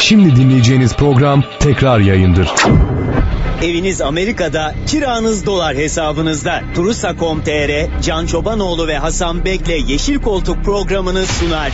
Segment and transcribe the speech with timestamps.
[0.00, 2.48] Şimdi dinleyeceğiniz program tekrar yayındır.
[3.62, 6.62] Eviniz Amerika'da, kiranız dolar hesabınızda.
[6.74, 11.72] Turusa.com.tr, Can Çobanoğlu ve Hasan Bek'le Yeşil Koltuk programını sunar.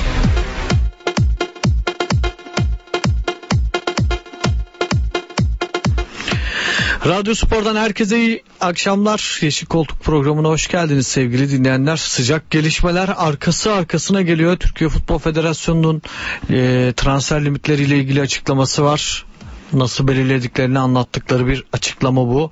[7.06, 9.38] Radyo Spor'dan herkese iyi akşamlar.
[9.40, 11.96] Yeşil Koltuk programına hoş geldiniz sevgili dinleyenler.
[11.96, 14.56] Sıcak gelişmeler arkası arkasına geliyor.
[14.56, 16.02] Türkiye Futbol Federasyonu'nun
[16.50, 19.24] e, transfer limitleriyle ilgili açıklaması var
[19.74, 22.50] nasıl belirlediklerini anlattıkları bir açıklama bu.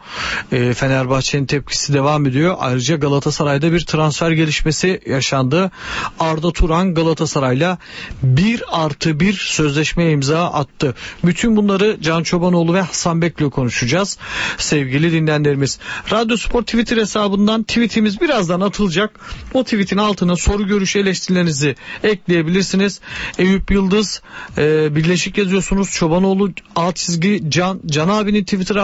[0.53, 2.57] E, Fenerbahçe'nin tepkisi devam ediyor.
[2.59, 5.71] Ayrıca Galatasaray'da bir transfer gelişmesi yaşandı.
[6.19, 7.79] Arda Turan Galatasaray'la
[8.23, 10.95] 1 artı 1 sözleşmeye imza attı.
[11.25, 14.19] Bütün bunları Can Çobanoğlu ve Hasan Bekli konuşacağız.
[14.59, 15.79] Sevgili dinleyenlerimiz.
[16.11, 19.21] Radyo Spor Twitter hesabından tweetimiz birazdan atılacak.
[19.55, 23.01] O tweetin altına soru görüş eleştirilerinizi ekleyebilirsiniz.
[23.39, 24.23] Eyüp Yıldız
[24.59, 25.91] e, birleşik yazıyorsunuz.
[25.91, 28.77] Çobanoğlu alt çizgi Can, Can abinin Twitter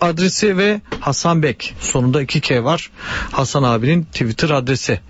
[0.00, 1.74] adresi ve Hasan Bek.
[1.80, 2.90] Sonunda 2K var.
[3.32, 5.00] Hasan abinin Twitter adresi.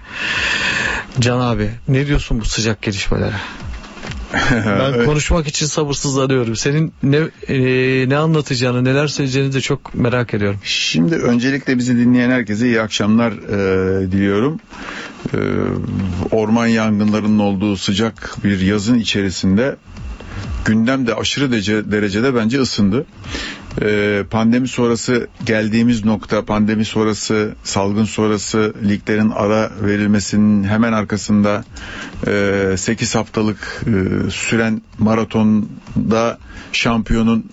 [1.20, 3.34] Can abi ne diyorsun bu sıcak gelişmelere?
[4.66, 6.56] ben konuşmak için sabırsızlanıyorum.
[6.56, 7.58] Senin ne e,
[8.08, 10.60] ne anlatacağını, neler söyleyeceğini de çok merak ediyorum.
[10.64, 14.60] Şimdi öncelikle bizi dinleyen herkese iyi akşamlar e, diliyorum.
[15.34, 15.38] E,
[16.30, 19.76] orman yangınlarının olduğu sıcak bir yazın içerisinde
[20.64, 23.06] gündem de aşırı derece, derecede bence ısındı.
[23.82, 31.64] Ee, pandemi sonrası geldiğimiz nokta, pandemi sonrası, salgın sonrası liglerin ara verilmesinin hemen arkasında
[32.26, 36.38] e, 8 haftalık e, süren maratonda
[36.72, 37.44] şampiyonun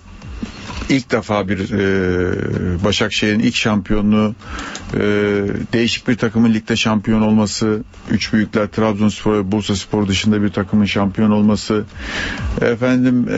[0.88, 4.34] ilk defa bir e, Başakşehir'in ilk şampiyonluğu
[4.94, 5.00] e,
[5.72, 10.84] değişik bir takımın ligde şampiyon olması üç büyükler Trabzonspor ve Bursa Spor dışında bir takımın
[10.84, 11.84] şampiyon olması.
[12.60, 13.32] Efendim e,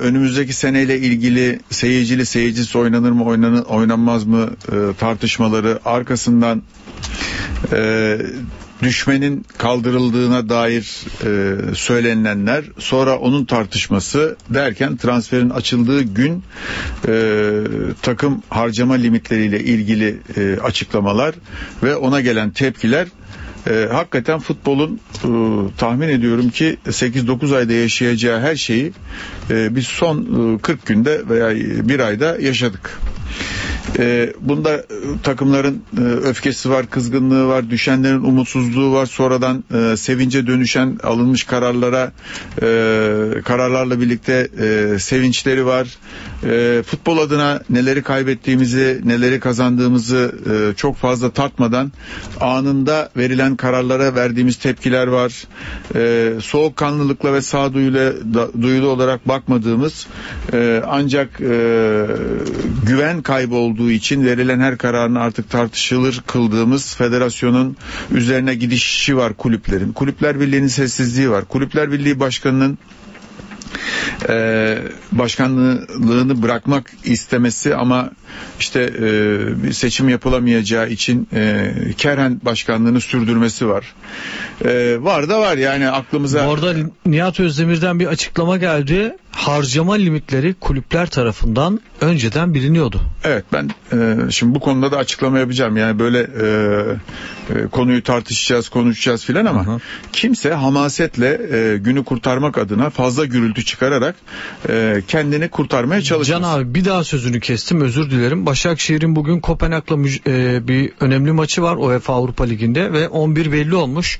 [0.00, 6.62] önümüzdeki seneyle ilgili seyircili seyircisi oynanır mı oynanır, oynanmaz mı e, tartışmaları arkasından
[7.72, 8.18] e,
[8.82, 16.42] düşmenin kaldırıldığına dair e, söylenilenler sonra onun tartışması derken transferin açıldığı gün
[17.08, 17.62] e,
[18.02, 21.34] takım harcama limitleriyle ilgili e, açıklamalar
[21.82, 23.08] ve ona gelen tepkiler
[23.70, 25.28] e, hakikaten futbolun e,
[25.78, 28.92] tahmin ediyorum ki 8-9 ayda yaşayacağı her şeyi
[29.50, 31.50] e, biz son e, 40 günde veya
[31.88, 32.98] bir ayda yaşadık.
[33.98, 34.84] E, bunda
[35.22, 39.06] takımların e, öfkesi var, kızgınlığı var, düşenlerin umutsuzluğu var.
[39.06, 42.12] Sonradan e, sevince dönüşen alınmış kararlara,
[42.62, 45.88] e, kararlarla birlikte e, sevinçleri var.
[46.44, 51.92] E, futbol adına neleri kaybettiğimizi, neleri kazandığımızı e, çok fazla tartmadan
[52.40, 55.44] anında verilen kararlara verdiğimiz tepkiler var.
[55.94, 58.12] E, soğukkanlılıkla ve sağduyuyla
[58.62, 60.06] duyulu olarak bakmadığımız
[60.52, 62.06] e, ancak e,
[62.86, 67.76] güven kaybı olduğu için verilen her kararın artık tartışılır kıldığımız federasyonun
[68.10, 69.92] üzerine gidişi var kulüplerin.
[69.92, 71.44] Kulüpler Birliği'nin sessizliği var.
[71.44, 72.78] Kulüpler Birliği Başkanı'nın
[74.28, 74.78] e,
[75.12, 78.10] başkanlığını bırakmak istemesi ama
[78.60, 78.80] işte
[79.68, 83.94] e, seçim yapılamayacağı için e, Kerhen başkanlığını sürdürmesi var.
[84.64, 86.46] E, var da var yani aklımıza.
[86.46, 86.74] Bu arada
[87.06, 89.16] Nihat Özdemir'den bir açıklama geldi.
[89.30, 93.00] Harcama limitleri kulüpler tarafından önceden biliniyordu.
[93.24, 95.76] Evet ben e, şimdi bu konuda da açıklama yapacağım.
[95.76, 96.46] Yani böyle e,
[97.50, 99.78] e, konuyu tartışacağız, konuşacağız filan ama Aha.
[100.12, 104.14] kimse hamasetle e, günü kurtarmak adına fazla gürültü çıkararak
[104.68, 106.42] e, kendini kurtarmaya çalışmaz.
[106.42, 108.23] Can abi bir daha sözünü kestim özür dilerim.
[108.32, 109.96] Başakşehir'in bugün Kopenhag'la
[110.26, 114.18] e, bir önemli maçı var UEFA Avrupa Ligi'nde ve 11 belli olmuş.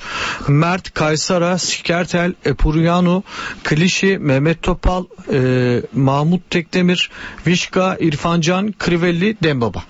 [0.49, 3.23] Mert, Kaysara, Sikertel, Epuriano,
[3.65, 7.11] Klişi, Mehmet Topal, e, Mahmut Tekdemir,
[7.47, 9.83] Vişka, İrfancan, Krivelli, Dembaba.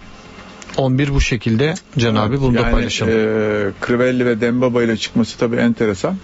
[0.76, 3.12] 11 bu şekilde Can abi bunu yani, da paylaşalım.
[3.12, 3.16] E,
[3.80, 6.16] Krivelli ve Dembaba ile çıkması tabii enteresan.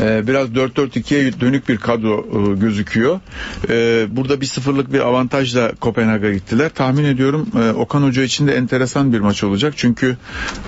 [0.00, 3.20] Ee, biraz 4-4-2'ye dönük bir kadro e, gözüküyor.
[3.68, 6.70] Ee, burada bir sıfırlık bir avantajla Kopenhag'a gittiler.
[6.74, 9.74] Tahmin ediyorum e, Okan Hoca için de enteresan bir maç olacak.
[9.76, 10.16] Çünkü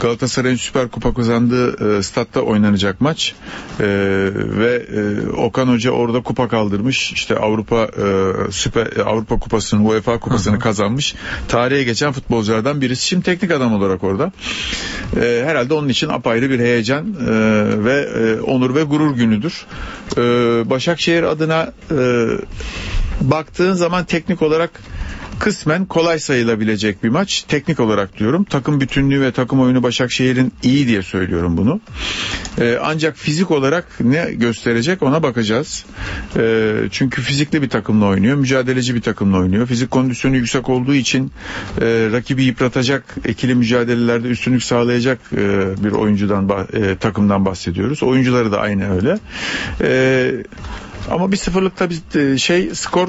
[0.01, 3.35] Galatasaray'ın Süper Kupa kazandığı e, statta oynanacak maç.
[3.81, 3.85] Ee,
[4.35, 4.83] ve
[5.37, 7.13] Okan Hoca orada kupa kaldırmış.
[7.13, 7.89] İşte Avrupa
[8.51, 11.15] Süper Avrupa Kupası'nı, UEFA Kupası'nı kazanmış.
[11.49, 13.07] Tarihe geçen futbolculardan birisi.
[13.07, 14.33] Şimdi teknik adam olarak orada.
[15.21, 17.17] Herhalde onun için apayrı bir heyecan
[17.85, 19.67] ve onur ve gurur günüdür.
[20.17, 20.21] Ee,
[20.71, 22.29] Başakşehir adına e,
[23.21, 24.71] baktığın zaman teknik olarak
[25.39, 27.45] kısmen kolay sayılabilecek bir maç.
[27.49, 28.45] Teknik olarak diyorum.
[28.45, 31.81] Takım bütünlüğü ve takım oyunu Başakşehir'in iyi diye söylüyorum bunu.
[32.61, 35.85] Ee, ancak fizik olarak ne gösterecek ona bakacağız.
[36.37, 38.37] Ee, çünkü fizikli bir takımla oynuyor.
[38.37, 39.67] Mücadeleci bir takımla oynuyor.
[39.67, 41.33] Fizik kondisyonu yüksek olduğu için
[41.81, 45.37] e, rakibi yıpratacak, ekili mücadelelerde üstünlük sağlayacak e,
[45.85, 48.03] bir oyuncudan e, takımdan bahsediyoruz.
[48.03, 49.19] Oyuncuları da aynı öyle.
[49.81, 50.33] E,
[51.11, 53.09] ama bir sıfırlıkta bir e, şey skor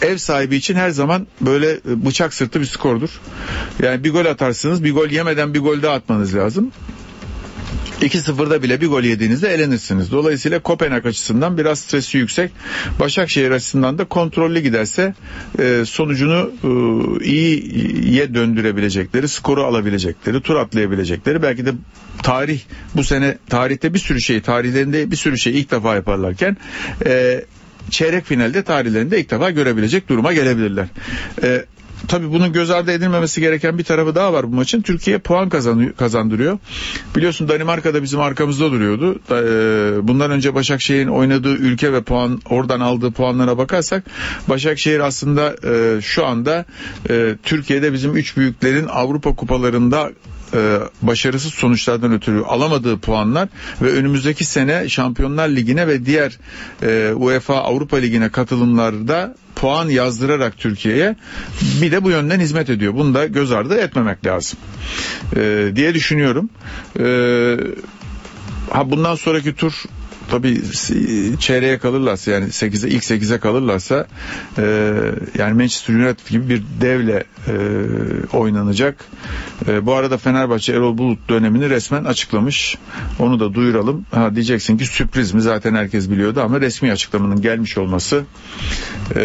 [0.00, 3.20] e, ev sahibi için her zaman böyle e, bıçak sırtı bir skordur.
[3.82, 6.72] Yani bir gol atarsınız bir gol yemeden bir gol daha atmanız lazım.
[8.00, 10.12] 2-0'da bile bir gol yediğinizde elenirsiniz.
[10.12, 12.50] Dolayısıyla Kopenhag açısından biraz stresi yüksek.
[13.00, 15.14] Başakşehir açısından da kontrollü giderse
[15.58, 21.72] e, sonucunu e, iyiye döndürebilecekleri, skoru alabilecekleri, tur atlayabilecekleri belki de
[22.22, 22.60] tarih
[22.94, 26.56] bu sene tarihte bir sürü şey, tarihlerinde bir sürü şey ilk defa yaparlarken
[27.06, 27.44] e,
[27.90, 30.86] çeyrek finalde tarihlerinde ilk defa görebilecek duruma gelebilirler.
[31.42, 31.64] E,
[32.08, 34.82] tabii bunun göz ardı edilmemesi gereken bir tarafı daha var bu maçın.
[34.82, 35.48] Türkiye puan
[35.96, 36.58] kazandırıyor.
[37.16, 39.20] Biliyorsun Danimarka da bizim arkamızda duruyordu.
[39.30, 44.04] E, bundan önce Başakşehir'in oynadığı ülke ve puan oradan aldığı puanlara bakarsak
[44.48, 46.64] Başakşehir aslında e, şu anda
[47.10, 50.10] e, Türkiye'de bizim üç büyüklerin Avrupa kupalarında
[51.02, 53.48] başarısız sonuçlardan ötürü alamadığı puanlar
[53.82, 56.38] ve önümüzdeki sene Şampiyonlar Ligi'ne ve diğer
[57.14, 61.16] UEFA Avrupa Ligi'ne katılımlarda puan yazdırarak Türkiye'ye
[61.82, 62.94] bir de bu yönden hizmet ediyor.
[62.94, 64.58] Bunu da göz ardı etmemek lazım
[65.36, 66.50] e, diye düşünüyorum.
[66.98, 67.06] E,
[68.70, 69.72] ha bundan sonraki tur
[70.30, 70.62] tabii
[71.38, 74.06] çeyreğe kalırlarsa yani 8'e ilk 8'e kalırlarsa
[74.58, 74.62] e,
[75.38, 77.54] yani Manchester United gibi bir devle e,
[78.36, 79.04] oynanacak.
[79.68, 82.78] E, bu arada Fenerbahçe Erol Bulut dönemini resmen açıklamış.
[83.18, 84.06] Onu da duyuralım.
[84.10, 88.24] Ha diyeceksin ki sürpriz mi zaten herkes biliyordu ama resmi açıklamanın gelmiş olması
[89.16, 89.20] e,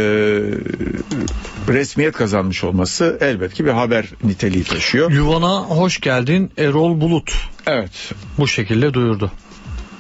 [1.68, 5.12] resmiyet kazanmış olması elbet ki bir haber niteliği taşıyor.
[5.12, 7.34] Yuvana hoş geldin Erol Bulut.
[7.68, 8.12] Evet.
[8.38, 9.31] Bu şekilde duyurdu.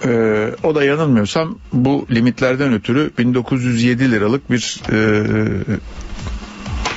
[0.05, 5.23] Ee, o da yanılmıyorsam bu limitlerden ötürü 1907 liralık bir e,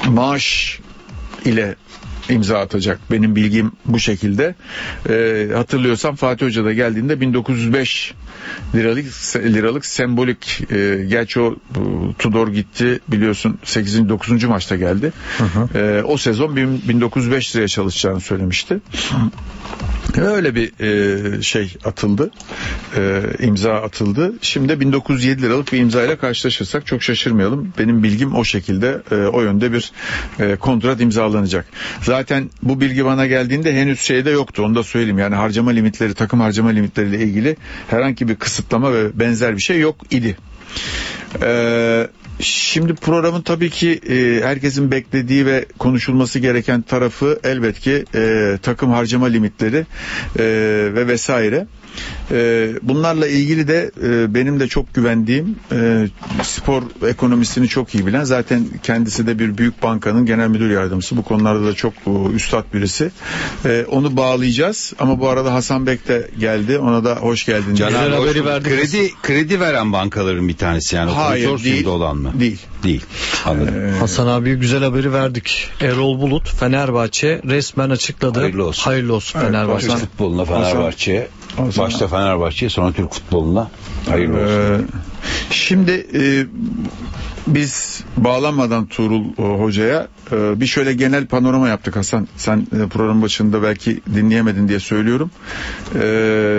[0.08, 0.78] maaş
[1.44, 1.74] ile
[2.28, 2.98] imza atacak.
[3.10, 4.54] Benim bilgim bu şekilde.
[5.08, 8.14] E, hatırlıyorsam Fatih Hoca da geldiğinde 1905
[8.74, 11.56] liralık liralık sembolik e, gerçi o
[12.18, 14.08] Tudor gitti biliyorsun 8.
[14.08, 14.44] 9.
[14.44, 15.12] maçta geldi.
[15.38, 15.78] Hı hı.
[15.78, 18.80] E, o sezon 1905 liraya çalışacağını söylemişti.
[20.16, 22.30] Öyle bir e, şey atıldı.
[22.96, 24.32] E, imza atıldı.
[24.42, 27.72] Şimdi 1907 liralık bir imza ile karşılaşırsak çok şaşırmayalım.
[27.78, 29.92] Benim bilgim o şekilde e, o yönde bir
[30.40, 31.66] e, kontrat imzalanacak.
[32.02, 32.11] Zaten
[32.62, 34.62] bu bilgi bana geldiğinde henüz şeyde yoktu.
[34.62, 35.18] Onu da söyleyeyim.
[35.18, 37.56] Yani harcama limitleri, takım harcama limitleriyle ilgili
[37.88, 40.36] herhangi bir kısıtlama ve benzer bir şey yok idi.
[41.42, 42.08] Eee
[42.40, 48.90] Şimdi programın tabii ki e, herkesin beklediği ve konuşulması gereken tarafı elbet ki e, takım
[48.90, 49.86] harcama limitleri
[50.38, 50.44] e,
[50.94, 51.66] ve vesaire.
[52.32, 56.08] E, bunlarla ilgili de e, benim de çok güvendiğim e,
[56.42, 61.16] spor ekonomisini çok iyi bilen zaten kendisi de bir büyük bankanın genel müdür yardımcısı.
[61.16, 63.10] Bu konularda da çok e, üstad birisi.
[63.64, 66.78] E, onu bağlayacağız ama bu arada Hasan Bek de geldi.
[66.78, 67.74] Ona da hoş geldin.
[67.74, 68.72] Caner haberi verdik.
[68.72, 71.10] Kredi, kredi veren bankaların bir tanesi yani.
[71.10, 71.86] Hayır değil.
[71.86, 72.32] olan mı?
[72.40, 72.58] Değil.
[72.82, 73.02] Değil.
[73.44, 73.74] Anladım.
[73.86, 75.68] Ee, Hasan abi güzel haberi verdik.
[75.80, 78.40] Erol Bulut Fenerbahçe resmen açıkladı.
[78.40, 78.82] Hayırlı olsun.
[78.82, 79.88] Hayırlı olsun evet, Fenerbahçe.
[79.88, 81.28] Türk futboluna Fenerbahçe.
[81.58, 82.21] Başta Fenerbahçe
[82.68, 83.70] sonra Türk futboluna
[84.08, 84.46] hayırlı olsun.
[84.46, 84.80] Ee,
[85.50, 86.46] şimdi e,
[87.46, 92.28] biz bağlanmadan Tuğrul e, Hoca'ya e, bir şöyle genel panorama yaptık Hasan.
[92.36, 95.30] Sen e, program başında belki dinleyemedin diye söylüyorum.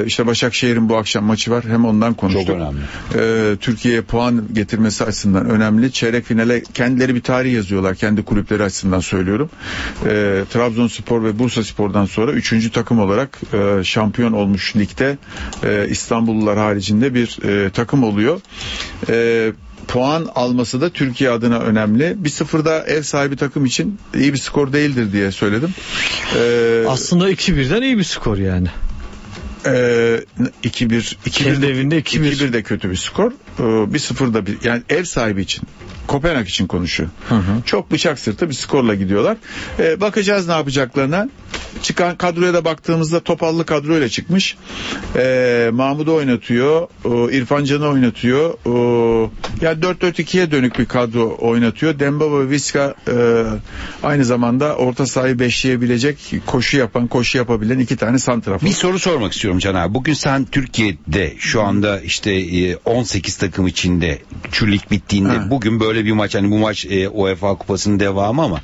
[0.06, 1.64] İşte Başakşehir'in bu akşam maçı var.
[1.68, 2.48] Hem ondan konuştuk.
[2.48, 3.58] Çok önemli.
[3.58, 5.92] Türkiye'ye puan getirmesi açısından önemli.
[5.92, 7.96] Çeyrek finale kendileri bir tarih yazıyorlar.
[7.96, 9.50] Kendi kulüpleri açısından söylüyorum.
[10.50, 13.40] Trabzonspor ve Bursa Spor'dan sonra üçüncü takım olarak
[13.84, 15.18] şampiyon olmuş ligde
[15.90, 17.40] İstanbullular haricinde bir
[17.74, 18.42] takım oluyor.
[19.10, 19.52] E,
[19.88, 22.16] puan alması da Türkiye adına önemli.
[22.18, 25.70] Bir sıfırda ev sahibi takım için iyi bir skor değildir diye söyledim.
[26.38, 28.68] Ee, Aslında 2-1'den iyi bir skor yani.
[29.66, 30.20] Ee,
[30.64, 33.32] 2-1 2-1 evinde 2-1 de kötü bir skor.
[33.60, 35.64] Ee, bir sıfırda bir yani ev sahibi için
[36.08, 37.10] Kopenhag için konuşuyor.
[37.30, 37.42] Hı hı.
[37.66, 39.38] Çok bıçak sırtı bir skorla gidiyorlar.
[39.80, 41.30] Ee, bakacağız ne yapacaklarına.
[41.82, 44.58] çıkan kadroya da baktığımızda topallı kadroyla çıkmış.
[45.16, 46.88] Ee, Mahmut'u oynatıyor.
[47.06, 48.54] E, İrfan Can'ı oynatıyor.
[48.54, 49.30] E,
[49.62, 52.00] yani 4-4-2'ye dönük bir kadro oynatıyor.
[52.00, 53.44] Dembaba ve Viska e,
[54.04, 58.68] aynı zamanda orta sahayı beşleyebilecek, koşu yapan, koşu yapabilen iki tane santrafor.
[58.68, 59.94] Bir soru sormak istiyorum Can abi.
[59.94, 64.20] Bugün sen Türkiye'de şu anda işte e, 18 takım içinde
[64.52, 65.48] şu lig bittiğinde Ha.
[65.50, 68.62] bugün böyle bir maç hani bu maç e, UEFA Kupası'nın devamı ama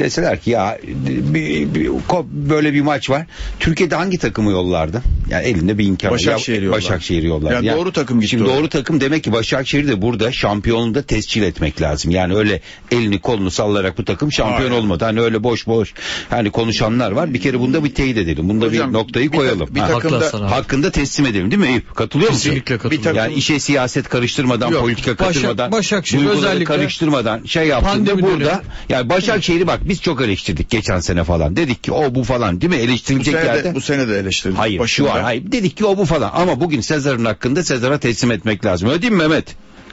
[0.00, 1.90] deseler ki ya bir, bir-
[2.32, 3.26] böyle bir maç var.
[3.60, 5.02] Türkiye'de hangi takımı yollardı?
[5.30, 6.14] Yani elinde bir imkan var.
[6.18, 6.84] Başakşehir'i Ya, yollardı.
[6.84, 7.66] Başakşehir'i yollardı.
[7.66, 11.42] Yani doğru takım gitti Şimdi doğru takım demek ki Başakşehir'i de burada şampiyonluğu da tescil
[11.42, 12.10] etmek lazım.
[12.10, 14.82] Yani öyle elini kolunu sallayarak bu takım şampiyon Hayır.
[14.82, 15.04] olmadı.
[15.04, 15.94] Hani öyle boş boş
[16.30, 17.34] hani konuşanlar var.
[17.34, 18.48] Bir kere bunda bir teyit edelim.
[18.48, 19.68] Bunda Hocam, bir noktayı bir ta- koyalım.
[19.74, 19.86] bir Ha.
[19.88, 20.50] takımda-.
[20.50, 21.94] Hakkında teslim edelim değil mi Eyüp?
[21.94, 22.42] Katılıyor musun?
[22.42, 23.16] Kesinlikle katılıyorum.
[23.16, 28.44] Yani işe siyaset karıştırmadan, Yok, politika Başak- katırmadan, Başakşehir duyguları özellikle karıştırmadan şey yaptığında burada
[28.44, 31.56] dönemi- yani Başakşehir'i bak biz çok eleştirdik geçen sene falan.
[31.56, 32.78] Dedik ki o bu falan değil mi?
[32.78, 33.64] bu Eleştirilecek sene yerde.
[33.64, 34.58] de, bu sene de eleştirdik.
[34.58, 35.08] Hayır Başında.
[35.08, 35.52] şu an hayır.
[35.52, 36.30] Dedik ki o bu falan.
[36.34, 38.88] Ama bugün Sezar'ın hakkında Sezar'a teslim etmek lazım.
[38.88, 39.44] Öyle değil mi Mehmet?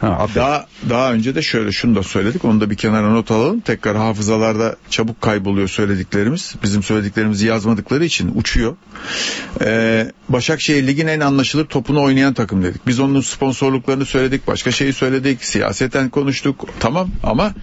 [0.02, 0.36] Ha, aferin.
[0.36, 2.46] Daha daha önce de şöyle şunu da söyledik.
[2.46, 3.60] Onu da bir kenara not alalım.
[3.60, 6.56] Tekrar hafızalarda çabuk kayboluyor söylediklerimiz.
[6.64, 8.76] Bizim söylediklerimizi yazmadıkları için uçuyor.
[9.62, 12.88] Ee, Başakşehir Lig'in en anlaşılır topunu oynayan takım dedik.
[12.88, 14.48] Biz onun sponsorluklarını söyledik.
[14.48, 15.44] Başka şeyi söyledik.
[15.44, 16.66] Siyaseten konuştuk.
[16.80, 17.54] Tamam ama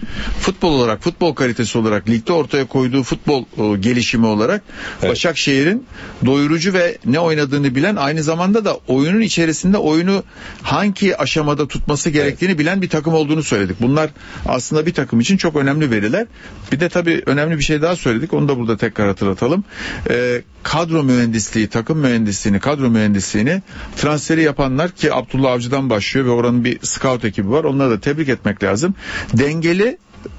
[0.41, 4.62] futbol olarak, futbol kalitesi olarak ligde ortaya koyduğu futbol e, gelişimi olarak
[5.03, 5.87] Başakşehir'in
[6.26, 10.23] doyurucu ve ne oynadığını bilen aynı zamanda da oyunun içerisinde oyunu
[10.62, 12.24] hangi aşamada tutması gerektiğini
[12.59, 13.76] bilen bir takım olduğunu söyledik.
[13.81, 14.11] Bunlar
[14.47, 16.26] aslında bir takım için çok önemli veriler.
[16.73, 18.33] Bir de tabii önemli bir şey daha söyledik.
[18.33, 19.64] Onu da burada tekrar hatırlatalım.
[20.11, 23.62] Ee, kadro mühendisliği, takım mühendisliğini, kadro mühendisliğini
[23.97, 27.64] transferi yapanlar ki Abdullah Avcı'dan başlıyor ve oranın bir scout ekibi var.
[27.64, 28.95] Onları da tebrik etmek lazım.
[29.33, 29.99] Dengeli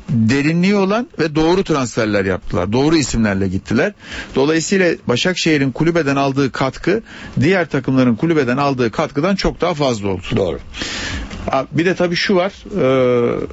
[0.09, 2.71] derinliği olan ve doğru transferler yaptılar.
[2.71, 3.93] Doğru isimlerle gittiler.
[4.35, 7.01] Dolayısıyla Başakşehir'in kulübeden aldığı katkı
[7.39, 10.23] diğer takımların kulübeden aldığı katkıdan çok daha fazla oldu.
[10.35, 10.59] Doğru.
[11.71, 12.53] Bir de tabii şu var.
[12.81, 13.47] e,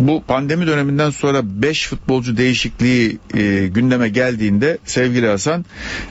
[0.00, 5.64] bu pandemi döneminden sonra 5 futbolcu değişikliği e, gündeme geldiğinde sevgili Hasan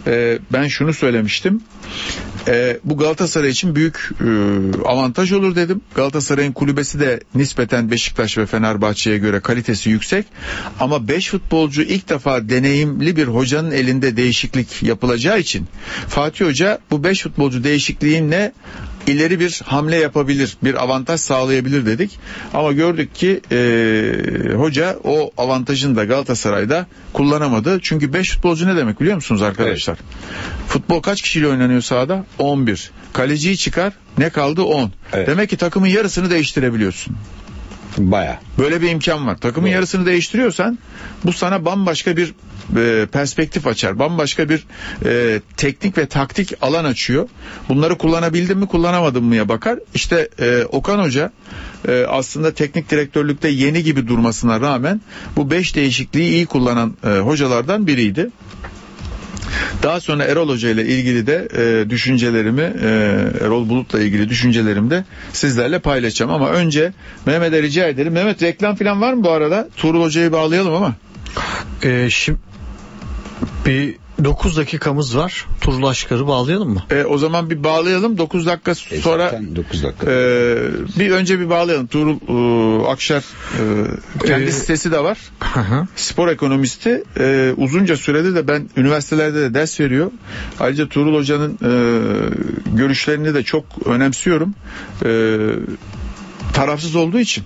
[0.08, 1.62] e, ben şunu söylemiştim.
[2.48, 4.28] E, bu Galatasaray için büyük e,
[4.86, 5.82] avantaj olur dedim.
[5.96, 10.26] Galatasaray'ın kulübesi de nispeten Beşiktaş ve Fenerbahçe'ye göre kalitesi yüksek.
[10.80, 15.68] Ama 5 futbolcu ilk defa deneyimli bir hocanın elinde değişiklik yapılacağı için
[16.08, 18.52] Fatih Hoca bu 5 futbolcu değişikliğinle
[19.10, 22.20] ileri bir hamle yapabilir, bir avantaj sağlayabilir dedik.
[22.54, 27.80] Ama gördük ki e, hoca o avantajını da Galatasaray'da kullanamadı.
[27.82, 29.98] Çünkü 5 futbolcu ne demek biliyor musunuz arkadaşlar?
[30.68, 32.26] Futbol kaç kişiyle oynanıyor sahada?
[32.40, 32.92] 11.
[33.14, 34.92] Kaleciyi çıkar ne kaldı 10.
[35.14, 35.28] Evet.
[35.28, 37.16] Demek ki takımın yarısını değiştirebiliyorsun.
[38.00, 38.40] Baya.
[38.58, 39.38] Böyle bir imkan var.
[39.38, 39.74] Takımın Doğru.
[39.76, 40.80] yarısını değiştiriyorsan
[41.26, 42.34] bu sana bambaşka bir
[42.76, 44.00] e, perspektif açar.
[44.00, 44.66] Bambaşka bir
[45.06, 47.30] e, teknik ve taktik alan açıyor.
[47.70, 49.80] Bunları kullanabildim mi kullanamadım mıya bakar.
[49.94, 51.32] İşte e, Okan Hoca
[51.88, 55.02] e, aslında teknik direktörlükte yeni gibi durmasına rağmen
[55.36, 58.30] bu beş değişikliği iyi kullanan e, hocalardan biriydi.
[59.84, 62.88] Daha sonra Erol Hoca ile ilgili de e, düşüncelerimi e,
[63.42, 65.04] Erol Bulut'la ilgili düşüncelerimi de
[65.34, 66.32] sizlerle paylaşacağım.
[66.32, 66.94] Ama önce
[67.26, 68.14] Mehmet'e rica ederim.
[68.14, 69.70] Mehmet reklam falan var mı bu arada?
[69.78, 70.96] Tuğrul Hoca'yı bağlayalım ama.
[71.84, 72.40] Ee, şimdi
[73.66, 75.46] bir 9 dakikamız var.
[75.62, 76.84] Turul Aşkar'ı bağlayalım mı?
[76.92, 78.18] E, o zaman bir bağlayalım.
[78.18, 80.12] 9 dakika E, sonra zaten 9 dakika.
[80.12, 80.16] e,
[81.00, 81.88] bir önce bir bağlayalım.
[81.88, 83.24] Tuğrul e, Akşar
[84.22, 85.18] e, kendi E, sitesi de var.
[85.40, 85.88] Hı hı.
[85.96, 90.12] spor ekonomisti e, uzunca sürede de ben üniversitelerde de ders veriyor.
[90.60, 91.72] Ayrıca Tuğrul Hoca'nın e,
[92.78, 94.54] görüşlerini de çok önemsiyorum.
[95.06, 95.10] E,
[96.54, 97.44] tarafsız olduğu için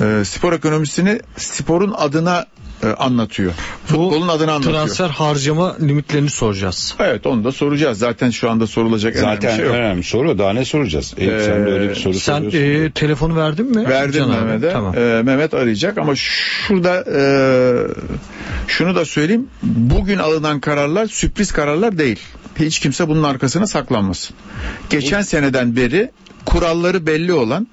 [0.00, 2.46] e, spor ekonomisini sporun adına
[2.82, 3.52] e, anlatıyor.
[3.86, 4.74] Futbolun adını anlatıyor.
[4.74, 6.94] Transfer harcama limitlerini soracağız.
[6.98, 7.98] Evet onu da soracağız.
[7.98, 9.74] Zaten şu anda sorulacak en önemli Zaten şey yok.
[9.74, 10.38] önemli soru.
[10.38, 11.14] Daha ne soracağız?
[11.16, 12.84] Eyüp, sen de öyle bir soru Sen soruyorsun.
[12.84, 13.88] e, telefonu verdin mi?
[13.88, 14.30] Verdim Can?
[14.44, 14.72] Mehmet'e.
[14.72, 14.94] Tamam.
[14.98, 17.20] Ee, Mehmet arayacak ama şurada e,
[18.66, 19.46] şunu da söyleyeyim.
[19.62, 22.18] Bugün alınan kararlar sürpriz kararlar değil.
[22.58, 24.36] Hiç kimse bunun arkasına saklanmasın.
[24.90, 26.10] Geçen seneden beri
[26.44, 27.66] kuralları belli olan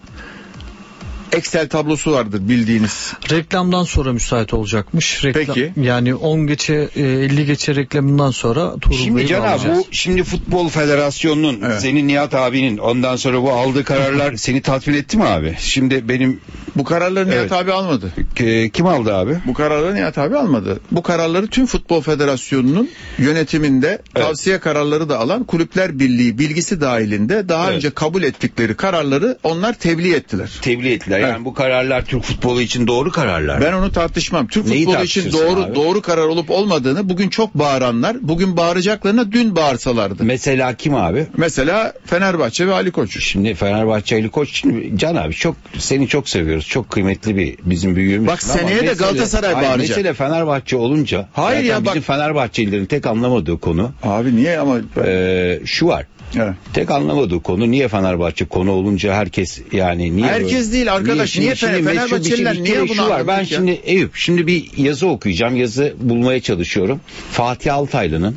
[1.36, 3.14] Excel tablosu vardır bildiğiniz.
[3.32, 5.24] Reklamdan sonra müsait olacakmış.
[5.26, 5.74] Reklam, Peki.
[5.82, 10.24] Yani 10 geçe e, 50 geçe reklamından sonra Tuğrul Şimdi Bey'i Can abi bu şimdi
[10.24, 11.82] Futbol Federasyonu'nun Evet.
[11.82, 15.56] senin Nihat abinin ondan sonra bu aldığı kararlar seni tatmin etti mi abi?
[15.60, 16.40] Şimdi benim
[16.76, 17.52] Bu kararları Nihat Evet.
[17.52, 18.14] abi almadı.
[18.40, 19.38] e, kim aldı abi?
[19.48, 20.80] Bu kararları Nihat abi almadı.
[20.92, 27.66] Bu kararları tüm Futbol Federasyonu'nun yönetiminde tavsiye kararları da alan Kulüpler Birliği bilgisi dahilinde daha
[27.68, 27.76] Evet.
[27.76, 30.52] önce kabul ettikleri kararları onlar tebliğ ettiler.
[30.62, 31.20] Tebliğ ettiler.
[31.28, 31.46] Yani Evet.
[31.46, 33.62] bu kararlar Türk futbolu için doğru kararlar.
[33.62, 34.48] Ben onu tartışmam.
[34.48, 35.76] Türk Neyi futbolu için doğru abi?
[35.76, 40.24] doğru karar olup olmadığını bugün çok bağıranlar bugün bağıracaklarına dün bağırsalardı.
[40.24, 41.28] Mesela kim abi?
[41.38, 43.24] Mesela Fenerbahçe ve Ali Koç.
[43.24, 46.68] Şimdi Fenerbahçeli koç şimdi Can abi çok seni çok seviyoruz.
[46.68, 48.28] Çok kıymetli bir bizim büyüğümüz.
[48.28, 49.90] Bak seneye de Galatasaray Hayır, bağıracak.
[49.90, 55.60] Mesele Fenerbahçe olunca Hayır ya, bizim bak- Fenerbahçelilerin tek anlamadığı konu Abi niye ama e,
[55.66, 56.06] şu var.
[56.38, 56.54] Evet.
[56.74, 61.38] Tek anlamadığı konu niye Fenerbahçe konu olunca herkes yani niye Herkes böyle- değil arkadaş.
[61.38, 63.28] Niye şimdi Fener- Fenerbahçeliler şey- niye kere bunu var.
[63.28, 63.46] Ben ya?
[63.46, 65.56] şimdi Eyüp şimdi bir yazı okuyacağım.
[65.56, 67.00] Yazı bulmaya çalışıyorum.
[67.32, 68.36] Fatih Altaylı'nın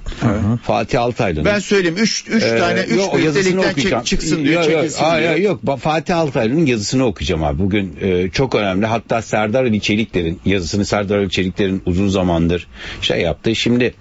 [0.63, 4.45] Fatih Altaylı'nın ben söyleyeyim 3 3 Ee, tane 3 yok, o yazısını birlikten çek, çıksın
[4.45, 5.51] diyor, Yok, yok, çekilsin hayır, diyor.
[5.51, 5.61] yok.
[5.65, 7.59] Ba- Fatih Altaylı'nın yazısını okuyacağım abi.
[7.59, 8.87] Bugün e, çok önemli.
[8.87, 12.67] Hatta Serdar Ali Çelikler'in yazısını Serdar Ali Çelikler'in uzun zamandır
[13.03, 13.55] şey yaptı.
[13.57, 13.95] Şimdi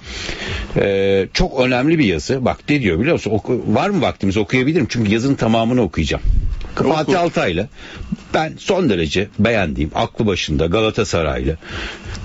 [0.77, 2.45] e, çok önemli bir yazı.
[2.45, 3.31] Bak ne diyor biliyor musun?
[3.31, 4.87] Oku- var mı vaktimiz okuyabilirim.
[4.89, 6.23] Çünkü yazının tamamını okuyacağım.
[6.73, 6.89] Oku.
[6.89, 7.67] Fatih Altaylı
[8.33, 11.57] ben son derece beğendiğim aklı başında Galatasaraylı.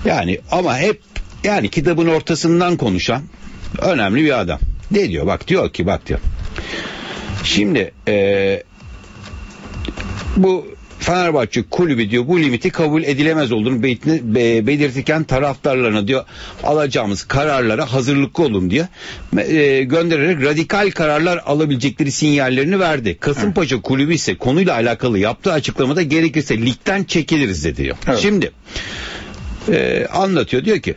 [0.05, 1.01] Yani ama hep
[1.43, 3.23] yani kitabın ortasından konuşan
[3.81, 4.59] önemli bir adam.
[4.91, 5.27] Ne diyor?
[5.27, 6.19] Bak diyor ki bak diyor.
[7.43, 8.63] Şimdi eee,
[10.37, 10.67] bu
[11.03, 16.25] Fenerbahçe kulübü diyor bu limiti kabul edilemez olduğunu be- be- belirtirken taraftarlarına diyor
[16.63, 18.87] alacağımız kararlara hazırlıklı olun diyor.
[19.33, 23.17] Me- e, göndererek radikal kararlar alabilecekleri sinyallerini verdi.
[23.19, 27.97] Kasımpaşa kulübü ise konuyla alakalı yaptığı açıklamada gerekirse ligden çekiliriz dedi diyor.
[28.07, 28.19] Evet.
[28.19, 28.51] Şimdi
[29.71, 30.95] e, anlatıyor diyor ki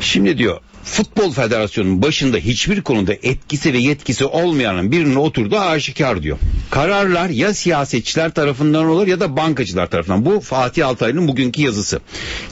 [0.00, 0.60] Şimdi diyor
[0.92, 6.38] Futbol Federasyonu'nun başında hiçbir konuda etkisi ve yetkisi olmayanın birine oturduğu aşikar diyor.
[6.70, 10.24] Kararlar ya siyasetçiler tarafından olur ya da bankacılar tarafından.
[10.24, 12.00] Bu Fatih Altaylı'nın bugünkü yazısı.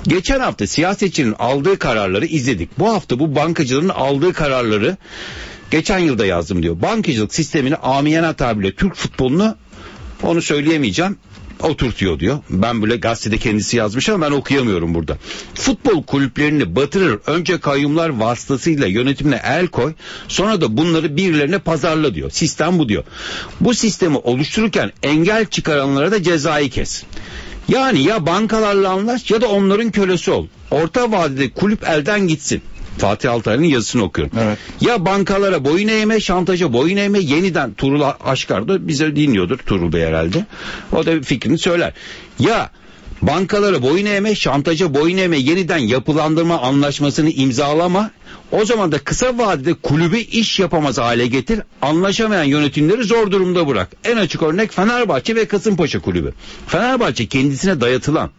[0.02, 2.78] Geçen hafta siyasetçinin aldığı kararları izledik.
[2.78, 4.97] Bu hafta bu bankacıların aldığı kararları
[5.71, 6.83] geçen yılda yazdım diyor.
[6.83, 9.57] Bankacılık sistemini amiyana tabirle Türk futbolunu
[10.23, 11.16] onu söyleyemeyeceğim
[11.63, 12.39] oturtuyor diyor.
[12.51, 15.19] Ben böyle gazetede kendisi yazmış ama ben okuyamıyorum burada.
[15.55, 17.19] Futbol kulüplerini batırır.
[17.27, 19.95] Önce kayyumlar vasıtasıyla yönetimine el koy.
[20.29, 22.31] Sonra da bunları birilerine pazarla diyor.
[22.31, 23.05] Sistem bu diyor.
[23.61, 27.05] Bu sistemi oluştururken engel çıkaranlara da cezayı kes.
[27.69, 30.47] Yani ya bankalarla anlaş ya da onların kölesi ol.
[30.71, 32.63] Orta vadede kulüp elden gitsin.
[32.99, 34.38] Fatih Altaylı'nın yazısını okuyorum.
[34.43, 34.59] Evet.
[34.81, 40.03] Ya bankalara boyun eğme, şantaja boyun eğme yeniden Turul Aşkar da bize dinliyordur Turul Bey
[40.03, 40.47] herhalde.
[40.93, 41.93] O da fikrini söyler.
[42.38, 42.71] Ya
[43.26, 48.11] bankalara boyun eğme, şantaja boyun eğme, yeniden yapılandırma anlaşmasını imzalama.
[48.52, 51.61] O zaman da kısa vadede kulübü iş yapamaz hale getir.
[51.83, 53.90] Anlaşamayan yönetimleri zor durumda bırak.
[54.04, 56.35] En açık örnek Fenerbahçe ve Kasımpaşa kulübü.
[56.66, 58.30] Fenerbahçe kendisine dayatılan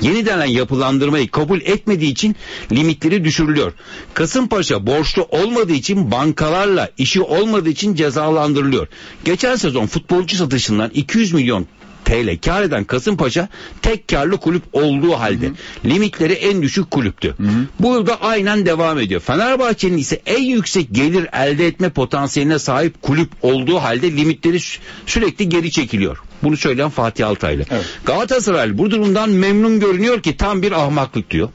[0.00, 2.36] yeniden yapılandırmayı kabul etmediği için
[2.72, 3.72] limitleri düşürülüyor.
[4.14, 8.88] Kasımpaşa borçlu olmadığı için bankalarla işi olmadığı için cezalandırılıyor.
[9.24, 11.66] Geçen sezon futbolcu satışından 200 milyon
[12.04, 13.48] TL kar eden Kasımpaşa
[13.82, 15.50] tek karlı kulüp olduğu halde
[15.84, 17.34] limitleri en düşük kulüptü.
[17.80, 19.20] Bu yılda aynen devam ediyor.
[19.20, 25.48] Fenerbahçe'nin ise en yüksek gelir elde etme potansiyeline sahip kulüp olduğu halde limitleri sü- sürekli
[25.48, 26.18] geri çekiliyor.
[26.42, 27.64] Bunu söyleyen Fatih Altaylı.
[27.70, 27.84] Evet.
[28.04, 31.48] Galatasaray bu durumdan memnun görünüyor ki tam bir ahmaklık diyor.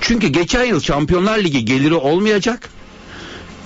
[0.00, 2.68] Çünkü geçen yıl Şampiyonlar Ligi geliri olmayacak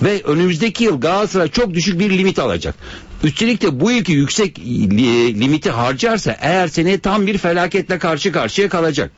[0.01, 2.75] ve önümüzdeki yıl Galatasaray çok düşük bir limit alacak.
[3.23, 8.69] Üstelik de bu yılki yüksek li- limiti harcarsa eğer seneye tam bir felaketle karşı karşıya
[8.69, 9.11] kalacak.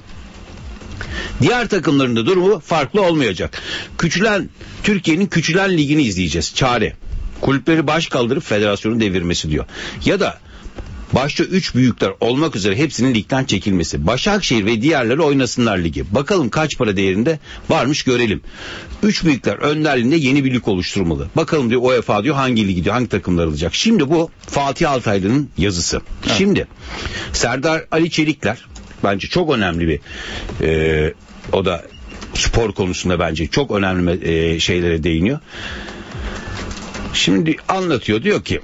[1.42, 3.62] Diğer takımların da durumu farklı olmayacak.
[3.98, 4.50] Küçülen
[4.84, 6.56] Türkiye'nin küçülen ligini izleyeceğiz.
[6.56, 6.94] Çare.
[7.42, 9.66] Kulüpleri baş kaldırıp federasyonu devirmesi diyor.
[10.06, 10.40] Ya da
[11.14, 14.08] Başta üç büyükler olmak üzere hepsinin ligden çekilmesi.
[14.08, 16.06] Başakşehir ve diğerleri oynasınlar ligi.
[16.12, 18.42] Bakalım kaç para değerinde varmış görelim.
[19.04, 21.28] Üç büyükler önderliğinde yeni bir lig oluşturmalı.
[21.36, 23.76] Bakalım diyor UEFA diyor hangi ligi diyor hangi takımlar alacak.
[23.76, 26.02] Şimdi bu Fatih Altaylı'nın yazısı.
[26.38, 26.68] Şimdi
[27.34, 28.66] Serdar Ali Çelikler
[29.04, 30.00] bence çok önemli bir
[30.66, 31.14] e,
[31.54, 31.86] o da
[32.34, 35.40] spor konusunda bence çok önemli e, şeylere değiniyor.
[37.14, 38.62] Şimdi anlatıyor diyor ki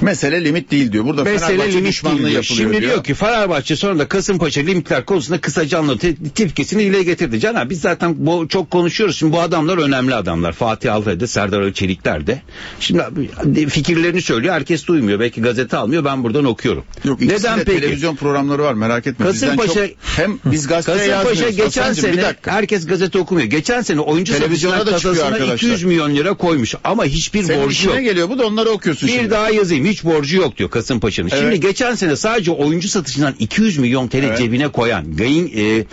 [0.00, 1.04] Mesele limit değil diyor.
[1.04, 2.42] Burada Mesele Fenerbahçe limit düşmanlığı değil diyor.
[2.42, 2.92] yapılıyor Şimdi diyor.
[2.92, 6.14] diyor ki Fenerbahçe sonra da Kasımpaşa limitler konusunda kısaca anlatıyor.
[6.34, 7.40] Tepkisini dile getirdi.
[7.40, 9.16] Can abi biz zaten bu, çok konuşuyoruz.
[9.18, 10.52] Şimdi bu adamlar önemli adamlar.
[10.52, 12.42] Fatih Altay'da, Serdar Ali Çelikler de.
[12.80, 13.28] Şimdi abi,
[13.68, 14.54] fikirlerini söylüyor.
[14.54, 15.20] Herkes duymuyor.
[15.20, 16.04] Belki gazete almıyor.
[16.04, 16.84] Ben buradan okuyorum.
[17.04, 17.80] Yok Neden peki?
[17.80, 19.26] televizyon programları var merak etme.
[19.26, 21.56] Kasımpaşa çok- hem biz gazeteye Kasımpaşa yazmıyoruz.
[21.56, 22.52] geçen Hasan'cığım, bir sene dakika.
[22.52, 23.46] herkes gazete okumuyor.
[23.46, 25.68] Geçen sene oyuncu Televizyona satışından da çıkıyor kasasına arkadaşlar.
[25.68, 27.98] 200 milyon lira koymuş ama hiçbir Senin borcu yok.
[28.00, 29.30] geliyor bu da onları okuyorsun Bir şimdi.
[29.30, 31.28] daha yazayım hiç borcu yok diyor Kasımpaşa'nın.
[31.28, 31.62] Şimdi Evet.
[31.62, 34.38] geçen sene sadece oyuncu satışından 200 milyon TL Evet.
[34.38, 35.84] cebine koyan yayın, e,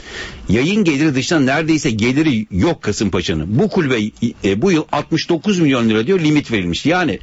[0.49, 3.59] yayın geliri dışında neredeyse geliri yok Kasımpaşa'nın.
[3.59, 3.99] Bu kulübe
[4.43, 6.85] e, bu yıl 69 milyon lira diyor limit verilmiş.
[6.85, 7.19] Yani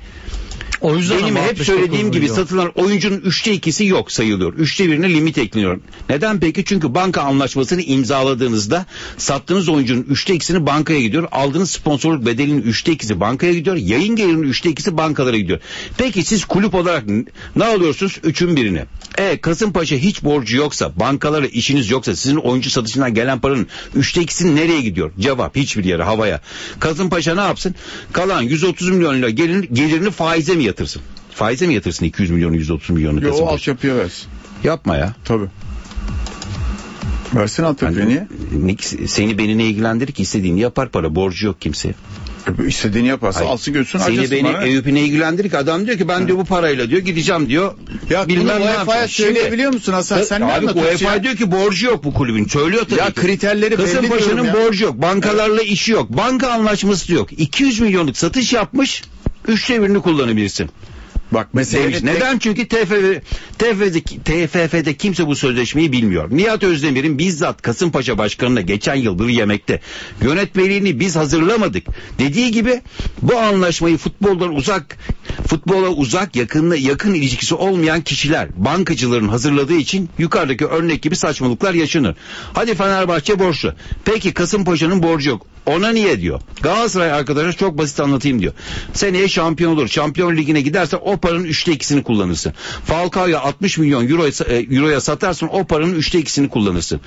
[0.80, 2.34] O yüzden Benim hep 69 söylediğim gibi milyon.
[2.36, 4.54] satılan oyuncunun üçte ikisi yok sayılıyor.
[4.54, 5.80] Üçte birine limit ekleniyor.
[6.08, 6.64] Neden peki?
[6.64, 11.28] Çünkü banka anlaşmasını imzaladığınızda sattığınız oyuncunun üçte ikisini bankaya gidiyor.
[11.32, 13.76] Aldığınız sponsorluk bedelinin üçte ikisi bankaya gidiyor.
[13.76, 15.60] Yayın gelirinin üçte ikisi bankalara gidiyor.
[15.98, 17.04] Peki siz kulüp olarak
[17.56, 18.18] ne alıyorsunuz?
[18.24, 18.84] Üçün birini.
[19.18, 24.56] E Kasımpaşa hiç borcu yoksa, bankalara işiniz yoksa sizin oyuncu satışından gelen paranın üçte ikisi
[24.56, 25.10] nereye gidiyor?
[25.20, 26.40] Cevap hiçbir yere havaya.
[26.80, 27.74] Kasımpaşa ne yapsın?
[28.12, 31.02] Kalan 130 milyon lira gelirini, gelirini faize mi yatırsın?
[31.34, 33.54] Faize mi yatırsın 200 milyonu 130 milyonu Yo, o Kasımpaşa?
[33.54, 34.28] altyapıya versin.
[34.64, 35.14] Yapma ya.
[35.24, 35.46] Tabii.
[37.34, 38.26] Versin altyapıya niye?
[38.52, 41.94] Ne- Seni beni ne ilgilendirir ki istediğini yapar para borcu yok kimseye.
[42.68, 43.50] İstediğini yaparsa Hayır.
[43.50, 44.64] alsın götürsün Seni beni bana.
[44.64, 47.74] Eyüp'ü ne ilgilendirir ki adam diyor ki ben diyor bu parayla diyor gideceğim diyor.
[48.10, 50.22] Ya bilmem ne UEFA'ya söyleyebiliyor musun Hasan?
[50.22, 51.22] Sen ne Abi UEFA ya?
[51.22, 52.44] diyor ki borcu yok bu kulübün.
[52.46, 53.12] Söylüyor tabii Ya ki.
[53.14, 55.02] kriterleri belli Kasımpaşa'nın borcu yok.
[55.02, 56.10] Bankalarla işi yok.
[56.16, 57.32] Banka anlaşması yok.
[57.32, 59.02] 200 milyonluk satış yapmış.
[59.48, 60.70] Üçte birini kullanabilirsin.
[61.32, 62.02] Bak mesele Demiş.
[62.02, 62.38] Neden?
[62.38, 62.92] Çünkü TFF,
[63.58, 66.28] TFF'de, TFF'de kimse bu sözleşmeyi bilmiyor.
[66.30, 69.80] Nihat Özdemir'in bizzat Kasımpaşa Başkanı'na geçen yıl bir yemekte
[70.22, 71.86] yönetmeliğini biz hazırlamadık.
[72.18, 72.82] Dediği gibi
[73.22, 74.96] bu anlaşmayı futboldan uzak,
[75.46, 82.16] futbola uzak yakın, yakın ilişkisi olmayan kişiler, bankacıların hazırladığı için yukarıdaki örnek gibi saçmalıklar yaşanır.
[82.52, 83.74] Hadi Fenerbahçe borçlu.
[84.04, 85.46] Peki Kasımpaşa'nın borcu yok.
[85.66, 86.40] Ona niye diyor?
[86.62, 88.52] Galatasaray arkadaşlar çok basit anlatayım diyor.
[88.92, 89.88] Seneye şampiyon olur.
[89.88, 92.52] Şampiyon ligine giderse o paranın üçte ikisini kullanırsın.
[92.84, 94.26] Falcao'ya 60 milyon euro,
[94.70, 97.00] euroya satarsın o paranın üçte ikisini kullanırsın.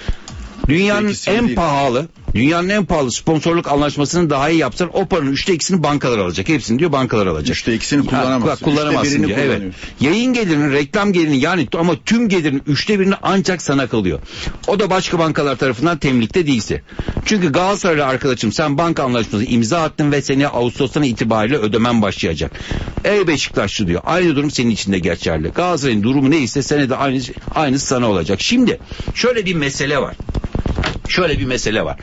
[0.68, 1.56] Dünyanın en değil.
[1.56, 6.50] pahalı, dünyanın en pahalı sponsorluk anlaşmasını daha iyi yapsan o paranın üçte ikisini bankalar alacak.
[6.50, 7.56] Hepsini diyor bankalar alacak.
[7.58, 8.48] Üçte ikisini kullanamazsın.
[8.48, 9.40] bak, kullanamazsın Üçte diyor.
[9.42, 9.62] Evet.
[10.00, 14.20] Yayın gelirinin, reklam gelirinin yani ama tüm gelirin üçte birini ancak sana kalıyor.
[14.68, 16.82] O da başka bankalar tarafından temlikte değilse.
[17.26, 22.52] Çünkü Galatasaraylı arkadaşım sen banka anlaşması imza attın ve seni Ağustos'tan itibariyle ödemen başlayacak.
[23.06, 24.02] Ey Beşiktaşlı diyor.
[24.06, 25.48] Aynı durum senin için de geçerli.
[25.48, 27.22] Galatasaray'ın durumu neyse sene de aynı,
[27.56, 28.42] aynısı sana olacak.
[28.42, 28.80] Şimdi
[29.14, 30.16] şöyle bir mesele var.
[31.10, 32.00] Şöyle bir mesele var.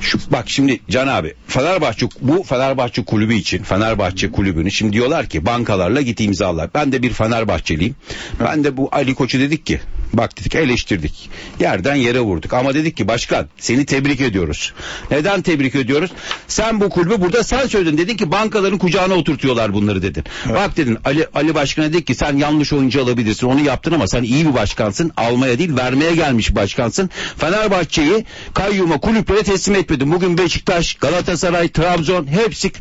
[0.00, 5.46] Şu, bak şimdi Can abi Fenerbahçe bu Fenerbahçe kulübü için Fenerbahçe kulübünü şimdi diyorlar ki
[5.46, 6.70] bankalarla git imzalar.
[6.74, 7.96] Ben de bir Fenerbahçeliyim.
[8.40, 9.80] Ben de bu Ali Koç'u dedik ki
[10.12, 11.30] bak dedik eleştirdik.
[11.60, 14.72] Yerden yere vurduk ama dedik ki başkan seni tebrik ediyoruz.
[15.10, 16.10] Neden tebrik ediyoruz?
[16.48, 17.98] Sen bu kulübü burada sen söyledin.
[17.98, 20.24] Dedin ki bankaların kucağına oturtuyorlar bunları dedin.
[20.48, 23.46] Bak dedin Ali Ali Başkan'a dedik ki sen yanlış oyuncu alabilirsin.
[23.46, 25.12] Onu yaptın ama sen iyi bir başkansın.
[25.16, 27.10] Almaya değil vermeye gelmiş başkansın.
[27.36, 28.11] Fenerbahçe'yi
[28.54, 30.12] kayyuma kulüplere teslim etmedin.
[30.12, 32.72] Bugün Beşiktaş, Galatasaray, Trabzon hepsi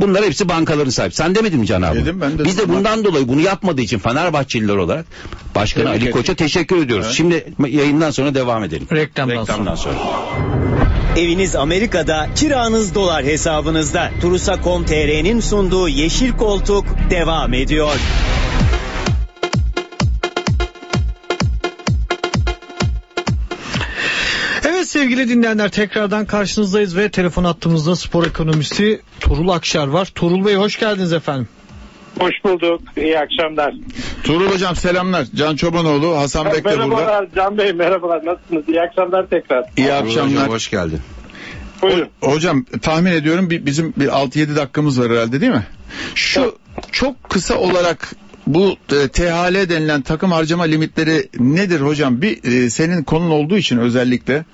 [0.00, 1.14] Bunlar hepsi bankaların sahibi.
[1.14, 1.98] Sen demedin mi Can abi?
[1.98, 5.06] Dedim, ben de Biz de bundan dolayı bunu yapmadığı için Fenerbahçeliler olarak
[5.54, 6.10] Başkanı Tebrik Ali.
[6.10, 7.14] Koç'a teşekkür ediyoruz.
[7.16, 8.86] Şimdi yayından sonra devam edelim.
[8.92, 9.94] Reklamdan Reklamdan sonra.
[11.16, 14.10] Eviniz Amerika'da, kiranız dolar hesabınızda.
[14.20, 17.96] Turusa.com.tr'nin sunduğu Yeşil Koltuk devam ediyor.
[25.06, 30.08] Sevgili dinleyenler tekrardan karşınızdayız ve telefon attığımızda spor ekonomisti Turul Akşar var.
[30.14, 31.48] Turul Bey hoş geldiniz efendim.
[32.18, 32.80] Hoş bulduk.
[32.96, 33.74] İyi akşamlar.
[34.24, 35.26] Tuğrul Hocam selamlar.
[35.34, 36.76] Can Çobanoğlu, Hasan Bek de burada.
[36.86, 38.26] merhabalar Can Bey merhabalar.
[38.26, 38.68] Nasılsınız?
[38.68, 39.64] İyi akşamlar tekrar.
[39.76, 40.48] İyi Hocam akşamlar.
[40.48, 41.00] hoş geldin.
[41.82, 42.08] Buyurun.
[42.20, 45.66] Hocam tahmin ediyorum bizim bir 6-7 dakikamız var herhalde değil mi?
[46.14, 46.58] Şu
[46.92, 48.12] çok kısa olarak
[48.46, 52.22] bu e, THL denilen takım harcama limitleri nedir hocam?
[52.22, 54.44] Bir e, senin konun olduğu için özellikle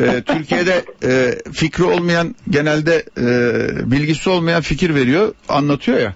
[0.00, 6.14] e, Türkiye'de e, fikri olmayan genelde e, bilgisi olmayan fikir veriyor, anlatıyor ya.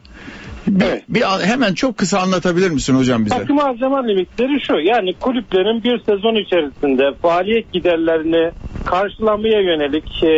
[0.66, 1.02] Bir, Evet.
[1.08, 3.38] bir hemen çok kısa anlatabilir misin hocam bize?
[3.38, 4.74] Takım harcama limitleri şu.
[4.74, 8.50] Yani kulüplerin bir sezon içerisinde faaliyet giderlerini
[8.86, 10.30] karşılamaya yönelik e,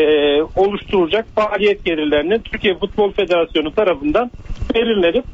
[0.61, 4.31] oluşturulacak faaliyet gelirlerinin Türkiye Futbol Federasyonu tarafından
[4.75, 5.25] belirlenip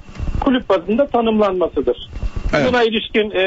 [0.47, 2.09] kulüp bazında tanımlanmasıdır.
[2.55, 2.69] Evet.
[2.69, 3.45] Buna ilişkin e,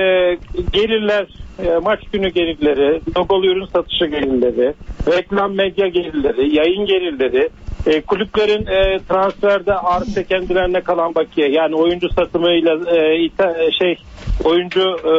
[0.74, 1.28] gelirler,
[1.66, 4.74] e, maç günü gelirleri, logolu ürün satışı gelirleri,
[5.08, 7.50] reklam medya gelirleri, yayın gelirleri,
[7.88, 13.96] e, kulüplerin e, transferde artı kendilerine kalan bakiye yani oyuncu satımıyla e, ita- e, şey
[14.44, 15.14] oyuncu e,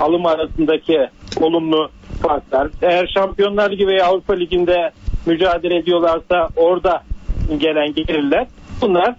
[0.00, 1.08] alım arasındaki
[1.40, 1.90] olumlu
[2.22, 2.68] farklar.
[2.82, 4.90] Eğer Şampiyonlar Ligi veya Avrupa Ligi'nde
[5.26, 7.02] mücadele ediyorlarsa orada
[7.58, 8.46] gelen gelirler.
[8.80, 9.14] Bunlar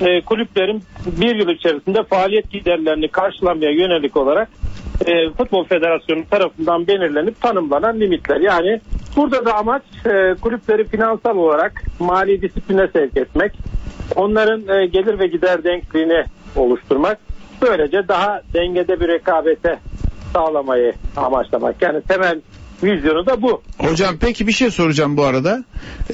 [0.00, 4.48] e, kulüplerin bir yıl içerisinde faaliyet giderlerini karşılamaya yönelik olarak
[5.06, 8.40] e, Futbol Federasyonu tarafından belirlenip tanımlanan limitler.
[8.40, 8.80] Yani
[9.16, 13.52] burada da amaç e, kulüpleri finansal olarak mali disipline sevk etmek,
[14.16, 16.24] onların e, gelir ve gider denkliğini
[16.56, 17.18] oluşturmak,
[17.62, 19.78] böylece daha dengede bir rekabete
[20.32, 21.82] sağlamayı amaçlamak.
[21.82, 22.40] Yani temel
[22.82, 23.62] vizyonu da bu.
[23.78, 25.64] Hocam peki bir şey soracağım bu arada.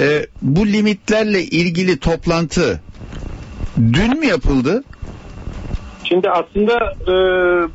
[0.00, 2.80] Ee, bu limitlerle ilgili toplantı
[3.78, 4.84] dün mü yapıldı?
[6.04, 7.12] Şimdi aslında e,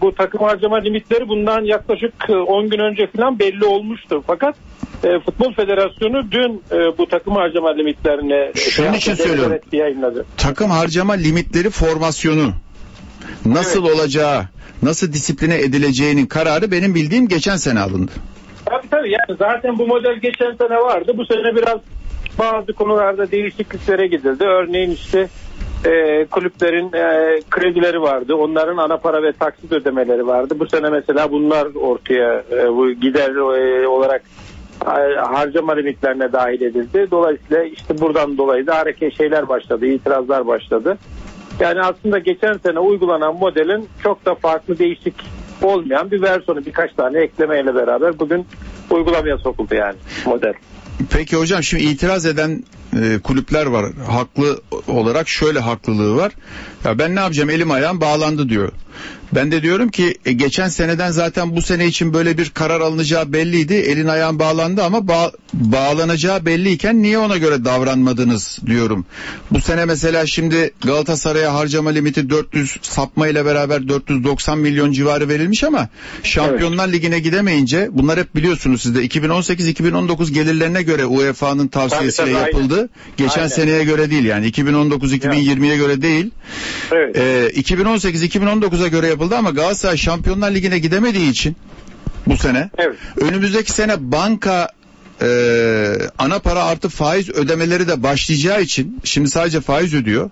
[0.01, 4.23] bu takım harcama limitleri bundan yaklaşık e, 10 gün önce falan belli olmuştu.
[4.27, 4.55] Fakat
[5.03, 9.59] e, Futbol Federasyonu dün e, bu takım harcama limitlerini Şunun için söylüyorum.
[9.71, 10.25] yayınladı.
[10.37, 12.51] Takım harcama limitleri formasyonu
[13.45, 14.43] nasıl olacağı,
[14.81, 18.11] nasıl disipline edileceğinin kararı benim bildiğim geçen sene alındı.
[18.65, 21.13] Tabii tabii yani zaten bu model geçen sene vardı.
[21.17, 21.79] Bu sene biraz
[22.39, 24.43] bazı konularda değişikliklere gidildi.
[24.43, 25.27] Örneğin işte
[25.85, 28.35] e, kulüplerin e, kredileri vardı.
[28.35, 30.55] Onların ana para ve taksit ödemeleri vardı.
[30.59, 34.21] Bu sene mesela bunlar ortaya e, bu gider e, olarak
[34.81, 37.07] e, harcama limitlerine dahil edildi.
[37.11, 40.97] Dolayısıyla işte buradan dolayı da hareket şeyler başladı, itirazlar başladı.
[41.59, 45.13] Yani aslında geçen sene uygulanan modelin çok da farklı değişik
[45.61, 48.45] olmayan bir versiyonu birkaç tane eklemeyle beraber bugün
[48.89, 50.53] uygulamaya sokuldu yani model.
[51.11, 52.63] Peki hocam şimdi itiraz eden
[53.01, 53.85] e, kulüpler var.
[54.07, 56.31] Haklı olarak şöyle haklılığı var.
[56.83, 58.71] Ya ben ne yapacağım elim ayağım bağlandı diyor.
[59.35, 63.33] Ben de diyorum ki e, geçen seneden zaten bu sene için böyle bir karar alınacağı
[63.33, 63.73] belliydi.
[63.73, 69.05] Elin ayağın bağlandı ama ba- bağlanacağı belliyken niye ona göre davranmadınız diyorum.
[69.51, 75.63] Bu sene mesela şimdi Galatasaray'a harcama limiti 400 sapma ile beraber 490 milyon civarı verilmiş
[75.63, 75.87] ama
[76.23, 82.89] Şampiyonlar Ligi'ne gidemeyince bunlar hep biliyorsunuz sizde 2018-2019 gelirlerine göre UEFA'nın tavsiyesiyle Tabii, tabii, yapıldı.
[83.17, 83.47] Geçen Aynen.
[83.47, 86.31] seneye göre değil yani 2019-2020'ye göre değil.
[86.91, 87.17] Evet.
[87.17, 91.55] Ee, 2018-2019'a göre yapıldı ama Galatasaray Şampiyonlar Ligi'ne gidemediği için
[92.27, 92.97] bu sene Evet.
[93.17, 94.69] önümüzdeki sene banka
[95.21, 95.27] e,
[96.17, 100.29] ana para artı faiz ödemeleri de başlayacağı için şimdi sadece faiz ödüyor.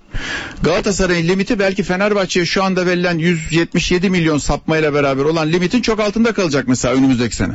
[0.64, 6.34] Galatasaray'ın limiti belki Fenerbahçe'ye şu anda verilen 177 milyon sapmayla beraber olan limitin çok altında
[6.34, 7.54] kalacak mesela önümüzdeki sene.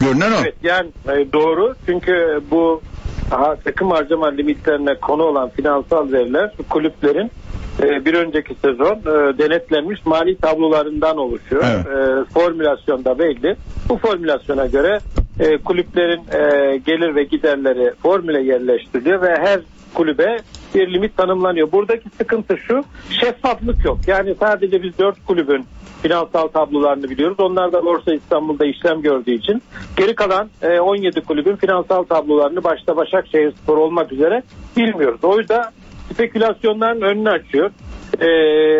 [0.00, 0.36] Görünen o.
[0.40, 2.82] Evet yani e, doğru çünkü bu
[3.30, 7.30] ha, takım harcama limitlerine konu olan finansal veriler kulüplerin
[7.82, 11.64] bir önceki sezon e, denetlenmiş mali tablolarından oluşuyor.
[11.66, 11.86] Evet.
[11.86, 13.56] E, formülasyon da belli.
[13.88, 14.98] Bu formülasyona göre
[15.40, 19.60] e, kulüplerin e, gelir ve giderleri formüle yerleştiriliyor ve her
[19.94, 20.36] kulübe
[20.74, 21.72] bir limit tanımlanıyor.
[21.72, 23.98] Buradaki sıkıntı şu şeffaflık yok.
[24.06, 25.64] Yani sadece biz dört kulübün
[26.02, 27.40] finansal tablolarını biliyoruz.
[27.40, 29.62] Onlar da Borsa İstanbul'da işlem gördüğü için
[29.96, 34.42] geri kalan e, 17 kulübün finansal tablolarını başta Başakşehir Spor olmak üzere
[34.76, 35.20] bilmiyoruz.
[35.22, 35.64] O yüzden
[36.12, 37.70] spekülasyonların önünü açıyor.
[38.20, 38.28] E,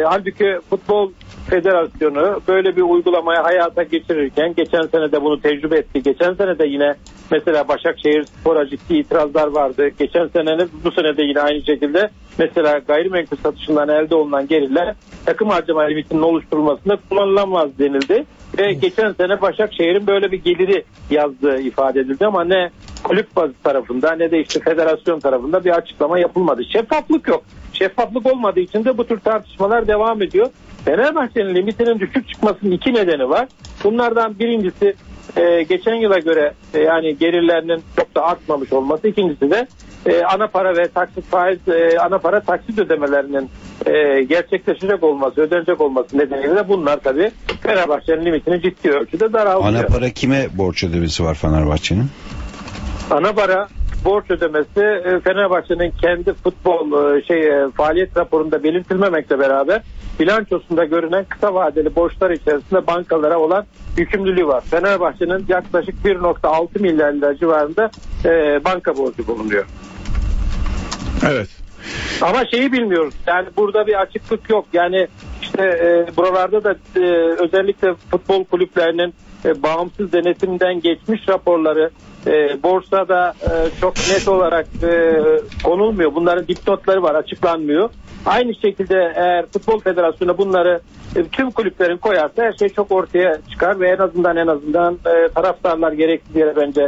[0.05, 1.11] halbuki futbol
[1.51, 6.03] federasyonu böyle bir uygulamaya hayata geçirirken geçen sene de bunu tecrübe etti.
[6.03, 6.95] Geçen sene de yine
[7.31, 9.89] mesela Başakşehir Spor'a ciddi itirazlar vardı.
[9.99, 14.95] Geçen sene bu sene de yine aynı şekilde mesela gayrimenkul satışından elde olunan gelirler
[15.27, 18.25] takım harcama limitinin oluşturulmasında kullanılamaz denildi.
[18.59, 22.71] Ve geçen sene Başakşehir'in böyle bir geliri yazdığı ifade edildi ama ne
[23.07, 23.29] kulüp
[23.65, 26.65] tarafında ne de işte federasyon tarafında bir açıklama yapılmadı.
[26.65, 27.45] Şeffaflık yok.
[27.73, 30.47] Şeffaflık olmadığı için de bu tür tartışmalar devam ediyor.
[30.85, 33.49] Fenerbahçe'nin limitinin düşük çıkmasının iki nedeni var.
[33.85, 34.95] Bunlardan birincisi
[35.37, 39.09] e, geçen yıla göre e, yani gelirlerinin çok da artmamış olması.
[39.09, 39.67] İkincisi de
[40.07, 43.51] e, ana para ve taksit faiz e, ana para taksit ödemelerinin
[43.87, 47.31] e, gerçekleşecek olması, ödenecek olması nedeniyle de bunlar tabii
[47.63, 49.75] Fenerbahçe'nin limitini ciddi ölçüde daraltıyor.
[49.75, 52.07] Ana para kime borç ödemesi var Fenerbahçe'nin?
[53.11, 53.69] Ana para
[54.05, 59.83] borç ödemesi e, Fenerbahçe'nin kendi futbol e, şey e, faaliyet raporunda belirtilmemekle beraber
[60.21, 63.67] bilançosunda görünen kısa vadeli borçlar içerisinde bankalara olan
[63.97, 64.65] yükümlülüğü var.
[64.71, 67.91] Fenerbahçe'nin yaklaşık 1.6 milyar lira civarında
[68.25, 69.67] e, banka borcu bulunuyor.
[71.31, 71.49] Evet.
[72.23, 73.15] Ama şeyi bilmiyoruz.
[73.27, 74.67] Yani burada bir açıklık yok.
[74.73, 75.09] Yani
[75.43, 77.01] işte e, buralarda da e,
[77.45, 79.15] özellikle futbol kulüplerinin
[79.45, 81.91] e, bağımsız denetimden geçmiş raporları
[82.27, 85.21] e, borsada e, çok net olarak e,
[85.65, 86.15] konulmuyor.
[86.15, 87.91] Bunların dipnotları var açıklanmıyor.
[88.27, 90.81] Aynı şekilde eğer Futbol Federasyonu bunları
[91.17, 95.29] e, tüm kulüplerin koyarsa her şey çok ortaya çıkar ve en azından en azından e,
[95.35, 96.83] taraftarlar gerekli yere bence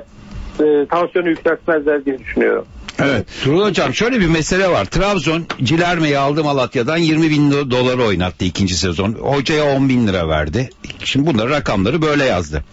[0.61, 2.65] e, tansiyonu yükseltmezler diye düşünüyorum.
[3.03, 3.27] Evet.
[3.45, 4.85] Turul Hocam şöyle bir mesele var.
[4.85, 9.13] Trabzon Cilerme'yi aldı Malatya'dan 20 bin do- dolar oynattı ikinci sezon.
[9.13, 10.71] Hocaya 10 bin lira verdi.
[11.05, 12.65] Şimdi bunlar rakamları böyle yazdı.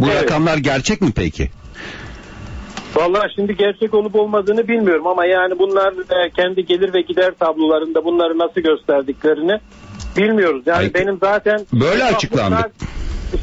[0.00, 0.22] Bu Evet.
[0.22, 1.50] rakamlar gerçek mi peki?
[2.94, 8.04] Vallahi şimdi gerçek olup olmadığını bilmiyorum ama yani bunlar e, kendi gelir ve gider tablolarında
[8.04, 9.58] bunları nasıl gösterdiklerini
[10.16, 10.62] bilmiyoruz.
[10.66, 10.94] Yani Hayır.
[10.94, 12.56] benim zaten Böyle açıklandı.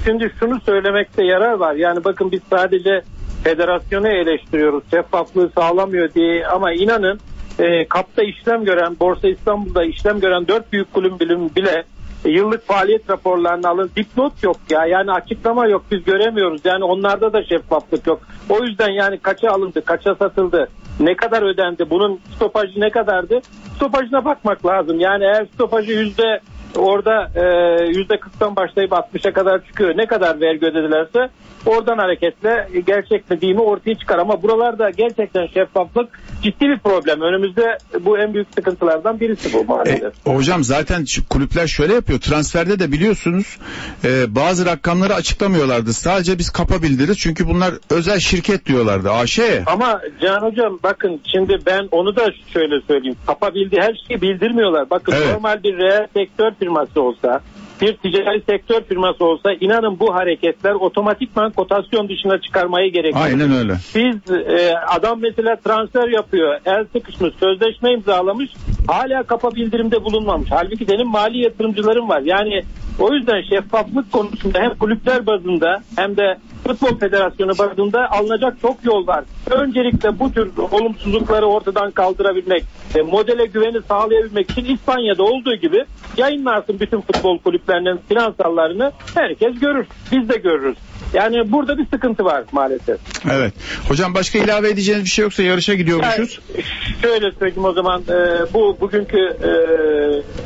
[0.06, 1.74] Şimdi şunu söylemekte yarar var.
[1.74, 3.02] Yani bakın biz sadece
[3.44, 4.84] federasyonu eleştiriyoruz.
[4.92, 7.20] Şeffaflığı sağlamıyor diye ama inanın
[7.60, 11.84] e, kapta işlem gören, Borsa İstanbul'da işlem gören dört büyük kulüp bilim bile
[12.26, 13.92] yıllık faaliyet raporlarını alın.
[13.96, 14.86] Dipnot yok ya.
[14.86, 15.84] Yani açıklama yok.
[15.92, 16.62] Biz göremiyoruz.
[16.66, 18.22] Yani onlarda da şeffaflık yok.
[18.50, 20.68] O yüzden yani kaça alındı, kaça satıldı,
[21.00, 23.42] ne kadar ödendi, bunun stopajı ne kadardı?
[23.76, 25.00] Stopajına bakmak lazım.
[25.00, 26.40] Yani eğer stopajı yüzde
[26.78, 29.98] orada e, %40'tan başlayıp 60'a kadar çıkıyor.
[29.98, 31.30] Ne kadar vergi ödedilerse
[31.66, 34.18] oradan hareketle gerçekleştiğimi ortaya çıkar.
[34.20, 37.22] Ama buralarda gerçekten şeffaflık ciddi bir problem.
[37.22, 40.28] Önümüzde bu en büyük sıkıntılardan birisi bu maalesef.
[40.28, 42.20] E, hocam zaten kulüpler şöyle yapıyor.
[42.20, 43.58] Transferde de biliyorsunuz
[44.04, 45.94] e, bazı rakamları açıklamıyorlardı.
[45.94, 47.18] Sadece biz kapa bildiririz.
[47.18, 49.12] Çünkü bunlar özel şirket diyorlardı.
[49.12, 49.40] AŞ.
[49.66, 53.18] Ama Can Hocam bakın şimdi ben onu da şöyle söyleyeyim.
[53.28, 54.90] Kapa bildiği her şeyi bildirmiyorlar.
[54.90, 55.34] Bakın Evet.
[55.34, 57.42] normal bir reel sektör firması olsa
[57.82, 63.26] bir ticari sektör firması olsa inanın bu hareketler otomatikman kotasyon dışına çıkarmayı gerekiyor.
[63.26, 63.74] Aynen öyle.
[63.96, 66.60] Biz e, adam mesela transfer yapıyor.
[66.66, 68.50] El sıkışmış, sözleşme imzalamış.
[68.88, 70.50] Hala kapa bildirimde bulunmamış.
[70.52, 72.22] Halbuki benim mali yatırımcılarım var.
[72.22, 72.62] Yani
[73.00, 79.08] o yüzden şeffaflık konusunda hem kulüpler bazında hem de Futbol Federasyonu bazında alınacak çok yol
[79.08, 79.24] var.
[79.52, 82.64] Öncelikle bu tür olumsuzlukları ortadan kaldırabilmek,
[82.96, 85.86] e, modele güveni sağlayabilmek için İspanya'da olduğu gibi
[86.18, 89.88] yayınlansın bütün futbol kulüplerinin finansallarını herkes görür.
[90.12, 90.78] Biz de görürüz.
[91.14, 92.98] Yani burada bir sıkıntı var maalesef.
[93.32, 93.54] Evet.
[93.88, 96.40] Hocam başka ilave edeceğiniz bir şey yoksa yarışa gidiyormuşuz.
[96.54, 96.64] Yani
[97.02, 99.52] şöyle söyleyeyim o zaman e, bu bugünkü e,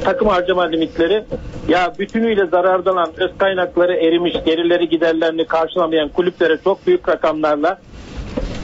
[0.03, 1.23] takım harcama limitleri
[1.67, 7.79] ya bütünüyle zararda olan öz kaynakları erimiş gelirleri giderlerini karşılamayan kulüplere çok büyük rakamlarla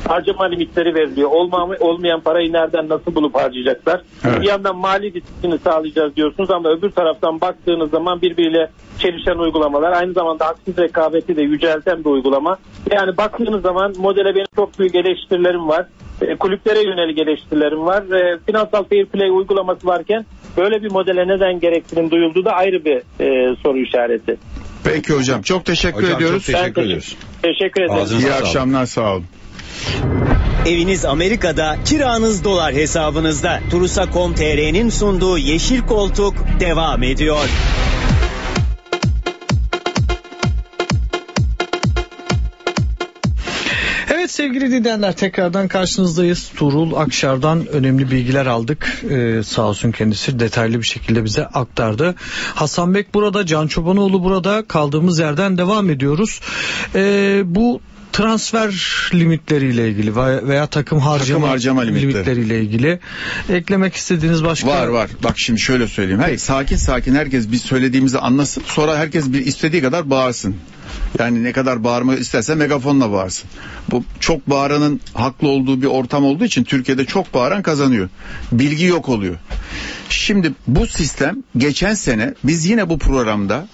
[0.07, 1.29] harcama limitleri veriliyor.
[1.31, 4.01] Olma, olmayan parayı nereden nasıl bulup harcayacaklar?
[4.27, 4.41] Evet.
[4.41, 10.13] Bir yandan mali disiplini sağlayacağız diyorsunuz ama öbür taraftan baktığınız zaman birbiriyle çelişen uygulamalar aynı
[10.13, 12.57] zamanda haksız rekabeti de yücelten bir uygulama.
[12.91, 15.85] Yani baktığınız zaman modele benim çok büyük eleştirilerim var.
[16.21, 18.01] E, kulüplere yönelik eleştirilerim var.
[18.03, 20.25] E, finansal fair play uygulaması varken
[20.57, 24.37] böyle bir modele neden gereksinim duyulduğu da ayrı bir e, soru işareti.
[24.83, 25.41] Peki hocam.
[25.41, 26.45] Çok teşekkür Hocam ediyoruz.
[26.45, 27.15] çok teşekkür Ben ediyoruz.
[27.41, 28.01] Teşekkür ederim.
[28.01, 28.41] Ağzınıza İyi sağlık.
[28.45, 29.25] akşamlar sağ olun.
[30.65, 33.59] Eviniz Amerika'da, kiranız dolar hesabınızda.
[33.71, 37.49] Turusa.com.tr'nin sunduğu Yeşil Koltuk devam ediyor.
[44.13, 46.51] Evet sevgili dinleyenler tekrardan karşınızdayız.
[46.55, 49.03] Tuğrul Akşar'dan önemli bilgiler aldık.
[49.09, 52.15] Ee, sağ olsun kendisi detaylı bir şekilde bize aktardı.
[52.55, 54.67] Hasan Bek burada, Can Çobanoğlu burada.
[54.67, 56.41] Kaldığımız yerden devam ediyoruz.
[56.95, 57.81] Ee, bu
[58.17, 58.73] transfer
[59.13, 60.15] limitleriyle ilgili
[60.47, 62.13] veya takım harcama, harcama limitleri.
[62.13, 62.99] limitleriyle ilgili
[63.49, 65.09] eklemek istediğiniz başka Var var.
[65.23, 66.21] Bak şimdi şöyle söyleyeyim.
[66.21, 68.63] Hey, sakin sakin herkes biz söylediğimizi anlasın.
[68.65, 70.55] Sonra herkes bir istediği kadar bağırsın.
[71.19, 73.49] Yani ne kadar bağırma isterse megafonla bağırsın.
[73.91, 78.09] Bu çok bağıranın haklı olduğu bir ortam olduğu için Türkiye'de çok bağıran kazanıyor.
[78.51, 79.35] Bilgi yok oluyor.
[80.09, 83.67] Şimdi bu sistem geçen sene biz yine bu programda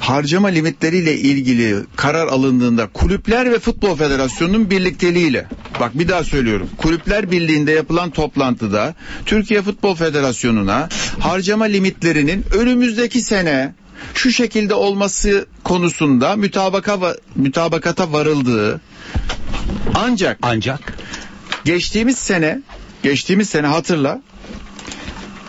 [0.00, 5.46] harcama limitleriyle ilgili karar alındığında kulüpler ve futbol federasyonunun birlikteliğiyle
[5.80, 8.94] bak bir daha söylüyorum kulüpler birliğinde yapılan toplantıda
[9.26, 13.74] Türkiye Futbol Federasyonu'na harcama limitlerinin önümüzdeki sene
[14.14, 18.80] şu şekilde olması konusunda mütabaka mütabakata varıldığı
[19.94, 20.80] ancak Ancak
[21.64, 22.62] geçtiğimiz sene
[23.02, 24.22] geçtiğimiz sene hatırla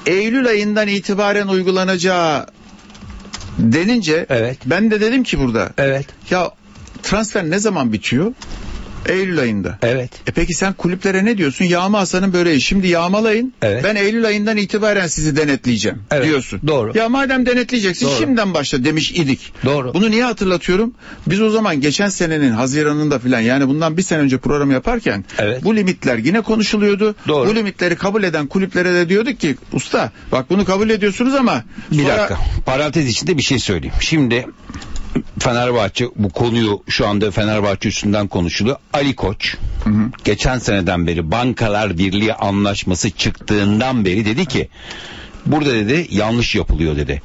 [0.05, 2.45] Eylül ayından itibaren uygulanacağı
[3.57, 4.57] denince Evet.
[4.65, 6.51] ben de dedim ki burada evet ya
[7.03, 8.33] transfer ne zaman bitiyor?
[9.05, 9.77] Eylül ayında.
[9.81, 11.65] evet E peki sen kulüplere ne diyorsun?
[11.65, 12.61] Yağma Hasan'ın böreği.
[12.61, 13.53] Şimdi yağmalayın.
[13.61, 13.83] Evet.
[13.83, 16.61] Ben Eylül ayından itibaren sizi denetleyeceğim Evet, diyorsun.
[16.67, 16.91] doğru.
[16.97, 18.15] Ya madem denetleyeceksin Doğru.
[18.19, 19.53] şimdiden başla demiş idik.
[19.65, 19.93] Doğru.
[19.93, 20.93] Bunu niye hatırlatıyorum?
[21.27, 25.63] Biz o zaman geçen senenin Haziran'ında filan yani bundan bir sene önce programı yaparken Evet.
[25.63, 27.15] bu limitler yine konuşuluyordu.
[27.27, 27.49] Doğru.
[27.49, 31.97] Bu limitleri kabul eden kulüplere de diyorduk ki usta bak bunu kabul ediyorsunuz ama Bir
[32.03, 32.37] sonra- dakika.
[32.65, 33.95] Parantez içinde bir şey söyleyeyim.
[33.99, 34.45] Şimdi
[35.39, 38.77] Fenerbahçe bu konuyu şu anda Fenerbahçe üstünden konuşuluyor.
[38.93, 39.55] Ali Koç
[40.23, 44.69] geçen seneden beri Bankalar Birliği anlaşması çıktığından beri dedi ki
[45.47, 47.21] Burada dedi yanlış yapılıyor dedi.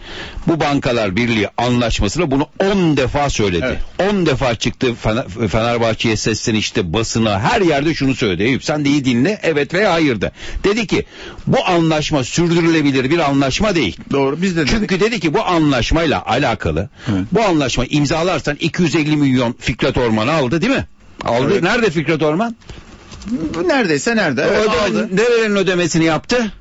[0.47, 3.79] Bu Bankalar Birliği anlaşmasını bunu 10 defa söyledi.
[4.11, 8.43] 10 defa çıktı Fener- Fenerbahçe'ye seslenişte basına her yerde şunu söyledi.
[8.43, 10.33] Eyüp sen de iyi dinle evet veya hayır de.
[10.65, 11.05] Dedi ki
[11.47, 13.97] bu anlaşma sürdürülebilir bir anlaşma değil.
[14.11, 14.71] Doğru biz de dedik.
[14.71, 17.25] Çünkü dedi ki bu anlaşmayla alakalı Evet.
[17.33, 20.87] bu anlaşma imzalarsan 250 milyon Fikret Orman aldı değil mi?
[21.25, 21.49] Aldı.
[21.53, 21.63] Evet.
[21.63, 22.57] Nerede Fikret Orman?
[23.67, 24.47] Neredeyse nerede?
[24.51, 25.09] Evet, Ödeme- aldı.
[25.17, 26.53] nerelerin ödemesini yaptı?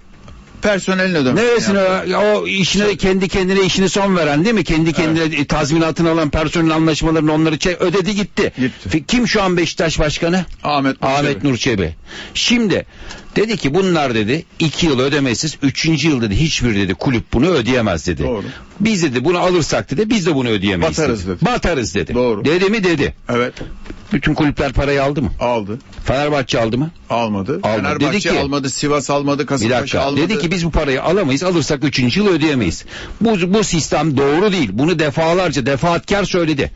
[0.61, 1.47] Personelin ödemesi.
[1.47, 2.17] Neresine yaptı.
[2.17, 4.63] o işine kendi kendine işini son veren değil mi?
[4.63, 8.51] Kendi kendine tazminatını alan personel anlaşmalarını onları çe- ödedi gitti.
[8.59, 9.03] Gitti.
[9.07, 10.45] Kim şu an Beşiktaş Başkanı?
[10.63, 11.43] Ahmet Nur Ahmet.
[11.43, 11.95] Nur Çebi.
[12.33, 12.85] Şimdi
[13.35, 15.85] Dedi ki bunlar dedi 2 yıl ödemesiz 3.
[16.05, 18.23] yıl dedi hiçbir dedi kulüp bunu ödeyemez dedi.
[18.23, 18.43] Doğru.
[18.79, 21.35] Biz dedi bunu alırsak dedi biz de bunu ödeyemeyiz Batarız dedi.
[21.35, 21.45] dedi.
[21.45, 22.13] Batarız dedi.
[22.13, 22.45] Doğru.
[22.45, 23.13] Dedi mi dedi.
[23.29, 23.53] Evet
[24.13, 25.31] Bütün kulüpler parayı aldı mı?
[25.39, 25.79] aldı.
[26.05, 26.91] Fenerbahçe aldı mı?
[27.09, 27.59] Almadı.
[27.63, 27.77] Aldı.
[27.77, 30.21] Fenerbahçe Dedi ki- almadı, Sivas almadı, Kasımpaşa almadı.
[30.21, 31.43] Dedi ki biz bu parayı alamayız.
[31.43, 32.17] Alırsak 3.
[32.17, 32.85] yıl ödeyemeyiz.
[33.21, 34.69] Bu, bu sistem doğru değil.
[34.73, 36.71] Bunu defalarca defaatkar söyledi.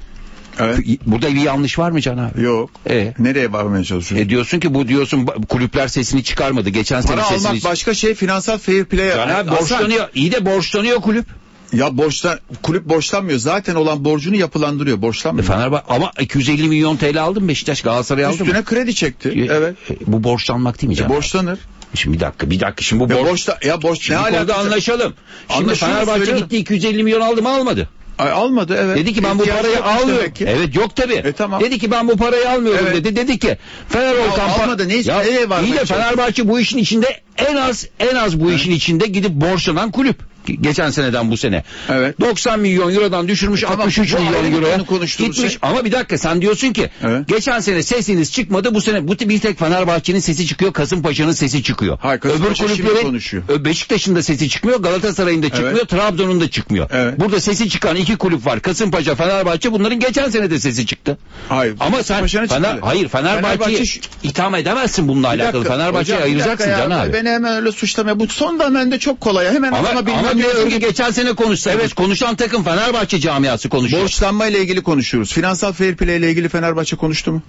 [0.59, 0.79] Evet.
[1.05, 2.41] Burada bir yanlış var mı Can abi?
[2.41, 2.69] Yok.
[2.89, 3.13] E?
[3.19, 4.27] Nereye varmaya çalışıyorsun?
[4.27, 6.69] E diyorsun ki bu diyorsun kulüpler sesini çıkarmadı.
[6.69, 9.09] Geçen sene Para sesini almak başka şey, finansal fair play.
[9.15, 10.09] Can abi Hasan, borçlanıyor.
[10.15, 11.25] İyi de borçlanıyor kulüp.
[11.73, 13.39] Ya borçlan, kulüp borçlanmıyor.
[13.39, 14.97] Zaten olan borcunu yapılandırıyor.
[14.97, 15.47] E, Borçlanmıyor.
[15.47, 18.43] Fenerbahçe ama 250 milyon TL aldı mı Beşiktaş Galatasaray aldı mı?
[18.43, 19.29] Üstüne kredi çekti.
[19.29, 19.75] E, Evet.
[19.89, 21.05] e, Bu borçlanmak değil mi E, Can?
[21.05, 21.13] abi?
[21.13, 21.59] borçlanır.
[21.95, 23.29] Şimdi bir dakika bir dakika şimdi bu Ya borç.
[23.29, 24.59] borçla, ya borç ne Şimdi konuda alakası?
[24.59, 25.13] anlaşalım.
[25.57, 27.89] Şimdi Fenerbahçe gitti 250 milyon aldı mı almadı?
[28.17, 28.97] Ay, almadı evet.
[28.97, 30.33] Dedi ki ben bu İhtiyacı parayı yokmuş almıyorum.
[30.33, 30.45] ki.
[30.49, 31.13] Evet yok tabi.
[31.13, 31.61] E, tamam.
[31.61, 32.95] Dedi ki ben bu parayı almıyorum Evet.
[33.05, 33.15] dedi.
[33.15, 33.57] Dedi ki
[33.89, 35.85] Fener Volkan almadı, ne- Ya, nereye varmaya iyi de?
[35.85, 40.19] Fenerbahçe bu işin içinde en az en az bu işin içinde gidip borçlanan kulüp.
[40.47, 41.63] Ge- Geçen seneden bu sene.
[41.89, 42.19] Evet.
[42.21, 44.77] 90 milyon eurodan düşürmüş E, tamam, 63 bu milyon euroya.
[45.17, 45.57] Gitmiş şey.
[45.61, 47.27] ama bir dakika sen diyorsun ki Evet.
[47.27, 51.97] geçen sene sesiniz çıkmadı bu sene bu bir tek Fenerbahçe'nin sesi çıkıyor Kasımpaşa'nın sesi çıkıyor.
[52.01, 53.43] Hayır, Kasımpaşa şimdi konuşuyor.
[53.49, 55.89] Ö- Beşiktaş'ın da sesi çıkmıyor Galatasaray'ın da çıkmıyor Evet.
[55.89, 56.89] Trabzon'un da çıkmıyor.
[56.93, 57.19] Evet.
[57.19, 61.17] Burada sesi çıkan iki kulüp var Kasımpaşa Fenerbahçe bunların geçen sene de sesi çıktı.
[61.49, 61.75] Hayır.
[61.79, 62.77] Ama sen Fener, çıkmadı.
[62.81, 65.63] hayır Fenerbahçe'yi Fenerbahçe itham edemezsin bununla Bir alakalı.
[65.63, 66.77] Fenerbahçe'yi ayıracaksın ya.
[66.77, 67.13] Can abi.
[67.13, 68.19] Beni hemen öyle suçlamaya.
[68.19, 69.47] Bu son dönemde çok kolay.
[69.53, 71.85] Hemen Ama, ama, ama, bilmem ne diyorsun ki örgüt- geçen sene konuşsaydınız.
[71.85, 71.93] Evet.
[71.93, 74.03] Konuşan takım Fenerbahçe camiası konuşuyor.
[74.03, 75.33] Borçlanma ile ilgili konuşuyoruz.
[75.33, 77.41] Finansal fair play ile ilgili Fenerbahçe konuştu mu?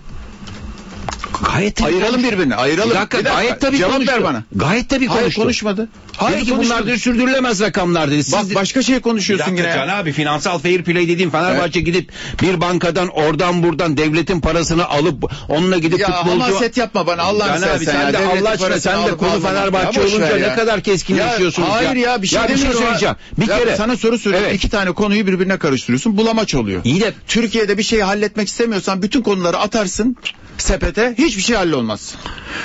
[1.45, 2.33] Gayet Ayıralım konuştu.
[2.33, 2.55] birbirine.
[2.55, 2.91] Ayıralım.
[2.91, 4.13] Bir dakika, gayet tabii Cevap konuştu.
[4.13, 4.43] ver bana.
[4.55, 5.43] Gayet tabii Hayır konuştu.
[5.43, 5.89] konuşmadı.
[6.17, 8.25] Hayır ki bunlar sürdürülemez rakamlar dedi.
[8.25, 9.77] Siz Bak başka şey Bir konuşuyorsun dakika yine.
[9.79, 9.99] Can ya.
[9.99, 12.13] abi finansal fair play dediğim Fenerbahçe gidip
[12.43, 16.43] bir bankadan oradan buradan devletin parasını alıp onunla gidip Ya futbolcu...
[16.43, 18.13] hamaset yapma bana seversen abi sen ya.
[18.13, 19.41] de Allah aşkına sen de konu.
[19.41, 20.55] Fenerbahçe Ya olunca ne ya.
[20.57, 21.89] kadar keskinleşiyorsunuz Ya, ya.
[21.89, 23.15] hayır ya bir şey ya bir şey söyleyeceğim.
[23.39, 24.47] Bir Ya kere sana soru soruyorum.
[24.49, 24.57] Evet.
[24.57, 26.17] İki tane konuyu birbirine karıştırıyorsun.
[26.17, 26.81] Bulamaç oluyor.
[26.85, 30.17] İyi de Türkiye'de bir şeyi halletmek istemiyorsan bütün konuları atarsın
[30.63, 32.15] sepete hiçbir şey hallolmaz.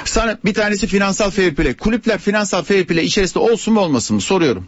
[0.05, 1.73] Sana bir tanesi finansal fair play.
[1.73, 4.65] Kulüpler finansal fair play içerisinde olsun mu olmasın mı soruyorum.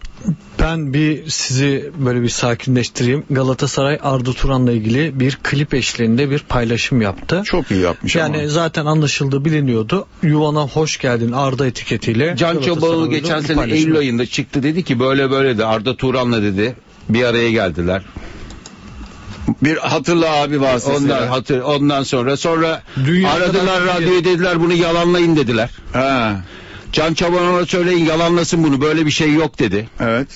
[0.59, 3.23] Ben bir sizi böyle bir sakinleştireyim.
[3.29, 7.41] Galatasaray Arda Turan'la ilgili bir klip eşliğinde bir paylaşım yaptı.
[7.45, 8.47] Çok iyi yapmış Yani ama.
[8.47, 10.07] zaten anlaşıldığı biliniyordu.
[10.23, 12.35] Yuvana hoş geldin Arda etiketiyle.
[12.37, 16.75] Can Çobalı geçen sene Eylül ayında çıktı dedi ki böyle böyle de Arda Turan'la dedi
[17.09, 18.05] bir araya geldiler.
[19.61, 21.15] Bir hatırla abi vasıtasıyla.
[21.15, 25.69] Ondan hatır ondan sonra sonra Dünya aradılar radyoyu dediler bunu yalanlayın dediler.
[25.93, 26.35] Ha,
[26.91, 29.89] Can Çoban'a söyleyin yalanlasın bunu böyle bir şey yok dedi.
[29.99, 30.27] evet.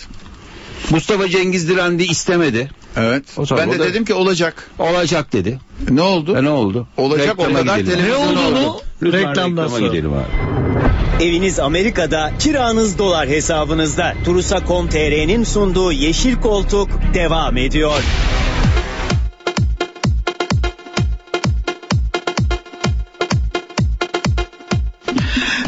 [0.90, 2.70] Mustafa Cengiz direndi istemedi.
[2.98, 3.24] Evet.
[3.38, 4.70] O ben o de da- dedim ki olacak.
[4.80, 5.60] olacak dedi.
[5.90, 6.38] Ne oldu?
[6.38, 6.88] E ne oldu?
[6.98, 8.06] Olacak, o Reklama kadar gidelim.
[8.10, 8.82] Ne oldu.
[9.02, 9.88] Lütfen reklamdan reklama sonra.
[9.88, 11.24] gidelim abi.
[11.26, 14.14] Eviniz Amerika'da, kiranız dolar hesabınızda.
[14.26, 18.02] Turusa.com.tr'nin sunduğu Yeşil Koltuk devam ediyor.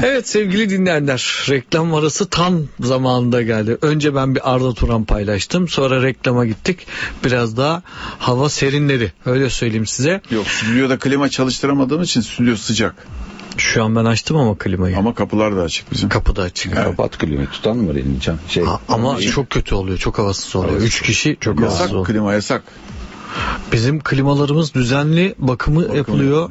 [0.04, 3.78] Evet sevgili dinleyenler reklam arası tam zamanında geldi.
[3.82, 5.68] Önce ben bir Arda Turan paylaştım.
[5.68, 6.88] Sonra reklama gittik.
[7.26, 7.82] Biraz daha
[8.20, 9.14] hava serinledi.
[9.26, 10.22] Öyle söyleyeyim size.
[10.32, 13.08] Yok stüdyoda klima çalıştıramadığım için stüdyo sıcak.
[13.58, 14.98] Şu an ben açtım ama klimayı.
[14.98, 16.10] Ama kapılar da açık bizim.
[16.10, 16.76] Kapı da açık.
[16.76, 18.38] Kapat klimayı tutan mı var elini Can?
[18.48, 19.98] Şey, Ha, ama çok kötü oluyor.
[19.98, 20.72] Çok havasız oluyor.
[20.72, 20.88] Havasız.
[20.88, 22.64] Üç kişi çok havasız Yasak klima yasak.
[23.72, 26.50] Bizim klimalarımız düzenli bakımı yapılıyor.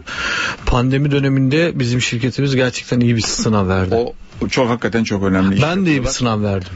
[0.67, 3.95] Pandemi döneminde bizim şirketimiz gerçekten iyi bir sınav verdi.
[3.95, 4.15] O
[4.49, 5.63] çok hakikaten çok önemli.
[5.63, 6.73] ben de iyi bir sınav verdim.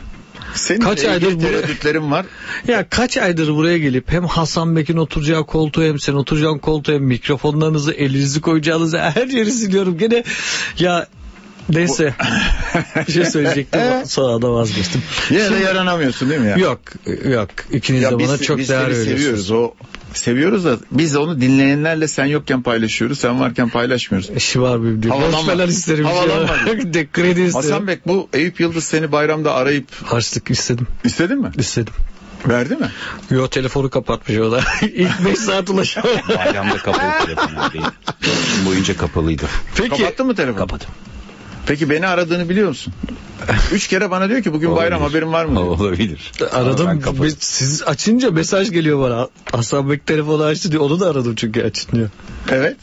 [0.54, 2.26] Senin Kaç aydır tereddütlerim var.
[2.68, 7.02] Ya kaç aydır buraya gelip hem Hasan Bek'in oturacağı koltuğu hem sen oturacağın koltuğu hem
[7.02, 9.98] mikrofonlarınızı elinizi koyacağınızı her yeri siliyorum.
[9.98, 10.24] Gene
[10.78, 11.06] ya
[11.68, 12.14] neyse
[13.08, 15.02] bir şey söyleyecektim sonra da vazgeçtim.
[15.30, 16.56] Yine de yaranamıyorsun değil mi ya?
[16.56, 16.80] Yok
[17.24, 19.06] yok ikiniz de bana çok biz değer veriyorsunuz.
[19.18, 19.50] seviyoruz.
[19.50, 19.74] O
[20.14, 23.18] seviyoruz da biz onu dinleyenlerle sen yokken paylaşıyoruz.
[23.18, 24.30] Sen varken paylaşmıyoruz.
[24.30, 25.14] İşi var bir diyor.
[25.14, 25.64] Havalanma.
[25.64, 26.04] İsterim.
[26.04, 26.52] Havalanma.
[26.68, 26.94] Ya.
[26.94, 27.70] De, kredi isterim.
[27.70, 30.86] Hasan Bek bu Eyüp Yıldız seni bayramda arayıp Harçlık istedim.
[31.04, 31.50] istedin mi?
[31.58, 31.92] İstedim.
[32.48, 32.88] Verdi mi?
[33.30, 34.60] Yo telefonu kapatmış o da.
[34.82, 36.20] İlk 5 saat ulaşamadım.
[36.38, 37.78] Bayramda kapalı telefon abi.
[38.66, 39.44] Boyunca kapalıydı.
[39.76, 39.88] Peki.
[39.88, 40.58] Kapattın mı telefonu?
[40.58, 40.86] Kapadım.
[41.66, 42.92] Peki beni aradığını biliyor musun?
[43.72, 45.18] Üç kere bana diyor ki bugün bayram Olabilir.
[45.22, 45.56] haberin var mı?
[45.56, 45.66] diyor.
[45.66, 46.32] Olabilir.
[46.52, 47.00] Aradım.
[47.38, 49.28] Siz açınca mesaj geliyor bana.
[49.52, 50.82] Hasan Bek telefonu açtı diyor.
[50.82, 52.08] Onu da aradım çünkü açmıyor.
[52.50, 52.76] Evet.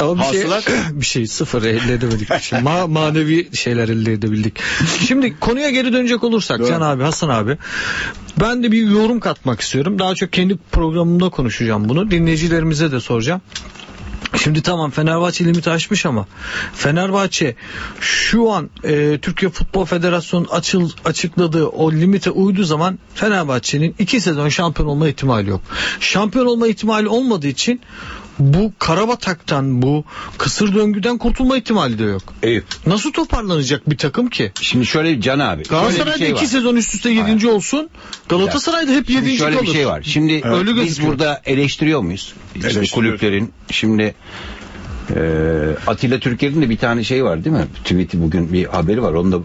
[0.00, 0.64] Ama bir Hasılat?
[0.64, 2.30] şey, bir şey sıfır elde edemedik.
[2.30, 2.58] Bir şey.
[2.58, 4.58] Ma- manevi şeyler elde edebildik.
[5.06, 6.68] Şimdi konuya geri dönecek olursak Doğru.
[6.68, 7.58] Can abi, Hasan abi.
[8.40, 9.98] Ben de bir yorum katmak istiyorum.
[9.98, 12.10] Daha çok kendi programımda konuşacağım bunu.
[12.10, 13.40] Dinleyicilerimize de soracağım.
[14.36, 16.26] Şimdi tamam Fenerbahçe limiti aşmış ama
[16.74, 17.56] Fenerbahçe
[18.00, 24.48] şu an e, Türkiye Futbol Federasyonu açıl, açıkladığı o limite uyduğu zaman Fenerbahçe'nin iki sezon
[24.48, 25.60] şampiyon olma ihtimali yok.
[26.00, 27.80] Şampiyon olma ihtimali olmadığı için
[28.38, 30.04] bu karabataktan bu
[30.38, 32.22] kısır döngüden kurtulma ihtimali de yok.
[32.42, 32.64] Eyüp.
[32.86, 34.52] Nasıl toparlanacak bir takım ki?
[34.60, 35.64] Şimdi şöyle Can abi.
[35.64, 36.46] şöyle Galatasaray'da şey iki var.
[36.46, 37.88] sezon üst üste yedinci olsun.
[38.28, 39.66] Galatasaray'da hep Şimdi yedinci şöyle kalır.
[39.66, 40.02] bir şey var.
[40.02, 41.08] Şimdi Öyle biz gözüküyor.
[41.12, 42.34] burada eleştiriyor muyuz?
[42.56, 44.14] İşte kulüplerin şimdi
[45.14, 45.20] e,
[45.86, 47.64] Atilla Türker'in de bir tane şey var değil mi?
[47.84, 49.12] Tweet'i bugün bir haberi var.
[49.12, 49.42] Onu da e,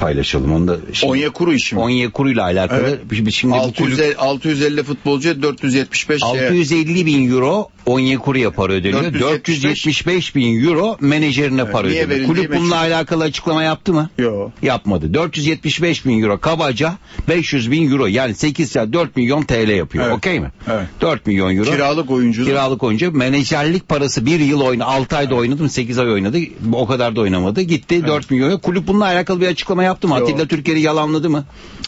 [0.00, 0.52] paylaşalım.
[0.52, 1.80] Onu da şimdi, Onyekuru işi mi?
[1.80, 2.80] Onyekuru ile alakalı.
[2.80, 3.00] Evet.
[3.14, 6.48] Şimdi Şimdi bu 650, kulüp 650 futbolcuya 475 şeye.
[6.48, 9.14] 650 bin euro Onyekuru'ya para ödeniyor.
[9.14, 12.26] 475 475 bin euro menajerine para niye ödeniyor.
[12.26, 12.94] Kulüp bununla meçhul.
[12.94, 14.10] alakalı açıklama yaptı mı?
[14.18, 14.50] Yo.
[14.62, 15.14] Yapmadı.
[15.14, 16.94] 475 bin euro kabaca
[17.28, 20.04] 500 bin euro yani 8 ya 4 milyon TL yapıyor.
[20.04, 20.16] Evet.
[20.16, 20.50] Okey mi?
[20.70, 20.86] Evet.
[21.00, 21.70] 4 milyon euro.
[21.70, 22.44] Kiralık oyuncu.
[22.44, 23.12] Kiralık oyuncu.
[23.12, 24.88] Menajerlik parası bir yıl oynadı.
[25.04, 25.68] 6 ayda oynadı mı?
[25.68, 26.38] 8 ay oynadı.
[26.72, 27.60] O kadar da oynamadı.
[27.60, 28.58] Gitti 4 milyon.
[28.58, 30.14] Kulüp bununla alakalı bir açıklama yaptı mı?
[30.18, 30.24] Yo.
[30.24, 31.44] Atilla Türker'i yalanladı mı?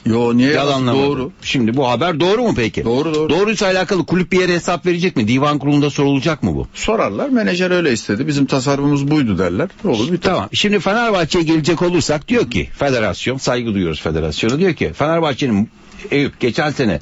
[0.06, 1.06] Yo niye Yalanlamadı.
[1.06, 1.32] Doğru.
[1.42, 2.84] Şimdi bu haber doğru mu peki?
[2.84, 3.28] Doğru, doğru.
[3.28, 5.28] Doğruysa alakalı kulüp bir yere hesap verecek mi?
[5.28, 6.66] Divan kurulunda sorulacak mı bu?
[6.74, 8.26] Sorarlar menajer öyle istedi.
[8.26, 9.68] Bizim tasarrufumuz buydu derler.
[9.84, 10.48] Olur bir Tamam.
[10.52, 15.70] Şimdi Fenerbahçe'ye gelecek olursak diyor ki federasyon saygı duyuyoruz federasyona diyor ki Fenerbahçe'nin
[16.10, 17.00] Eyüp geçen sene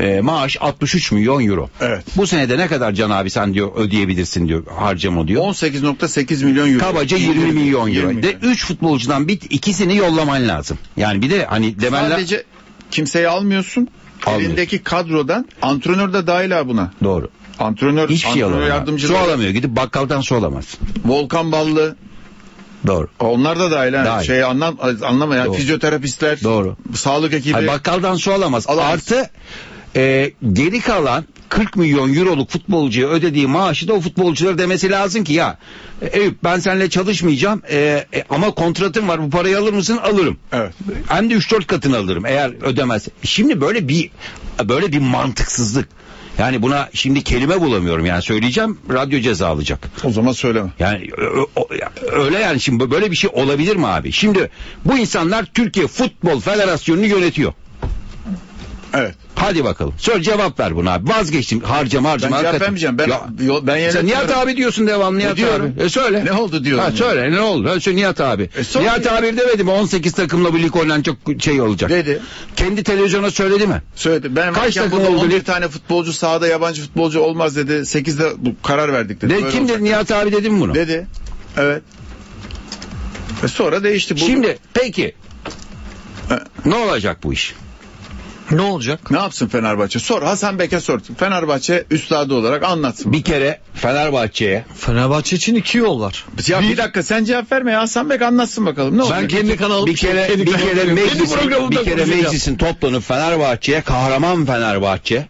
[0.00, 1.70] e, maaş 63 milyon euro.
[1.80, 2.04] Evet.
[2.16, 5.42] Bu senede ne kadar Can abi sen diyor ödeyebilirsin diyor harcama diyor.
[5.42, 6.78] 18.8 milyon euro.
[6.78, 8.10] Kabaca 20 milyon euro.
[8.10, 8.52] 20 De milyon.
[8.52, 10.78] 3 futbolcudan bir ikisini yollaman lazım.
[10.96, 12.44] Yani bir de hani demenler Sadece
[12.90, 13.88] kimseyi almıyorsun.
[14.26, 14.48] Almıyorsun.
[14.50, 16.90] Elindeki kadrodan antrenör de dahil ha buna.
[17.04, 17.28] doğru.
[17.58, 18.98] Antrenör, Hiçbir şey antrenör alamıyor.
[18.98, 19.50] Su alamıyor.
[19.50, 20.64] Gidip bakkaldan su alamaz.
[21.04, 21.96] Volkan Ballı,
[22.86, 23.08] Doğru.
[23.20, 24.04] onlar da dahil ha.
[24.04, 24.26] Dahil.
[24.26, 25.44] Şey anlam anlama ya.
[25.44, 25.54] Doğru.
[25.54, 26.76] Fizyoterapistler, Doğru.
[26.94, 27.52] sağlık ekibi.
[27.52, 28.66] Hayır, bakkaldan su alamaz.
[28.68, 28.92] Alamaz.
[28.92, 29.30] Artı
[29.96, 35.32] e, geri kalan 40 milyon euroluk futbolcuya ödediği maaşı da o futbolculara demesi lazım ki
[35.32, 35.58] ya
[36.02, 39.96] e, Eyüp ben seninle çalışmayacağım e, e, ama kontratım var bu parayı alır mısın?
[39.96, 40.36] Alırım.
[40.52, 40.74] Evet.
[41.08, 43.08] Hem de 3-4 katını alırım eğer ödemez.
[43.22, 44.10] Şimdi böyle bir
[44.64, 45.88] böyle bir mantıksızlık.
[46.38, 49.88] Yani buna şimdi kelime bulamıyorum yani söyleyeceğim radyo ceza alacak.
[50.04, 50.70] O zaman söyleme.
[50.78, 51.08] Yani
[52.12, 54.12] öyle yani şimdi böyle bir şey olabilir mi abi?
[54.12, 54.50] Şimdi
[54.84, 57.52] bu insanlar Türkiye Futbol Federasyonu'nu yönetiyor.
[58.96, 59.14] Evet.
[59.34, 59.94] Hadi bakalım.
[59.98, 61.08] Söyle cevap ver buna abi.
[61.10, 61.60] Vazgeçtim.
[61.60, 62.30] Harcama Ben harcama.
[62.30, 62.60] cevap hakikaten.
[62.60, 62.98] vermeyeceğim.
[62.98, 64.06] Ben, Ya, ben sen yönetmiyorum.
[64.08, 65.72] Nihat abi diyorsun devamlı Nihat diyorum?
[65.76, 65.82] abi.
[65.82, 66.24] E söyle.
[66.24, 66.96] Ne oldu diyorum Ha, ya.
[66.96, 67.68] söyle ne oldu?
[67.70, 68.50] Ha, söyle Nihat abi.
[68.56, 69.16] E, söyle Nihat ya.
[69.18, 71.90] abi demedi mi 18 takımla bir lig oynanacak şey olacak.
[71.90, 72.20] Dedi.
[72.56, 73.82] Kendi televizyona söyledi mi?
[73.94, 74.36] Söyledi.
[74.36, 75.46] Ben Kaç takım burada oldu 11 lig?
[75.46, 77.72] tane futbolcu sahada yabancı futbolcu olmaz dedi.
[77.72, 79.30] 8'de bu karar verdik dedi.
[79.30, 79.76] De, Böyle kim olacak.
[79.78, 80.74] dedi Nihat abi dedi mi bunu?
[80.74, 81.06] Dedi.
[81.56, 81.82] Evet.
[83.44, 84.14] E sonra değişti.
[84.16, 85.14] Bu, Şimdi peki
[86.30, 86.34] E.
[86.68, 87.54] ne olacak bu iş?
[88.50, 89.10] Ne olacak?
[89.10, 89.98] ne yapsın Fenerbahçe?
[89.98, 91.00] Sor Hasan Bek'e sor.
[91.18, 93.12] Fenerbahçe üstadı olarak anlatsın.
[93.12, 96.24] Bir kere Fenerbahçe'ye Fenerbahçe için iki yol var.
[96.48, 99.22] Ya bir, dakika sen cevap verme ya Hasan Bek anlatsın bakalım ne olacak?
[99.22, 104.46] Ben kendi kanalım bir kere kendi bir kere meclisin, bir kere meclisin toplanıp Fenerbahçe'ye kahraman
[104.46, 105.26] Fenerbahçe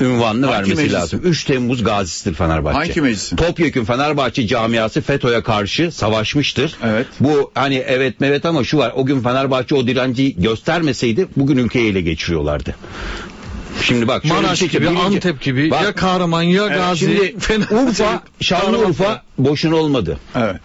[0.00, 0.92] ünvanını Hangi vermesi meclis?
[0.94, 1.20] lazım.
[1.24, 2.78] 3 Temmuz gazisidir Fenerbahçe.
[2.78, 3.36] Hangi meclisin?
[3.36, 6.76] Topyekun Fenerbahçe camiası FETÖ'ye karşı savaşmıştır.
[6.84, 7.06] Evet.
[7.20, 11.90] Bu hani evet evet ama şu var o gün Fenerbahçe o direnci göstermeseydi bugün ülkeyi
[11.90, 12.74] ele geçiriyorlardı.
[13.82, 17.34] Şimdi bak Maraş şey gibi, birinci- Antep gibi Bak, ya Kahraman ya Gazi.
[17.46, 20.18] Şimdi Urfa, Şanlıurfa boşuna olmadı.
[20.36, 20.56] Evet.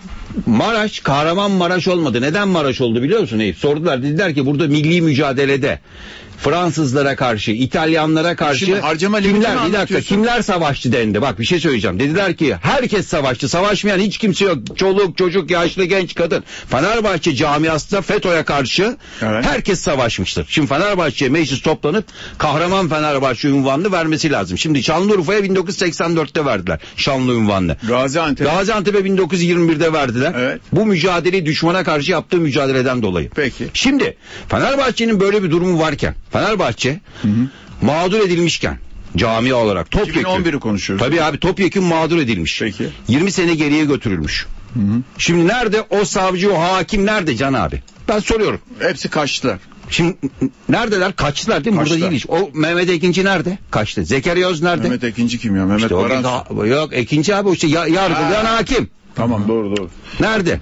[0.45, 2.21] Maraş Kahramanmaraş olmadı.
[2.21, 3.57] Neden Maraş oldu biliyor musun Eyüp?
[3.57, 5.79] Sordular dediler ki burada milli mücadelede
[6.43, 11.21] Fransızlara karşı, İtalyanlara karşı Şimdi harcama kimler bir dakika kimler savaştı dendi.
[11.21, 11.99] Bak bir şey söyleyeceğim.
[11.99, 13.49] Dediler ki herkes savaştı.
[13.49, 14.77] Savaşmayan hiç kimse yok.
[14.77, 16.43] Çoluk, çocuk, yaşlı, genç, kadın.
[16.69, 19.45] Fenerbahçe camiasında FETÖ'ye karşı Evet.
[19.45, 20.45] herkes savaşmıştır.
[20.49, 22.05] Şimdi Fenerbahçe meclis toplanıp
[22.37, 24.57] kahraman Fenerbahçe unvanını vermesi lazım.
[24.57, 27.77] Şimdi Şanlıurfa'ya 1984'te verdiler Şanlı unvanını.
[27.87, 28.47] Gaziantep.
[28.47, 30.33] Gaziantep'e 1921'de verdiler.
[30.37, 30.61] Evet.
[30.71, 33.29] Bu mücadeleyi düşmana karşı yaptığı mücadeleden dolayı.
[33.35, 33.67] Peki.
[33.73, 34.17] Şimdi
[34.49, 36.99] Fenerbahçe'nin böyle bir durumu varken Fenerbahçe
[37.81, 38.77] mağdur edilmişken
[39.17, 41.05] cami olarak topyekun 2011'i konuşuyoruz.
[41.05, 42.59] Tabii abi topyekun mağdur edilmiş.
[42.59, 42.89] Peki.
[43.07, 44.45] 20 sene geriye götürülmüş.
[45.17, 47.81] Şimdi nerede o savcı o hakim nerede Can abi?
[48.07, 48.59] Ben soruyorum.
[48.79, 49.59] Hepsi kaçtılar.
[49.89, 50.17] Şimdi
[50.69, 51.15] neredeler?
[51.15, 51.79] Kaçtılar değil mi?
[51.79, 52.11] Burada Kaçtılar.
[52.11, 52.29] değil hiç.
[52.29, 53.57] O Mehmet Ekinci nerede?
[53.71, 54.05] Kaçtı.
[54.05, 54.83] Zekeriya Öz nerede?
[54.83, 55.65] Mehmet Ekinci kim ya?
[55.65, 56.65] Mehmet İşte Baran.
[56.65, 58.55] yok Ekinci abi o işte ya, yargılayan Ha.
[58.57, 58.89] hakim.
[59.15, 59.89] Tamam doğru doğru.
[60.19, 60.59] Nerede?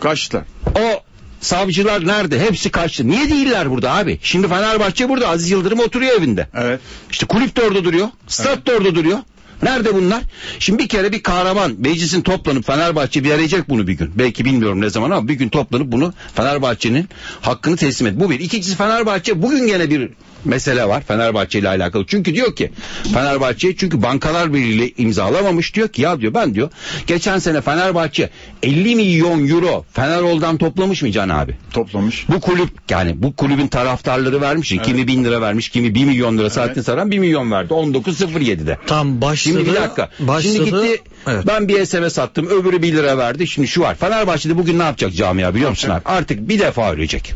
[0.00, 0.44] Kaçtılar.
[0.74, 1.00] O
[1.46, 2.40] savcılar nerede?
[2.40, 3.08] Hepsi kaçtı.
[3.08, 4.18] Niye değiller burada abi?
[4.22, 5.28] Şimdi Fenerbahçe burada.
[5.28, 6.48] Aziz Yıldırım oturuyor evinde.
[6.54, 6.80] Evet.
[7.10, 8.08] İşte kulüp de orada duruyor.
[8.26, 9.18] Stat da orada duruyor.
[9.62, 10.22] Nerede bunlar?
[10.58, 14.12] Şimdi bir kere bir kahraman meclisin toplanıp Fenerbahçe verecek bunu bir gün.
[14.14, 17.08] Belki bilmiyorum ne zaman ama bir gün toplanıp bunu Fenerbahçe'nin
[17.40, 18.14] hakkını teslim et.
[18.16, 18.40] Bu bir.
[18.40, 20.10] İkincisi Fenerbahçe bugün gene bir
[20.46, 22.04] mesele var Fenerbahçe ile alakalı.
[22.06, 22.70] Çünkü diyor ki
[23.12, 26.70] Fenerbahçe çünkü bankalar birliğiyle imzalamamış diyor ki ya diyor ben diyor
[27.06, 28.30] geçen sene Fenerbahçe
[28.62, 31.56] 50 milyon euro Fenerol'dan toplamış mı Can abi?
[31.72, 32.26] Toplamış.
[32.28, 34.74] Bu kulüp yani bu kulübün taraftarları vermiş.
[34.84, 36.50] Kimi bin lira vermiş, kimi bir milyon lira.
[36.50, 37.72] Saattin Saran bir milyon verdi.
[37.72, 38.78] 19.07'de.
[38.86, 39.54] Tam başladı.
[39.58, 40.10] Şimdi bir dakika.
[40.20, 40.52] Başladı.
[40.54, 41.44] Şimdi gitti Evet.
[41.46, 43.46] ben bir SMS attım öbürü 1 lira verdi.
[43.46, 43.94] Şimdi şu var.
[43.94, 46.02] Fenerbahçe'de bugün ne yapacak camia biliyor musun abi?
[46.04, 47.34] Artık bir defa ölecek.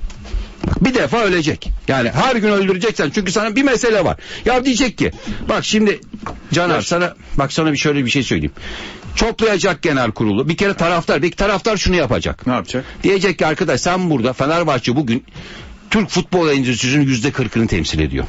[0.81, 1.71] Bir defa ölecek.
[1.89, 4.17] Yani her gün öldüreceksen çünkü sana bir mesele var.
[4.45, 5.13] Ya diyecek ki
[5.49, 6.01] bak şimdi
[6.53, 8.53] Caner sana bak sana bir şöyle bir şey söyleyeyim.
[9.17, 10.49] Toplayacak genel kurulu.
[10.49, 12.47] Bir kere taraftar, bir taraftar şunu yapacak.
[12.47, 12.85] Ne yapacak?
[13.03, 15.25] Diyecek ki arkadaş sen burada Fenerbahçe bugün
[15.91, 18.25] Türk futbol endüstrisinin yüzde kırkını temsil ediyor.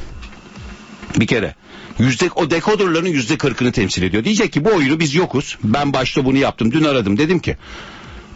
[1.20, 1.56] Bir kere.
[2.00, 4.24] Yüzde, o dekodorların yüzde kırkını temsil ediyor.
[4.24, 5.58] Diyecek ki bu oyunu biz yokuz.
[5.64, 6.72] Ben başta bunu yaptım.
[6.72, 7.58] Dün aradım dedim ki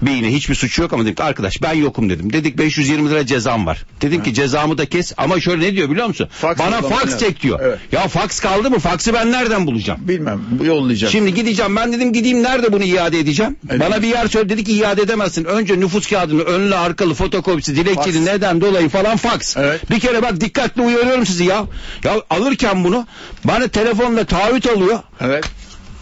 [0.02, 2.34] Beyine hiçbir suçu yok ama dedim ki arkadaş ben yokum dedim.
[2.34, 3.86] Dedik 520 lira cezam var.
[4.02, 6.28] Dedim ki cezamı da kes ama şöyle ne diyor biliyor musun?
[6.32, 7.20] Fax Bana yollaman fax lazım.
[7.20, 7.60] çek diyor.
[7.64, 7.80] Evet.
[7.92, 8.80] Ya fax kaldı mı?
[8.80, 10.00] Faxı ben nereden bulacağım?
[10.04, 10.42] Bilmem.
[10.60, 11.12] Bu yollayacak.
[11.12, 13.56] Şimdi gideceğim ben dedim gideyim nerede bunu iade edeceğim?
[13.70, 13.82] Evet.
[13.82, 15.46] Bana bir yer söyle dedi ki iade edemezsin.
[15.46, 18.26] Önce nüfus kağıdını önlü arkalı fotokopisi dilekçeli Fax.
[18.28, 19.58] neden dolayı falan fax.
[19.58, 19.92] Evet.
[19.92, 21.66] Bir kere bak dikkatli uyarıyorum sizi ya.
[22.04, 23.08] Ya alırken bunu
[23.44, 25.00] bana telefonla taahhüt alıyor.
[25.22, 25.46] Evet.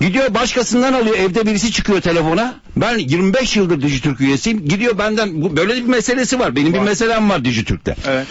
[0.08, 2.56] Gidiyor başkasından alıyor evde birisi çıkıyor telefona.
[2.76, 4.66] Ben 25 yıldır Dijitürk üyesiyim.
[4.66, 6.56] Gidiyor benden bu, böyle bir meselesi var.
[6.56, 6.84] Benim bir Var.
[6.84, 7.95] meselem var Dijitürk'te.
[8.08, 8.28] Evet.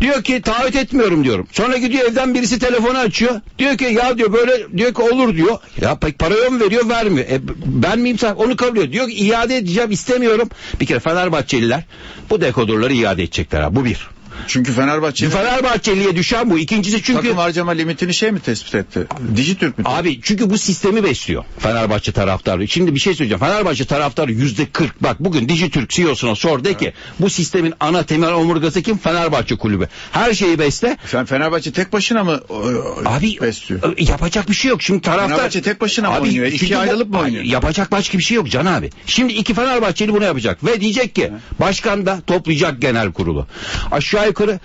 [0.00, 1.46] Diyor ki taahhüt etmiyorum diyorum.
[1.52, 3.40] Sonra gidiyor evden birisi telefonu açıyor.
[3.58, 5.58] Diyor ki ya diyor böyle diyor ki olur diyor.
[5.80, 7.26] Ya pek parayı mı veriyor vermiyor.
[7.26, 8.92] E, ben miyim sen onu kabul ediyor.
[8.92, 10.48] Diyor ki iade edeceğim istemiyorum.
[10.80, 11.84] Bir kere Fenerbahçeliler
[12.30, 14.15] bu dekodorları iade edecekler ha bu bir.
[14.48, 16.58] Çünkü Fenerbahçe Fenerbahçeliye düşen bu.
[16.58, 19.06] İkincisi çünkü takım harcama limitini şey mi tespit etti?
[19.36, 19.84] Dijitürk mü?
[19.88, 22.68] Abi çünkü bu sistemi besliyor Fenerbahçe taraftarı.
[22.68, 23.40] Şimdi bir şey söyleyeceğim.
[23.40, 25.02] Fenerbahçe taraftarı yüzde 40.
[25.02, 28.98] Bak bugün Dijitürk CEO'suna sor de ki bu sistemin ana temel omurgası kim?
[28.98, 29.88] Fenerbahçe kulübü.
[30.12, 30.96] Her şeyi besle.
[31.06, 33.82] Sen Fenerbahçe tek başına mı e, Abi besliyor?
[33.98, 34.82] e, yapacak bir şey yok.
[34.82, 36.46] Şimdi taraftar Fenerbahçe tek başına mı oynuyor?
[36.46, 37.44] İkiye çünkü bu- ayrılıp mı oynuyor?
[37.44, 38.90] Yapacak başka bir şey yok Can abi.
[39.06, 43.46] Şimdi iki Fenerbahçeli bunu yapacak ve diyecek ki başkan da toplayacak genel kurulu.
[43.90, 44.60] Aşağı yukarı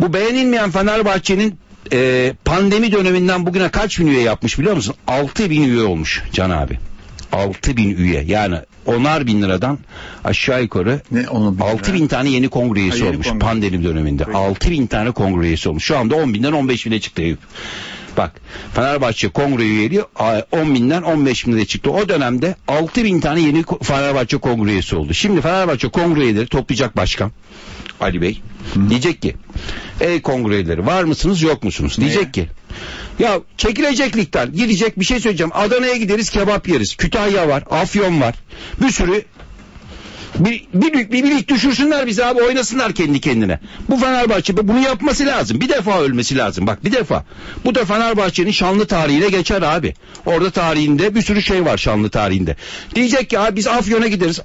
[0.00, 1.58] bu beğenilmeyen Fenerbahçe'nin
[1.92, 4.94] e, pandemi döneminden bugüne kaç bin üye yapmış biliyor musun?
[5.06, 6.78] 6 bin üye olmuş Can abi.
[7.32, 8.56] 6 bin üye yani
[8.86, 9.78] onar bin liradan
[10.24, 11.94] aşağı yukarı Ne onu bin 6 lira?
[11.94, 13.38] bin tane yeni kongre üyesi Ha, yeni olmuş kongre.
[13.38, 14.24] pandemi döneminde.
[14.24, 15.84] 6 bin tane kongre üyesi olmuş.
[15.84, 17.38] Şu anda 10 binden 15 bine çıktı Eyüp.
[18.16, 18.32] Bak
[18.74, 21.90] Fenerbahçe kongre üyeliği a, 10 binden 15 bine çıktı.
[21.90, 25.14] O dönemde 6 bin tane yeni Fenerbahçe kongre üyesi oldu.
[25.14, 27.30] Şimdi Fenerbahçe kongre üyeleri toplayacak başkan
[28.00, 28.40] Ali Bey.
[28.88, 29.34] Diyecek ki
[30.00, 31.96] ey kongre üyeleri var mısınız yok musunuz?
[32.00, 32.48] Diyecek ki
[33.18, 35.52] ya çekilecek ligden gidecek bir şey söyleyeceğim.
[35.54, 36.96] Adana'ya gideriz kebap yeriz.
[36.96, 38.34] Kütahya var, Afyon var.
[38.80, 39.24] Bir sürü
[40.38, 43.58] bir, bir, bir, bir düşürsünler bizi abi oynasınlar kendi kendine.
[43.88, 45.60] Bu Fenerbahçe bunu yapması lazım.
[45.60, 46.66] Bir defa ölmesi lazım.
[46.66, 47.24] Bak bir defa.
[47.64, 49.94] Bu da Fenerbahçe'nin şanlı tarihine geçer abi.
[50.26, 52.56] Orada tarihinde bir sürü şey var şanlı tarihinde.
[52.94, 54.40] Diyecek ki abi biz Afyon'a gideriz.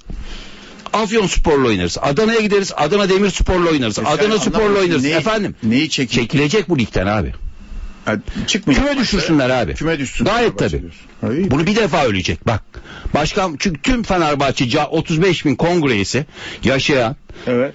[0.94, 1.98] Afyon Spor'la oynarız.
[2.02, 2.72] Adana'ya gideriz.
[2.78, 4.00] Adana Demirspor'la oynarız.
[4.00, 5.04] E sen Adana Spor'la oynarız.
[5.04, 5.56] Neyi- Efendim.
[5.64, 7.34] neyi çekin- Çekilecek bu ligden abi.
[8.06, 8.16] Ha,
[8.48, 8.88] çıkmayacak.
[8.90, 9.74] Küme düşürsünler abi.
[9.74, 10.26] Küme düşsün.
[10.26, 10.70] Gayet tabii.
[10.72, 11.02] diyorsun.
[11.22, 11.52] Ha, iyi.
[11.52, 12.64] Bunu bir defa ölecek bak.
[13.14, 16.26] Başkan çünkü tüm Fenerbahçe ca- 35 bin kongre üyesi
[16.64, 17.16] yaşayan
[17.48, 17.74] Evet.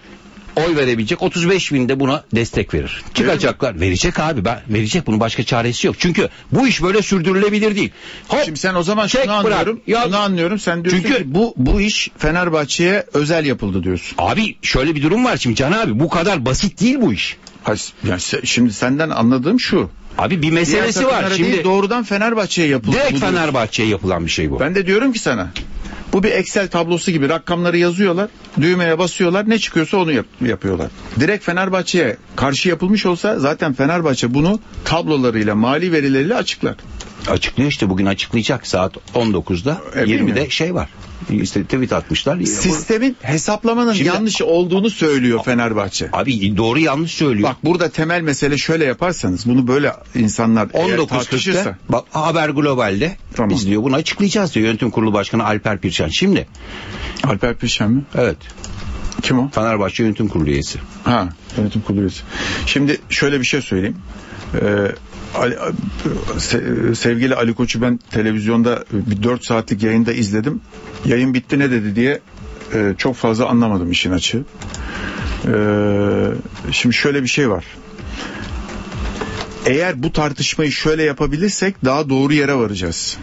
[0.56, 3.02] Oy verebilecek 35 bin de buna destek verir.
[3.14, 3.80] Çıkacaklar.
[3.80, 5.96] Verecek abi ben verecek bunun başka çaresi yok.
[5.98, 7.90] Çünkü bu iş böyle sürdürülebilir değil.
[8.28, 9.76] Hop, Şimdi sen o zaman çek, şunu anlıyorum.
[9.76, 9.88] bırak.
[9.88, 10.58] Ya- Şunu anlıyorum.
[10.58, 14.14] Sen diyorsun Çünkü- ki bu bu iş Fenerbahçe'ye özel yapıldı diyorsun.
[14.18, 17.36] Abi şöyle bir durum var şimdi Can abi bu kadar basit değil bu iş.
[17.62, 17.74] Ha,
[18.08, 19.90] yani şimdi senden anladığım şu.
[20.18, 21.24] Abi bir meselesi var.
[21.36, 22.96] Şimdi değil, doğrudan Fenerbahçe'ye yapıldı.
[22.96, 23.20] direkt.
[23.20, 24.60] Fenerbahçe'ye yapılan bir şey bu.
[24.60, 25.48] Ben de diyorum ki sana.
[26.12, 28.28] Bu bir Excel tablosu gibi rakamları yazıyorlar.
[28.60, 29.50] Düğmeye basıyorlar.
[29.50, 30.90] Ne çıkıyorsa onu yap- yapıyorlar.
[31.20, 36.74] Direkt Fenerbahçe'ye karşı yapılmış olsa zaten Fenerbahçe bunu tablolarıyla, mali verileriyle açıklar.
[37.30, 40.50] Açıklıyor işte bugün açıklayacak saat 19'da E, 20'de bilmiyorum.
[40.50, 40.88] şey var.
[41.30, 42.40] İşte tweet atmışlar.
[42.40, 46.08] Sistemin hesaplamanın Şimdi- yanlış olduğunu söylüyor Fenerbahçe.
[46.12, 47.48] Abi doğru yanlış söylüyor.
[47.48, 53.16] Bak burada temel mesele şöyle yaparsanız bunu böyle insanlar eğer 19.40'da tartışırsa bak Haber Global'de
[53.34, 53.50] Tamam.
[53.50, 56.08] biz diyor bunu açıklayacağız diyor yönetim kurulu başkanı Alper Pirşen.
[56.08, 56.46] Şimdi
[57.24, 58.02] Alper Pişen mi?
[58.14, 58.36] evet
[59.22, 59.50] Kim o?
[59.50, 60.78] Fenerbahçe yönetim kurulu üyesi.
[61.04, 62.22] Ha, yönetim kurulu üyesi.
[62.66, 63.96] Şimdi şöyle bir şey söyleyeyim.
[64.54, 64.58] Ee,
[65.34, 65.56] Ali-
[66.38, 70.60] se- sevgili Ali Koç'u ben televizyonda bir 4 saatlik yayında izledim.
[71.04, 72.20] Yayın bitti ne dedi diye
[72.74, 74.44] e, çok fazla anlamadım işin açığı.
[75.46, 76.26] Ee,
[76.72, 77.64] şimdi şöyle bir şey var.
[79.66, 83.16] Eğer bu tartışmayı şöyle yapabilirsek daha doğru yere varacağız.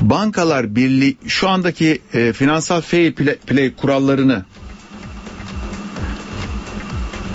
[0.00, 4.44] Bankalar Birliği şu andaki e, finansal fair play, play kurallarını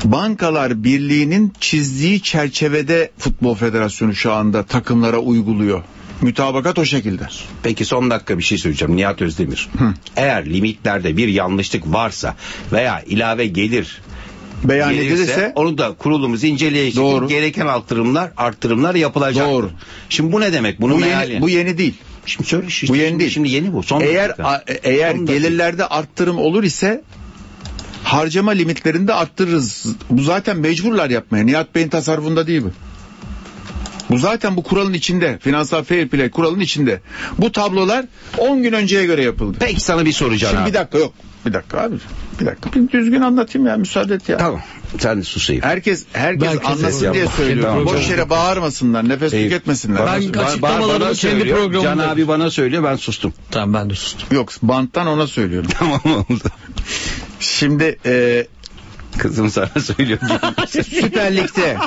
[0.04, 5.84] Bankalar Birliği'nin çizdiği çerçevede Futbol Federasyonu şu anda takımlara uyguluyor.
[6.22, 7.24] Mütabakat o şekilde.
[7.64, 9.70] Peki son dakika bir şey söyleyeceğim Nihat Özdemir.
[10.16, 12.36] Eğer limitlerde bir yanlışlık varsa
[12.72, 14.02] veya ilave gelir
[14.64, 16.96] Beyan gelirse edilirse onu da kurulumuz inceleyecek.
[17.04, 17.28] Doğru.
[17.28, 19.48] Gereken arttırımlar arttırımlar yapılacak.
[19.48, 19.70] Doğru.
[20.10, 20.82] Şimdi bu ne demek?
[20.82, 21.94] Bunu bu yeni, bu yeni değil.
[22.26, 23.32] Şimdi söyle işte, Bu yeni şimdi, değil.
[23.32, 23.84] Şimdi yeni bu.
[23.84, 24.44] Son Eğer dakika.
[24.48, 25.34] a- eğer Son dakika.
[25.40, 27.02] gelirlerde arttırım olur ise
[28.14, 29.86] harcama limitlerini de arttırırız.
[30.10, 31.44] Bu zaten mecburlar yapmaya.
[31.44, 32.72] Nihat Bey'in tasarrufunda değil bu.
[34.10, 35.38] Bu zaten bu kuralın içinde.
[35.42, 37.02] Finansal fair play kuralın içinde.
[37.38, 38.06] Bu tablolar
[38.38, 39.58] 10 gün önceye göre yapıldı.
[39.60, 40.70] Peki sana bir soracağım Şimdi abi.
[40.70, 41.14] bir dakika yok.
[41.46, 41.96] Bir dakika abi.
[42.40, 42.74] Bir dakika.
[42.74, 44.38] Bir düzgün anlatayım ya müsaade et ya.
[44.38, 44.62] Tamam.
[45.00, 45.62] Sen susayım.
[45.62, 47.74] Herkes herkes Belki anlasın diye söylüyorum.
[47.74, 47.86] Tamam.
[47.86, 50.06] Boş yere bağırmasınlar, nefes Eyüp, tüketmesinler.
[50.06, 53.34] Ben açıklamalarımı kendi söylüyor, programımda- Can abi bana söylüyor ben sustum.
[53.52, 54.38] Tamam ben de sustum.
[54.38, 55.70] Yok, banttan ona söylüyorum.
[55.80, 56.44] Tamam oldu.
[57.40, 58.48] Şimdi e,
[59.18, 60.20] Kızım sana söylüyor.
[60.70, 61.78] Süper Lig'de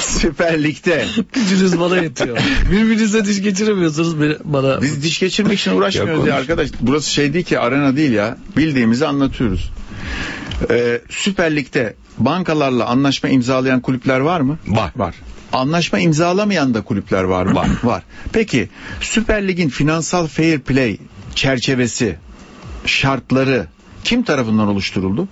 [0.00, 2.38] Süper Lig'de Gücünüz bana yetiyor.
[2.72, 4.82] Birbirinize diş geçiremiyorsunuz bana.
[4.82, 6.68] biz diş geçirmek için uğraşmıyoruz Yok, ya arkadaş.
[6.80, 8.38] Burası şey değil ki arena değil ya.
[8.56, 9.70] Bildiğimizi anlatıyoruz.
[10.70, 14.58] E, Süper Lig'de bankalarla anlaşma imzalayan kulüpler var mı?
[14.66, 14.92] Var.
[14.96, 15.14] Var.
[15.52, 17.54] Anlaşma imzalamayan da kulüpler var mı?
[17.54, 17.68] Var.
[17.84, 18.02] Var.
[18.32, 18.68] Peki
[19.00, 20.98] Süper Lig'in finansal fair play
[21.34, 22.16] çerçevesi,
[22.86, 23.66] şartları
[24.04, 25.28] kim tarafından oluşturuldu?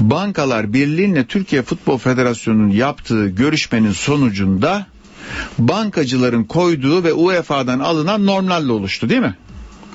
[0.00, 4.86] Bankalar Birliği'yle Türkiye Futbol Federasyonu'nun yaptığı görüşmenin sonucunda
[5.58, 9.36] bankacıların koyduğu ve UEFA'dan alınan normlarla oluştu değil mi?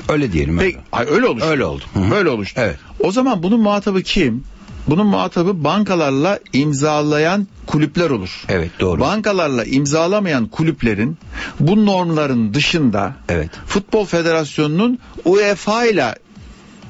[0.09, 0.57] Öyle diyelim.
[0.57, 0.83] Peki, abi.
[0.91, 1.47] ay, öyle oluştu.
[1.49, 1.83] Öyle oldu.
[1.93, 2.15] Hı hı.
[2.15, 2.61] Öyle oluştu.
[2.63, 2.77] Evet.
[2.99, 4.43] O zaman bunun muhatabı kim?
[4.87, 8.45] Bunun muhatabı bankalarla imzalayan kulüpler olur.
[8.49, 9.01] Evet doğru.
[9.01, 11.17] Bankalarla imzalamayan kulüplerin
[11.59, 13.49] bu normların dışında Evet.
[13.67, 16.15] Futbol Federasyonu'nun UEFA ile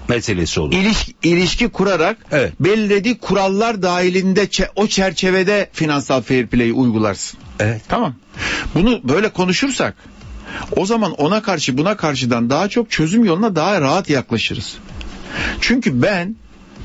[0.09, 0.73] Meselesi olur.
[0.73, 2.53] ilişki, ilişki kurarak Evet.
[2.59, 7.39] belirlediği kurallar dahilinde o çerçevede finansal fair play'i uygularsın.
[7.59, 7.81] Evet.
[7.87, 8.15] Tamam.
[8.75, 9.95] Bunu böyle konuşursak
[10.75, 14.77] o zaman ona karşı buna karşıdan daha çok çözüm yoluna daha rahat yaklaşırız.
[15.61, 16.35] Çünkü ben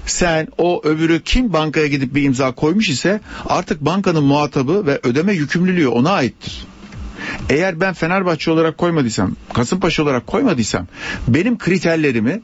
[0.06, 5.32] sen o öbürü kim bankaya gidip bir imza koymuş ise artık bankanın muhatabı ve ödeme
[5.32, 6.66] yükümlülüğü ona aittir.
[7.50, 10.86] Eğer ben Fenerbahçe olarak koymadıysam, Kasımpaşa olarak koymadıysam
[11.28, 12.42] benim kriterlerimi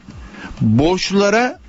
[0.61, 1.59] borçlulara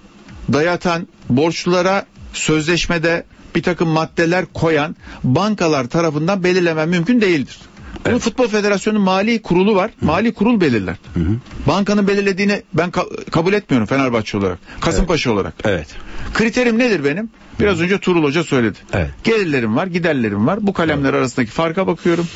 [0.52, 3.24] dayatan, borçlulara sözleşmede
[3.54, 7.58] bir takım maddeler koyan bankalar tarafından belirlemem mümkün değildir.
[8.06, 9.90] Bunun Futbol Federasyonu'nun mali kurulu var.
[10.00, 10.96] Mali kurul belirler.
[11.66, 14.58] Bankanın belirlediğini ben ka- kabul etmiyorum Fenerbahçe olarak.
[14.80, 15.54] Kasımpaşa olarak.
[15.64, 15.86] Evet.
[16.34, 17.30] Kriterim nedir benim?
[17.60, 18.78] Biraz önce Turul Hoca söyledi.
[18.92, 19.10] Evet.
[19.24, 20.58] Gelirlerim var, giderlerim var.
[20.66, 22.26] Bu kalemler arasındaki farka bakıyorum.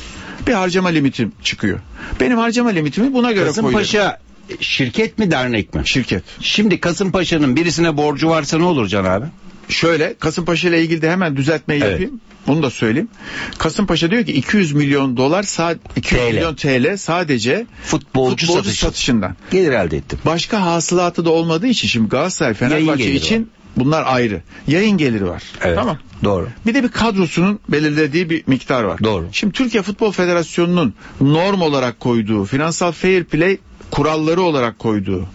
[0.47, 1.79] Bir harcama limitim çıkıyor.
[2.19, 3.71] Benim harcama limitimi buna göre koyuyorum.
[3.73, 4.19] Kasımpaşa
[4.59, 5.81] şirket mi dernek mi?
[5.85, 6.23] Şirket.
[6.39, 9.25] Şimdi Kasımpaşa'nın birisine borcu varsa ne olur Can abi?
[9.69, 11.91] Şöyle Kasımpaşa ile ilgili de hemen düzeltmeyi Evet.
[11.91, 12.21] yapayım.
[12.47, 13.09] Bunu da söyleyeyim.
[13.57, 16.27] Kasımpaşa diyor ki 200 milyon dolar sa- 200 TL.
[16.27, 18.79] milyon TL sadece Futbolcu, futbolcu satışı.
[18.85, 19.35] satışından.
[19.51, 20.19] Gelir elde ettim.
[20.25, 24.41] Başka hasılatı da olmadığı için şimdi Galatasaray Fenerbahçe için bunlar ayrı.
[24.67, 25.43] Yayın geliri var.
[25.61, 25.75] Evet.
[25.75, 25.97] Tamam.
[26.23, 26.47] Doğru.
[26.65, 29.03] Bir de bir kadrosunun belirlediği bir miktar var.
[29.03, 29.27] Doğru.
[29.31, 33.57] Şimdi Türkiye Futbol Federasyonu'nun norm olarak koyduğu, finansal fair play
[33.91, 35.25] kuralları olarak koyduğu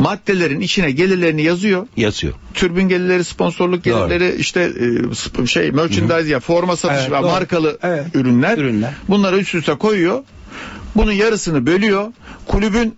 [0.00, 1.86] maddelerin içine gelirlerini yazıyor.
[1.96, 2.34] Yazıyor.
[2.54, 4.08] Türbün gelirleri, sponsorluk Doğru.
[4.08, 4.72] gelirleri, işte
[5.42, 7.26] e, şey merchandise ya forma satışı Evet, ve doğru.
[7.26, 8.06] markalı Evet.
[8.14, 8.58] ürünler.
[8.58, 8.92] Ürünler.
[9.08, 10.22] Bunları üst üste koyuyor.
[10.96, 12.12] Bunun yarısını bölüyor.
[12.46, 12.96] Kulübün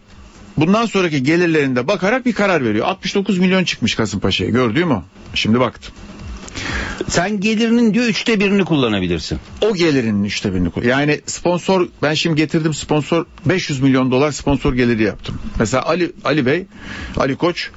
[0.57, 2.87] bundan sonraki gelirlerinde bakarak bir karar veriyor.
[2.87, 5.03] 69 milyon çıkmış Kasımpaşa'ya gördüğüm o.
[5.35, 5.95] Şimdi baktım.
[7.09, 9.39] Sen gelirinin diyor üçte birini kullanabilirsin.
[9.61, 10.87] O gelirinin üçte birini koy.
[10.87, 15.39] Yani sponsor ben şimdi getirdim sponsor 500 milyon dolar sponsor geliri yaptım.
[15.59, 16.67] Mesela Ali Ali Bey,
[17.17, 17.71] Ali Koç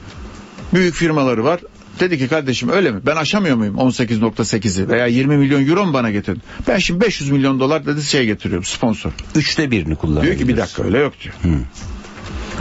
[0.73, 1.59] büyük firmaları var.
[1.99, 2.99] Dedi ki kardeşim öyle mi?
[3.05, 6.41] Ben aşamıyor muyum 18.8'i veya 20 milyon euro mu bana getirdin?
[6.67, 9.11] Ben şimdi 500 milyon dolar dedi şey getiriyorum sponsor.
[9.35, 10.37] Üçte birini kullanabilirsin.
[10.37, 11.35] Diyor ki bir dakika öyle yok diyor.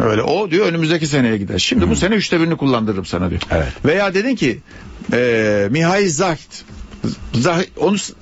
[0.02, 1.58] Öyle o diyor önümüzdeki seneye gider.
[1.58, 3.40] Şimdi bu sene üçte birini kullandırırım sana diyor.
[3.50, 3.72] Evet.
[3.84, 4.58] Veya dedin ki
[5.12, 6.64] e, Mihail Zahit
[7.34, 8.12] Zah- onu s-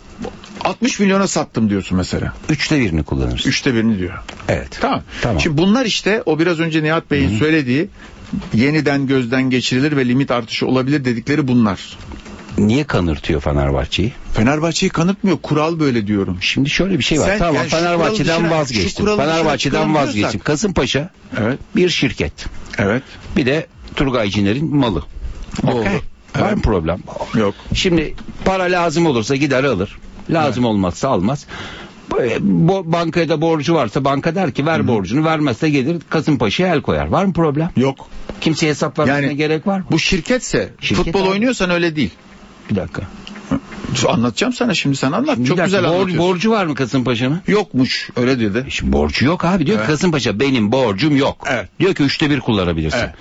[0.64, 2.33] 60 milyona sattım diyorsun mesela.
[2.49, 3.49] Üçte birini kullanırsın.
[3.51, 4.18] Üçte birini diyor.
[4.49, 4.78] Evet.
[4.81, 5.03] Tamam.
[5.22, 5.41] Tamam.
[5.41, 7.89] Şimdi bunlar işte o biraz önce Nihat Bey'in söylediği
[8.55, 11.99] yeniden gözden geçirilir ve limit artışı olabilir dedikleri bunlar.
[12.59, 14.12] Niye kanırtıyor Fenerbahçe'yi?
[14.35, 15.39] Fenerbahçe'yi kanıtmıyor.
[15.43, 16.39] Kural böyle diyorum.
[16.41, 17.26] Şimdi şöyle bir şey var.
[17.26, 19.07] Sen- tamam yani Fenerbahçe'den dışına- vazgeçtim.
[19.07, 20.41] Fenerbahçe'den vazgeçtim.
[20.41, 21.11] Kasımpaşa
[21.41, 21.59] Evet.
[21.76, 22.33] bir şirket.
[22.78, 23.03] Evet.
[23.37, 23.66] Bir de
[23.97, 25.03] Turgay Ciner'in malı.
[25.66, 25.85] Doğru.
[26.31, 26.43] Okey.
[26.43, 26.57] Var Evet.
[26.57, 26.99] mı problem?
[27.35, 27.55] Yok.
[27.74, 28.14] Şimdi
[28.45, 29.99] para lazım olursa gider alır.
[30.31, 31.47] Lazım olmazsa almaz.
[32.20, 36.81] e, bo- bankaya da borcu varsa banka der ki ver borcunu vermezse gelir Kasımpaşa'ya el
[36.83, 37.07] koyar.
[37.07, 37.70] Var mı problem?
[37.76, 38.09] Yok.
[38.41, 39.85] Kimseye hesap vermesine Yani gerek var mı?
[39.91, 41.28] Bu şirketse Şirket futbol abi.
[41.28, 42.11] oynuyorsan öyle değil.
[42.70, 43.03] Bir dakika.
[44.09, 45.39] Anlatacağım sana şimdi sen anlat.
[45.39, 46.18] Bir Çok dakika, güzel bor- anlatıyorsun.
[46.18, 47.41] borcu var mı Kasımpaşa'nın?
[47.47, 48.66] Yokmuş öyle dedi.
[48.70, 49.87] Şimdi borcu yok abi diyor Evet.
[49.89, 51.45] Kasımpaşa benim borcum yok.
[51.51, 51.68] Evet.
[51.81, 52.99] Diyor ki üçte bir kullanabilirsin.
[52.99, 53.14] Evet.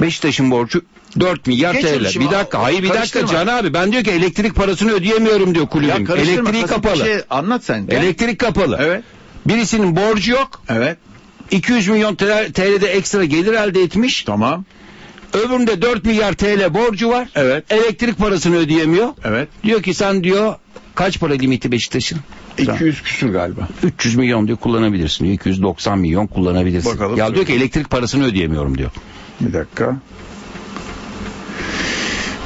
[0.00, 0.82] Beşiktaş'ın borcu
[1.20, 2.20] 4 milyar Geçelim TL.
[2.20, 3.26] Bir dakika hayır bir dakika.
[3.26, 6.14] Can abi ben diyor ki elektrik parasını ödeyemiyorum diyor karıştırma.
[6.14, 6.96] Elektriği kapalı.
[6.96, 7.86] şey anlat sen.
[7.86, 8.02] Gel.
[8.02, 8.78] Elektrik kapalı.
[8.80, 9.04] Evet.
[9.46, 10.62] Birisinin borcu yok.
[10.68, 10.96] Evet.
[11.50, 14.22] 200 milyon TL TL'de ekstra gelir elde etmiş.
[14.22, 14.64] Tamam.
[15.32, 17.28] Öbüründe 4 milyar TL borcu var.
[17.34, 17.64] Evet.
[17.70, 19.08] Elektrik parasını ödeyemiyor.
[19.24, 19.48] Evet.
[19.64, 20.54] Diyor ki sen diyor
[20.94, 22.18] kaç para limiti Beşiktaş'ın?
[22.58, 23.68] 200 küsür galiba.
[23.82, 25.34] 300 milyon diyor kullanabilirsin diyor.
[25.34, 26.92] 290 milyon kullanabilirsin.
[26.92, 27.16] Bakalım.
[27.18, 28.90] ya diyor ki elektrik parasını ödeyemiyorum diyor.
[29.40, 29.96] Bir dakika.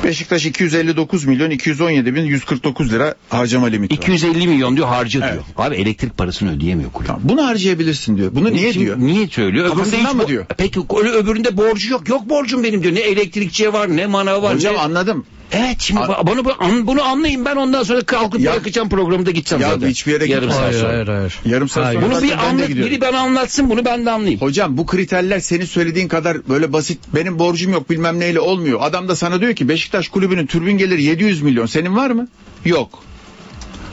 [0.04, 3.98] Beşiktaş 259 milyon 217 bin 149 lira harcama limiti var.
[3.98, 5.32] 250 milyon diyor harca Evet.
[5.32, 5.44] diyor.
[5.56, 7.06] Abi elektrik parasını ödeyemiyor kulüp.
[7.06, 8.34] Tamam, bunu harcayabilirsin diyor.
[8.34, 8.98] Bunu niye Şimdi diyor?
[8.98, 9.64] Niye söylüyor?
[9.64, 10.46] Öbüründe Kafasından hiç mı diyor?
[10.58, 12.08] Peki öyle öbüründe borcu yok.
[12.08, 12.94] Yok borcum benim diyor.
[12.94, 14.54] Ne elektrikçiye var ne manav var.
[14.54, 14.78] Hocam ne...
[14.80, 15.24] anladım.
[15.52, 16.44] Evet şimdi ba- bunu,
[16.86, 19.88] bunu anlayayım ben ondan sonra kalkıp Ya- bırakacağım programda gideceğim Ya zaten.
[19.88, 20.92] hiçbir yere Yarım saat Hayır sonra.
[20.92, 21.38] hayır hayır.
[21.44, 22.00] Yarım saat Hayır.
[22.00, 24.40] sonra Bunu bir anlat, biri bana anlatsın bunu ben de anlayayım.
[24.40, 28.78] Hocam bu kriterler senin söylediğin kadar böyle basit benim borcum yok bilmem neyle olmuyor.
[28.82, 32.28] Adam da sana diyor ki Beşiktaş kulübünün türbin geliri 700 milyon senin var mı?
[32.64, 33.02] Yok.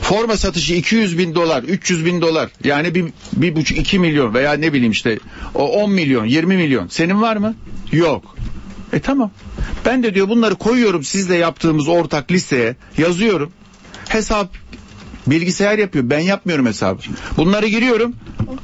[0.02, 4.52] Forma satışı 200 bin dolar, 300 bin dolar yani bir, bir buçuk iki milyon veya
[4.52, 5.18] ne bileyim işte
[5.54, 7.54] o 10 milyon 20 milyon senin var mı?
[7.92, 8.36] Yok.
[8.92, 9.30] E tamam.
[9.86, 13.52] Ben de diyor bunları koyuyorum sizle yaptığımız ortak listeye yazıyorum.
[14.08, 14.54] Hesap
[15.26, 16.10] bilgisayar yapıyor.
[16.10, 17.02] Ben yapmıyorum hesabı.
[17.36, 18.14] Bunları giriyorum.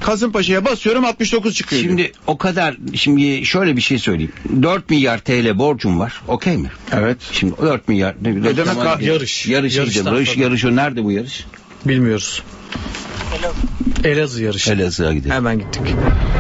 [0.01, 1.83] Kasımpaşa'ya basıyorum 69 çıkıyor.
[1.83, 1.91] diyor.
[1.91, 4.33] Şimdi o kadar şimdi şöyle bir şey söyleyeyim.
[4.63, 6.21] 4 milyar TL borcum var.
[6.29, 6.71] Okey mi?
[6.93, 7.19] Evet.
[7.33, 8.99] Şimdi 4 milyar ne demek ha?
[9.01, 9.47] Yarış.
[9.47, 11.47] Yarış yarış, yarış o nerede bu yarış?
[11.85, 12.43] Bilmiyoruz.
[14.05, 14.73] Elazığ yarışı.
[14.73, 15.35] Elazığ'a gidelim.
[15.35, 15.83] Hemen gittik.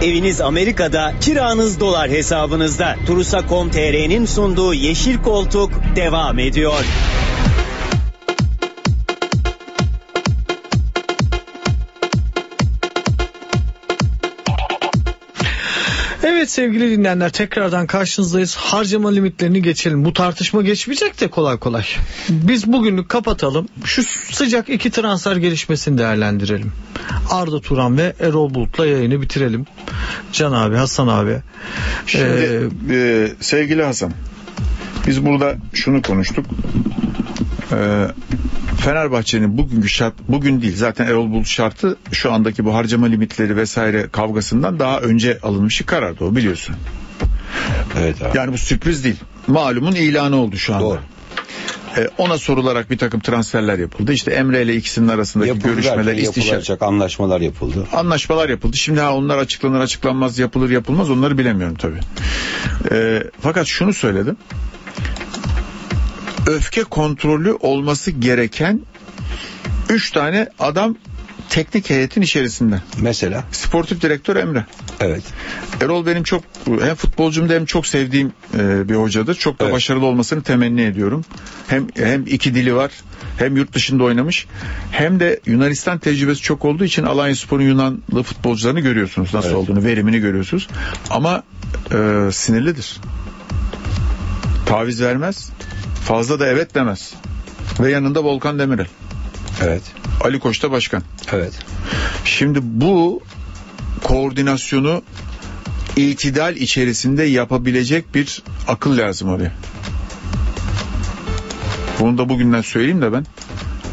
[0.02, 2.96] Eviniz Amerika'da, kiranız dolar hesabınızda.
[3.06, 6.84] Turusa.com.tr'nin sunduğu Yeşil Koltuk devam ediyor.
[16.24, 18.56] Evet sevgili dinleyenler tekrardan karşınızdayız.
[18.56, 20.04] Harcama limitlerini geçelim.
[20.04, 21.84] Bu tartışma geçmeyecek de kolay kolay.
[22.28, 23.68] Biz bugünlük kapatalım.
[23.84, 24.02] Şu
[24.32, 26.72] sıcak iki transfer gelişmesini değerlendirelim.
[27.30, 29.66] Arda Turan ve Erol Bulut'la yayını bitirelim.
[30.32, 31.38] Can abi, Hasan abi.
[32.06, 34.12] Şimdi e, sevgili Hasan
[35.06, 36.46] biz burada şunu konuştuk.
[37.72, 38.06] E,
[38.80, 44.08] Fenerbahçe'nin bugünkü şart bugün değil zaten Erol Bulut şartı şu andaki bu harcama limitleri vesaire
[44.12, 46.76] kavgasından daha önce alınmış bir karardı o biliyorsun.
[47.98, 48.38] Evet abi.
[48.38, 49.16] Yani bu sürpriz değil.
[49.46, 50.84] Malumun ilanı oldu şu anda.
[50.84, 51.00] Doğru.
[51.96, 54.12] E, ona sorularak bir takım transferler yapıldı.
[54.12, 57.86] İşte Emre ile ikisinin arasındaki Yapıldı görüşmeler, derken istişare, anlaşmalar yapıldı.
[57.92, 58.76] anlaşmalar yapıldı.
[58.76, 62.00] Şimdi ha onlar açıklanır açıklanmaz yapılır yapılmaz onları bilemiyorum tabii.
[62.92, 64.36] Ee, fakat şunu söyledim.
[66.46, 68.80] Öfke kontrolü olması gereken
[69.88, 70.96] üç tane adam
[71.48, 72.82] teknik heyetin içerisinde.
[73.00, 74.64] Mesela Sportif direktör Emre.
[75.00, 75.22] evet.
[75.80, 76.42] Erol benim çok
[76.82, 79.34] hem futbolcumda hem çok sevdiğim e, bir hocadır.
[79.34, 79.74] Çok da Evet.
[79.74, 81.24] başarılı olmasını temenni ediyorum.
[81.66, 82.90] Hem hem iki dili var.
[83.38, 84.46] Hem yurt dışında oynamış.
[84.92, 89.34] Hem de Yunanistan tecrübesi çok olduğu için Alanyaspor'un Yunanlı futbolcularını görüyorsunuz.
[89.34, 89.58] Nasıl Evet.
[89.58, 90.68] olduğunu, verimini görüyorsunuz.
[91.10, 91.42] Ama
[91.92, 92.96] e, sinirlidir.
[94.66, 95.50] Taviz vermez.
[96.06, 97.14] Fazla da evet demez.
[97.80, 98.86] Ve yanında Volkan Demirel.
[99.62, 99.82] Evet.
[100.20, 101.02] Ali Koç da başkan.
[101.32, 101.52] Evet.
[102.24, 103.22] Şimdi bu
[104.04, 105.02] koordinasyonu
[105.96, 109.52] itidal içerisinde yapabilecek bir akıl lazım oraya.
[112.00, 113.26] Bunu da bugünden söyleyeyim de ben.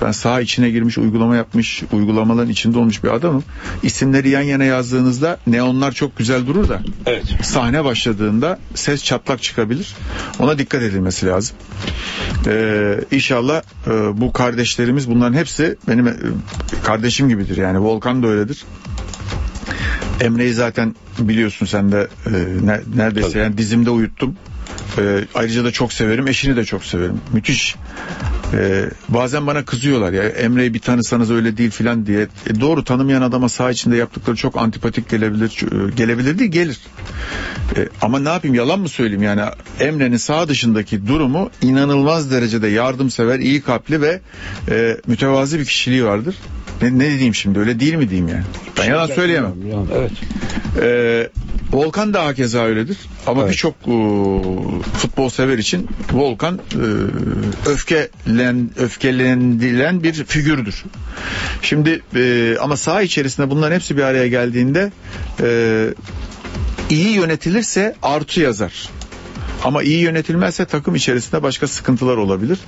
[0.01, 3.43] Ben saha içine girmiş, uygulama yapmış, uygulamaların içinde olmuş bir adamım.
[3.83, 7.23] İsimleri yan yana yazdığınızda neonlar çok güzel durur da Evet.
[7.41, 9.95] sahne başladığında ses çatlak çıkabilir.
[10.39, 11.55] Ona dikkat edilmesi lazım.
[12.47, 13.91] Ee, inşallah e,
[14.21, 16.13] bu kardeşlerimiz bunların hepsi benim e,
[16.83, 17.57] kardeşim gibidir.
[17.57, 18.63] Yani Volkan da öyledir.
[20.21, 22.31] Emre'yi zaten biliyorsun sen de e,
[22.65, 23.39] ne- neredeyse Tabii.
[23.43, 24.35] yani dizimde uyuttum.
[24.97, 26.27] E, ayrıca da çok severim.
[26.27, 27.21] Eşini de çok severim.
[27.33, 27.75] Müthiş.
[28.53, 32.21] E, bazen bana kızıyorlar ya Emre'yi bir tanısanız öyle değil filan diye.
[32.49, 35.63] E, doğru tanımayan adama saha içinde yaptıkları çok antipatik gelebilir.
[35.89, 36.77] E, Gelebilir değil gelir.
[37.77, 39.41] E, ama ne yapayım yalan mı söyleyeyim yani
[39.79, 44.19] Emre'nin sağ dışındaki durumu inanılmaz derecede yardımsever, iyi kalpli ve
[44.69, 46.35] e, mütevazi bir kişiliği vardır.
[46.81, 48.43] Ne, ne diyeyim şimdi öyle değil mi diyeyim yani.
[48.79, 49.53] Ben yalan söyleyemem.
[49.95, 50.11] Evet.
[50.81, 51.29] Ee,
[51.71, 52.97] Volkan da hakeza öyledir.
[53.27, 53.51] Ama Evet.
[53.51, 53.75] birçok
[54.97, 56.85] futbol sever için Volkan e,
[57.69, 60.83] öfkelen öfkelenilen bir figürdür.
[61.61, 64.91] Şimdi e, ama saha içerisinde bunların hepsi bir araya geldiğinde
[65.41, 65.89] e,
[66.89, 68.89] iyi yönetilirse artı yazar.
[69.63, 72.59] Ama iyi yönetilmezse takım içerisinde başka sıkıntılar olabilir.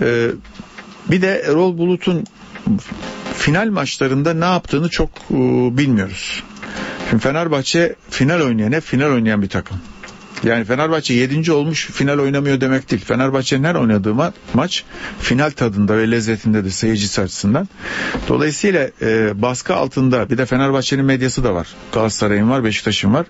[0.00, 0.28] E,
[1.10, 2.24] bir de Erol Bulut'un
[3.38, 5.34] final maçlarında ne yaptığını çok e,
[5.78, 6.42] bilmiyoruz.
[7.10, 9.76] Şimdi Fenerbahçe final oynayan hep final oynayan bir takım.
[10.44, 11.52] Yani Fenerbahçe 7.
[11.52, 13.04] olmuş final oynamıyor demek değil.
[13.04, 14.84] Fenerbahçe'nin her oynadığı ma- maç
[15.20, 17.68] final tadında ve lezzetindedir seyircisi açısından.
[18.28, 21.68] Dolayısıyla e, baskı altında bir de Fenerbahçe'nin medyası da var.
[21.92, 23.26] Galatasaray'ın var, Beşiktaş'ın var.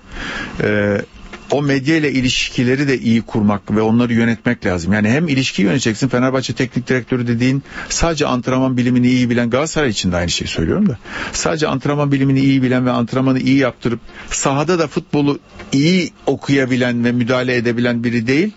[0.63, 1.01] E,
[1.51, 4.93] o medya ile ilişkileri de iyi kurmak ve onları yönetmek lazım.
[4.93, 10.13] Yani hem ilişkiyi yöneteceksin Fenerbahçe teknik direktörü dediğin sadece antrenman bilimini iyi bilen Galatasaray için
[10.13, 10.99] de aynı şeyi söylüyorum da.
[11.33, 15.39] Sadece antrenman bilimini iyi bilen ve antrenmanı iyi yaptırıp sahada da futbolu
[15.73, 18.53] iyi okuyabilen ve müdahale edebilen biri değil.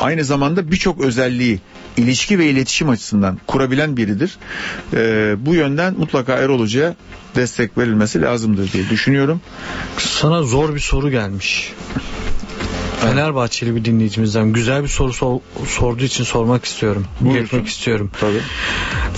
[0.00, 1.60] Aynı zamanda birçok özelliği
[1.96, 4.36] ilişki ve iletişim açısından kurabilen biridir.
[4.94, 6.94] Ee, bu yönden mutlaka Erol Hoca'ya
[7.36, 9.40] destek verilmesi lazımdır diye düşünüyorum.
[9.98, 11.72] Sana zor bir soru gelmiş.
[13.10, 17.04] Fenerbahçeli bir dinleyicimizden güzel bir soru sor- sorduğu için sormak istiyorum.
[17.20, 17.64] Buyursun.
[17.64, 18.10] İstiyorum.
[18.20, 18.40] Tabii.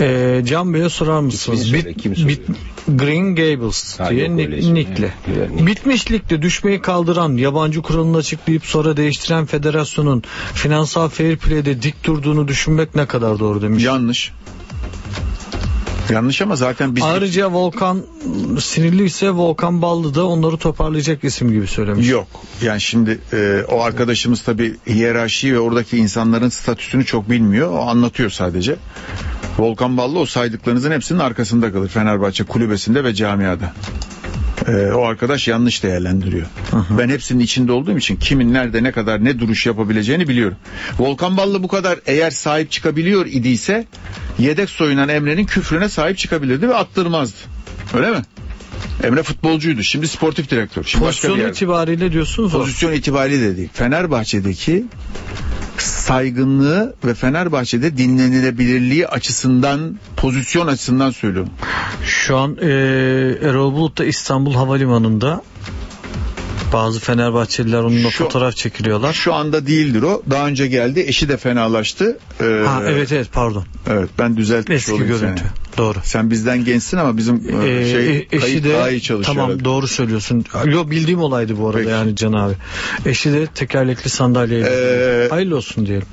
[0.01, 1.63] Ee, Can Bey'e sorar mısınız?
[1.67, 2.39] Söyle, kim soruyor?
[2.89, 4.75] Green Gables Ha, diye nickli.
[4.75, 5.13] Nick.
[5.67, 10.23] Bitmiş ligde düşmeyi kaldıran, yabancı kuralını açıklayıp sonra değiştiren federasyonun
[10.55, 13.85] finansal fair play'de dik durduğunu düşünmek ne kadar doğru demiş.
[13.85, 14.33] Yanlış.
[16.11, 18.03] Yanlış ama zaten biz Ayrıca Volkan
[18.61, 22.09] sinirliyse Volkan Ballı da onları toparlayacak isim gibi söylemiş.
[22.09, 22.27] Yok.
[22.63, 27.73] Yani şimdi e, o arkadaşımız tabii hiyerarşiyi ve oradaki insanların statüsünü çok bilmiyor.
[27.73, 28.77] O anlatıyor sadece.
[29.59, 31.89] Volkan Ballı o saydıklarınızın hepsinin arkasında kalır.
[31.89, 33.73] Fenerbahçe kulübesinde ve camiada.
[34.69, 36.47] E, o arkadaş yanlış değerlendiriyor.
[36.91, 40.57] Ben hepsinin içinde olduğum için kimin nerede ne kadar ne duruş yapabileceğini biliyorum.
[40.99, 43.87] Volkan Ballı bu kadar eğer sahip çıkabiliyor idiyse
[44.39, 47.37] yedek soyunan Emre'nin küfrüne sahip çıkabilirdi ve attırmazdı.
[47.95, 48.23] Öyle mi?
[49.03, 49.83] Emre futbolcuydu.
[49.83, 50.85] Şimdi sportif direktör.
[50.85, 52.59] Şimdi Pozisyon itibariyle diyorsunuz o.
[52.59, 53.69] Pozisyon itibariyle de değil.
[53.73, 54.85] Fenerbahçe'deki
[55.83, 61.53] saygınlığı ve Fenerbahçe'de dinlenilebilirliği açısından pozisyon açısından söylüyorum.
[62.05, 62.69] Şu an e,
[63.43, 65.43] Erol Bulut da İstanbul Havalimanı'nda
[66.75, 69.13] bazı Fenerbahçeliler onunla Şu- fotoğraf çekiliyorlar.
[69.13, 70.23] Şu anda değildir o.
[70.31, 71.05] Daha önce geldi.
[71.07, 72.19] Eşi de fenalaştı.
[72.41, 73.65] Ee, Ha evet evet pardon.
[73.91, 75.43] Evet ben düzeltmiş Eski olayım görüntü.
[75.43, 75.51] seni.
[75.79, 75.99] Doğru.
[76.05, 79.35] Sen bizden gençsin ama bizim e, Ee, şey e- eşi kayıt de daha iyi çalışıyor.
[79.35, 79.65] tamam herhalde.
[79.65, 80.45] doğru söylüyorsun.
[80.67, 81.91] Yo bildiğim olaydı bu arada Peki.
[81.91, 82.55] yani Can abi.
[83.07, 84.69] Eşi de tekerlekli sandalyeyle.
[84.71, 86.07] Ee, Hayırlı olsun diyelim.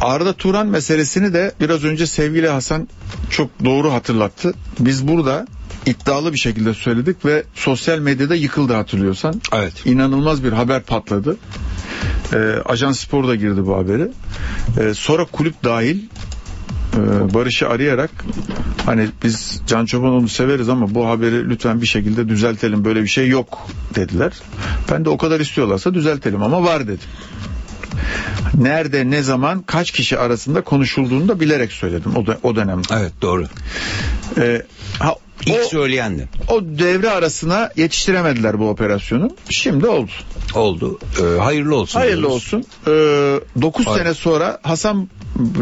[0.00, 2.88] Arda Turan meselesini de biraz önce sevgili Hasan
[3.30, 4.54] çok doğru hatırlattı.
[4.80, 5.46] Biz burada
[5.88, 9.40] iddialı bir şekilde söyledik ve sosyal medyada yıkıldı hatırlıyorsan.
[9.52, 9.86] Evet.
[9.86, 11.36] İnanılmaz bir haber patladı.
[12.32, 14.08] Ee, Ajans Spor da girdi bu haberi.
[14.80, 15.98] Ee, sonra kulüp dahil
[16.94, 18.10] e, Barış'ı arayarak
[18.86, 23.28] hani biz Can Çobanoğlu'nu severiz ama bu haberi lütfen bir şekilde düzeltelim böyle bir şey
[23.28, 24.32] yok dediler.
[24.90, 27.08] Ben de o kadar istiyorlarsa düzeltelim ama var dedim
[28.54, 32.88] nerede ne zaman kaç kişi arasında konuşulduğunu da bilerek söyledim o, da, o dönemde.
[32.90, 33.46] Evet doğru.
[34.38, 34.62] Ee,
[34.98, 35.14] ha,
[35.46, 39.30] İlk o, söyleyen de o devre arasına yetiştiremediler bu operasyonu.
[39.50, 40.10] Şimdi oldu.
[40.54, 40.98] oldu.
[41.20, 41.98] Ee, hayırlı olsun.
[42.00, 42.36] Hayırlı diyoruz.
[42.36, 42.64] olsun.
[42.86, 42.90] Ee,
[43.62, 43.98] 9 Hayır.
[43.98, 45.08] sene sonra Hasan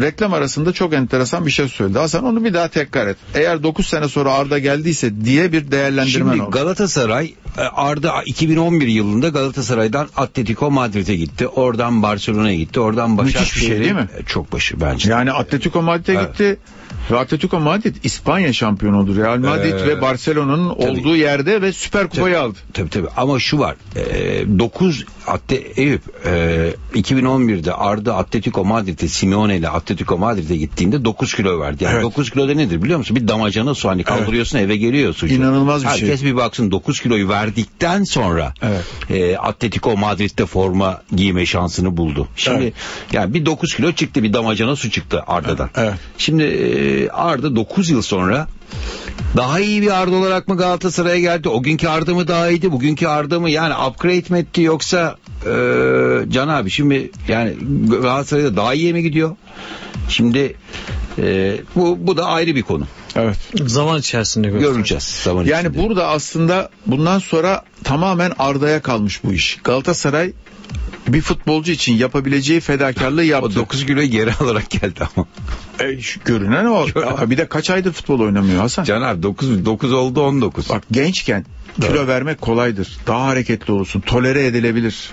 [0.01, 1.99] reklam arasında çok enteresan bir şey söyledi.
[1.99, 3.17] Hasan onu bir daha tekrar et.
[3.35, 6.51] Eğer 9 sene sonra Arda geldiyse diye bir değerlendirmen Şimdi oldu.
[6.51, 11.49] Galatasaray e, Arda 2011 yılında Galatasaray'dan Atletico Madrid'e gitti.
[11.49, 12.81] Oradan Barcelona'ya gitti.
[12.81, 14.09] Oradan Müthiş bir Başakşehir'e şey değil mi?
[14.21, 15.11] E, Çok başı bence.
[15.11, 16.29] Yani Atletico Madrid'e Evet.
[16.33, 16.57] gitti.
[17.11, 19.17] Ve Atletico Madrid İspanya şampiyonudur.
[19.17, 22.59] Real Madrid Ee, ve Barcelona'nın olduğu yerde ve Süper Kupayı aldı.
[22.73, 23.77] Tabii tabii ama şu var.
[23.97, 31.35] E, 9 Atte, Eyüp e, 2011'de Arda Atletico Madrid'e Simeone ile Atletico Madrid'e gittiğinde 9
[31.35, 31.85] kilo verdi.
[31.85, 32.05] Yani Evet.
[32.05, 33.17] 9 kilo da nedir biliyor musun?
[33.17, 35.35] Bir damacana su hani kaldırıyorsun eve geliyor sucu.
[35.35, 36.31] İnanılmaz bir Herkes şey.
[36.31, 38.85] bir baksın 9 kiloyu verdikten sonra Evet.
[39.11, 42.29] e, Atletico Madrid'de forma giyme şansını buldu.
[42.37, 42.75] Şimdi Evet.
[43.13, 45.71] yani bir 9 kilo çıktı bir damacana su çıktı Arda'dan.
[45.77, 45.95] Evet.
[46.19, 48.49] Şimdi e, Arda 9 yıl sonra
[49.37, 51.49] daha iyi bir Arda olarak mı Galatasaray'a geldi?
[51.49, 52.73] O günkü Arda mı daha iyiydi?
[52.73, 53.51] Bugünkü Arda mı?
[53.51, 55.17] Yani upgrade mi etti yoksa
[55.47, 55.51] e,
[56.29, 57.55] Can abi şimdi yani
[57.89, 59.37] Galatasaray'da daha iyiye mi gidiyor?
[60.09, 60.57] Şimdi
[61.19, 62.85] e, bu bu da ayrı bir konu.
[63.17, 63.37] Evet.
[63.67, 64.49] Zaman içerisinde.
[64.49, 65.83] Göreceğiz zaman Yani içinde.
[65.83, 69.59] burada aslında bundan sonra tamamen Arda'ya kalmış bu iş.
[69.65, 70.33] Galatasaray
[71.09, 73.47] bir futbolcu için yapabileceği fedakarlığı yaptı.
[73.47, 75.27] O 9 kilo geri alarak geldi ama.
[75.81, 76.87] E, görünen o.
[77.07, 78.85] Aa, bir de kaç aydır futbol oynamıyor Hasan?
[78.85, 80.71] Can abi 9, 9 oldu 19.
[80.71, 81.45] Bak gençken
[81.81, 82.89] kilo vermek kolaydır.
[83.07, 84.01] Daha hareketli olursun.
[84.01, 85.11] Tolere edilebilir.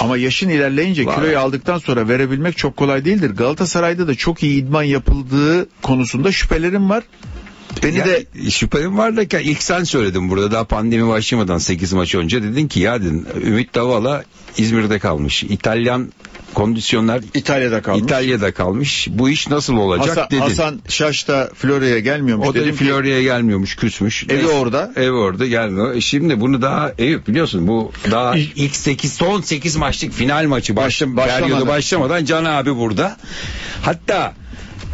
[0.00, 1.14] Ama yaşın ilerleyince Var.
[1.14, 3.30] kiloyu aldıktan sonra verebilmek çok kolay değildir.
[3.30, 7.04] Galatasaray'da da çok iyi idman yapıldığı konusunda şüphelerim var.
[7.82, 12.14] Beni Yani de şüphem var da ilk sen söyledin burada daha pandemi başlamadan 8 maç
[12.14, 14.24] önce dedin ki ya dedin Ümit Davala
[14.56, 15.42] İzmir'de kalmış.
[15.42, 16.12] İtalyan
[16.54, 18.02] kondisyonlar İtalya'da kalmış.
[18.02, 19.08] İtalya'da kalmış.
[19.10, 20.40] Bu iş nasıl olacak Hasan, dedin.
[20.40, 22.48] Hasan Şaş da Florya'ya gelmiyormuş.
[22.48, 24.24] o da Dedim Florya'ya gelmiyormuş küsmüş.
[24.24, 24.92] Evi Neyse, orada.
[24.96, 25.94] Evi orada gelmiyor.
[25.94, 30.46] E Şimdi bunu daha Eyüp biliyorsun bu daha İlk- ilk 8 son 8 maçlık final
[30.46, 31.16] maçı baş, Başlamadı.
[31.16, 31.68] başlamadan.
[31.68, 33.16] başlamadan Can abi burada.
[33.82, 34.34] Hatta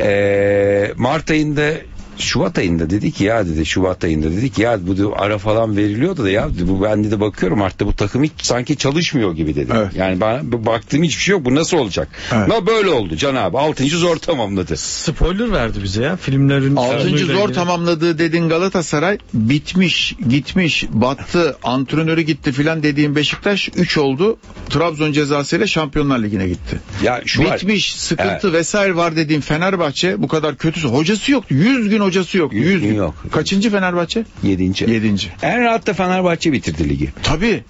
[0.01, 1.73] eee Mart ayında
[2.19, 6.25] Şubat ayında dedi ki ya dedi Şubat ayında dedi ki ya bu ara falan veriliyordu
[6.25, 9.73] da ya dedi, bu ben de bakıyorum artık bu takım hiç sanki çalışmıyor gibi dedi.
[9.75, 9.97] Evet.
[9.97, 12.09] Yani ben bu baktığım hiçbir şey yok bu nasıl olacak?
[12.33, 12.53] Evet.
[12.53, 13.89] Ama böyle oldu Can abi 6.
[13.89, 14.77] zor tamamladı.
[14.77, 16.77] Spoiler verdi bize ya filmlerin.
[16.77, 17.55] Altıncı sonuyla zor ilgili.
[17.55, 24.39] tamamladığı dedin Galatasaray bitmiş, gitmiş, battı, antrenörü gitti filan dediğin Beşiktaş 3 oldu.
[24.71, 26.81] Trabzon cezasıyla Şampiyonlar Ligi'ne gitti.
[27.03, 27.57] Ya şu var.
[27.57, 28.55] bitmiş, sıkıntı Evet.
[28.55, 30.89] vesaire var dediğin Fenerbahçe bu kadar kötüsü.
[30.89, 31.45] Hocası yok.
[31.51, 32.53] 100 gün hocası yok.
[32.53, 33.15] Yüz 100 gün yok.
[33.33, 34.25] Kaçıncı Fenerbahçe?
[34.43, 34.63] 7.
[34.93, 35.15] 7.
[35.43, 37.11] En rahat da Fenerbahçe bitirdi ligi.
[37.23, 37.65] Tabii.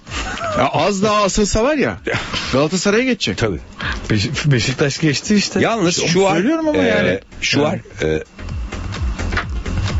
[0.57, 1.97] Ya az daha asılsa var ya
[2.53, 3.37] Galatasaray'a geçecek.
[3.37, 3.59] Tabii.
[4.09, 5.59] Beş- Beşiktaş geçti işte.
[5.59, 6.33] Yalnız şu var.
[6.35, 7.19] söylüyorum ama e, yani.
[7.41, 7.79] Şu var.
[8.03, 8.23] e,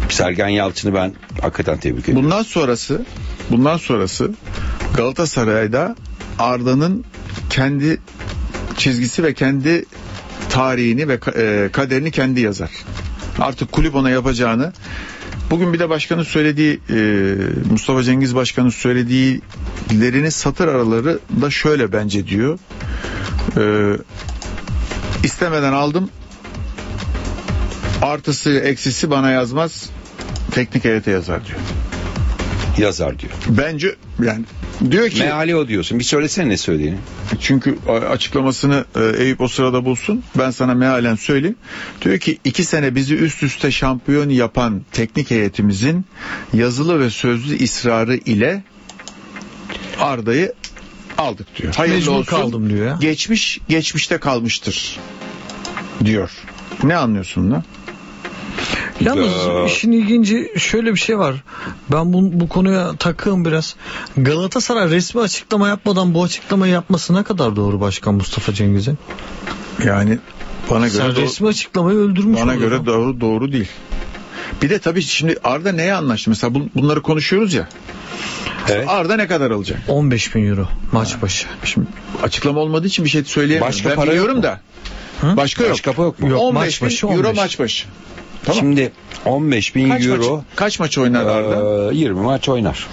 [0.09, 2.23] Sergen Yalçın'ı ben hakikaten tebrik ediyorum.
[2.23, 3.05] Bundan sonrası
[3.51, 4.31] bundan sonrası
[4.97, 5.95] Galatasaray'da
[6.39, 7.05] Arda'nın
[7.49, 7.97] kendi
[8.77, 9.85] çizgisi ve kendi
[10.49, 12.69] tarihini ve ka- e, kaderini kendi yazar.
[13.39, 14.73] Artık kulüp ona yapacağını
[15.49, 16.95] Bugün bir de başkanın söylediği e,
[17.71, 22.59] Mustafa Cengiz Başkan'ın söylediğilerini satır araları da şöyle bence diyor.
[23.57, 23.63] E,
[25.23, 26.09] istemeden aldım.
[28.01, 29.89] Artısı eksisi bana yazmaz.
[30.51, 31.59] Teknik heyete yazar diyor.
[32.77, 33.31] Yazar diyor.
[33.49, 33.95] Bence
[34.25, 34.43] yani
[34.91, 35.99] diyor ki Meali o diyorsun.
[35.99, 36.97] Bir söylesene ne söylediğini.
[37.39, 37.77] çünkü
[38.09, 40.23] açıklamasını e, Eyüp o sırada bulsun.
[40.35, 41.55] Ben sana mealen söyleyeyim.
[42.01, 46.05] Diyor ki iki sene bizi üst üste şampiyon yapan teknik heyetimizin
[46.53, 48.63] yazılı ve sözlü ısrarı ile
[49.99, 50.53] Arda'yı
[51.17, 51.75] aldık diyor.
[51.75, 52.25] Hayırlı Mecbur olsun.
[52.37, 52.97] kaldım diyor ya.
[53.01, 54.99] Geçmiş geçmişte kalmıştır
[56.05, 56.31] diyor.
[56.83, 57.63] Ne anlıyorsun lan?
[59.01, 59.65] Yalnız Ya.
[59.65, 61.35] işin ilginci şöyle bir şey var.
[61.91, 63.75] Ben bu, bu konuya takığım biraz.
[64.17, 68.97] Galatasaray resmi açıklama yapmadan bu açıklamayı yapması ne kadar doğru Başkan Mustafa Cengiz'in?
[69.85, 70.19] Yani
[70.71, 73.69] bana göre Sen doğru- resmi açıklamayı öldürmüş Bana göre doğru doğru değil.
[74.61, 76.29] Bir de tabii şimdi Arda neye anlaştı?
[76.29, 77.69] Mesela bu- bunları konuşuyoruz ya.
[78.69, 78.89] Evet.
[78.89, 79.79] Arda ne kadar alacak?
[79.87, 81.47] 15 bin euro maç başı.
[81.63, 81.87] Şimdi
[82.23, 83.67] açıklama olmadığı için bir şey söyleyemiyorum.
[83.73, 84.43] Başka ben para biliyorum yok mu?
[84.43, 84.61] da.
[85.37, 85.71] Başka yok.
[85.73, 86.29] Başka yok mu?
[86.29, 87.37] Yok, 15 maç başı bin euro 15.
[87.37, 87.87] maç başı.
[88.45, 88.59] Tamam.
[88.59, 88.91] Şimdi
[89.25, 91.91] 15 bin kaç euro maç, kaç maç oynar Arda?
[91.93, 92.87] e, 20 maç oynar.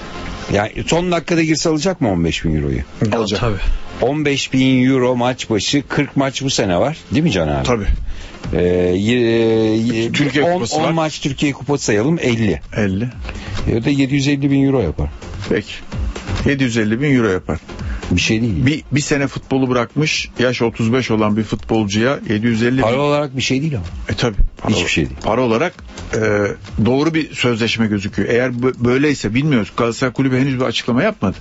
[0.53, 2.81] Yani son dakikada girse alacak mı 15 bin euroyu?
[3.13, 3.41] Alacak.
[3.41, 3.57] Tabii.
[4.01, 6.97] 15 bin euro maç başı 40 maç bu sene var.
[7.13, 7.67] Değil mi Can abi?
[7.67, 7.87] Tabii.
[8.55, 10.91] Ee, Türkiye 10, Kupası 10 var.
[10.91, 12.61] maç Türkiye Kupası sayalım 50.
[12.77, 13.09] 50.
[13.73, 15.09] Ya da 750 bin euro yapar.
[15.49, 15.73] Peki.
[16.47, 17.59] 750 bin euro yapar.
[18.17, 18.67] Bir şey değil.
[18.67, 22.99] Bir, bir sene futbolu bırakmış yaş 35 olan bir futbolcuya 750 Para bin.
[22.99, 23.85] olarak bir şey değil ama.
[24.09, 24.35] E tabi.
[24.69, 25.17] Hiçbir şey değil.
[25.25, 25.75] Para olarak
[26.15, 26.19] e,
[26.87, 28.29] doğru bir sözleşme gözüküyor.
[28.29, 29.73] Eğer bö- böyleyse bilmiyoruz.
[29.77, 31.37] Galatasaray Kulübü henüz bir açıklama yapmadı.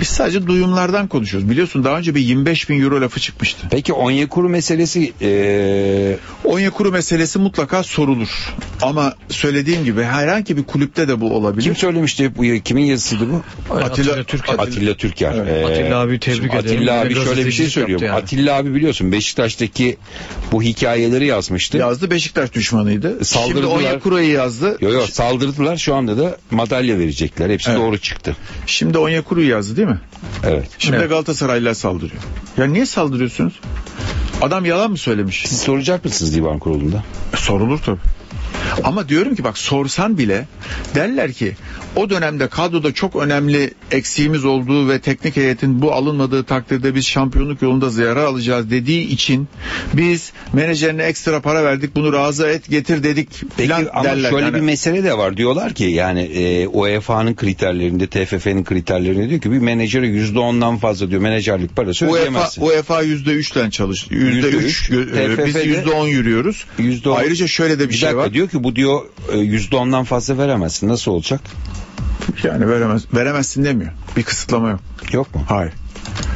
[0.00, 1.50] Biz sadece duyumlardan konuşuyoruz.
[1.50, 3.66] Biliyorsun daha önce bir 25 bin euro lafı çıkmıştı.
[3.70, 8.54] Peki Onyekuru meselesi ee, Onyekuru meselesi mutlaka sorulur.
[8.82, 11.62] Ama söylediğim gibi herhangi bir kulüpte de bu olabilir.
[11.62, 13.42] kim söylemişti bu kimin yazısıydı bu?
[13.74, 14.54] Atilla, Türker.
[14.58, 15.34] Atilla Türker.
[15.34, 15.48] Evet.
[15.48, 16.76] Ee, Atilla abi tebrik şimdi ederim.
[16.76, 18.00] Atilla abi şöyle bir şey söylüyor.
[18.00, 18.16] yani.
[18.16, 19.96] Atilla abi biliyorsun Beşiktaş'taki
[20.52, 21.78] bu hikayeleri yazmıştı.
[21.78, 23.08] yazdı Beşiktaş düşmanıydı.
[23.10, 23.76] Şimdi Saldırdılar.
[23.76, 24.78] Onyekuru'yu yazdı.
[24.80, 27.50] Yo yo saldırdılar şu anda da madalya verecekler.
[27.50, 27.80] Hepsi Evet.
[27.80, 28.36] doğru çıktı.
[28.66, 30.00] Şimdi Onyekuru'yu yazdı değil mi?
[30.44, 30.68] Evet.
[30.78, 31.08] Şimdi Evet.
[31.08, 32.22] Galatasaraylılar saldırıyor.
[32.58, 33.60] Ya niye saldırıyorsunuz?
[34.42, 35.42] Adam yalan mı söylemiş?
[35.46, 37.04] Siz soracak mısınız divan kurulunda?
[37.36, 37.98] Sorulur tabii.
[38.84, 40.46] Ama diyorum ki bak sorsan bile
[40.94, 41.52] derler ki
[41.96, 47.62] o dönemde kadroda çok önemli eksiğimiz olduğu ve teknik heyetin bu alınmadığı takdirde biz şampiyonluk
[47.62, 49.48] yolunda zarar alacağız dediği için
[49.94, 54.30] biz menajerine ekstra para verdik bunu razı et getir dedik Peki filan ama derler.
[54.30, 55.36] şöyle Yani bir mesele de var.
[55.36, 61.10] Diyorlar ki yani e, UEFA'nın kriterlerinde TFF'nin kriterlerinde diyor ki bir menajere yüzde ondan fazla
[61.10, 62.62] diyor menajerlik parası UEFA, ödeyemezsin.
[62.62, 64.06] UEFA yüzde üçten çalış.
[64.10, 64.90] Yüzde üç.
[64.90, 66.64] e, Biz yüzde on yürüyoruz.
[66.78, 68.32] Yüzde on- Ayrıca şöyle de bir, bir şey var.
[68.34, 69.00] diyor ki bu diyor
[69.32, 70.88] e, yüzde ondan fazla veremezsin.
[70.88, 71.40] Nasıl olacak?
[72.42, 73.92] Yani veremez, veremezsin demiyor.
[74.16, 74.80] Bir kısıtlama yok.
[75.12, 75.42] Yok mu?
[75.48, 75.72] Hayır.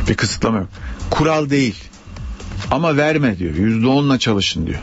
[0.08, 0.68] Bir kısıtlama yok.
[1.10, 1.74] Kural değil.
[2.70, 3.54] Ama verme diyor.
[3.54, 4.78] Yüzde onla çalışın diyor.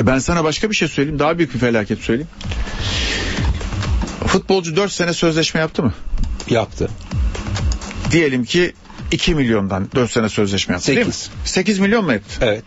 [0.00, 1.18] E ben sana başka bir şey söyleyeyim.
[1.18, 2.28] Daha büyük bir felaket söyleyeyim.
[4.26, 5.94] Futbolcu 4 sene sözleşme yaptı mı?
[6.50, 6.88] Yaptı.
[8.10, 8.72] Diyelim ki
[9.10, 11.12] 2 milyondan 4 sene sözleşme yaptı değil mi?
[11.12, 11.30] Sekiz.
[11.44, 12.34] 8 milyon mu etti?
[12.40, 12.64] Evet.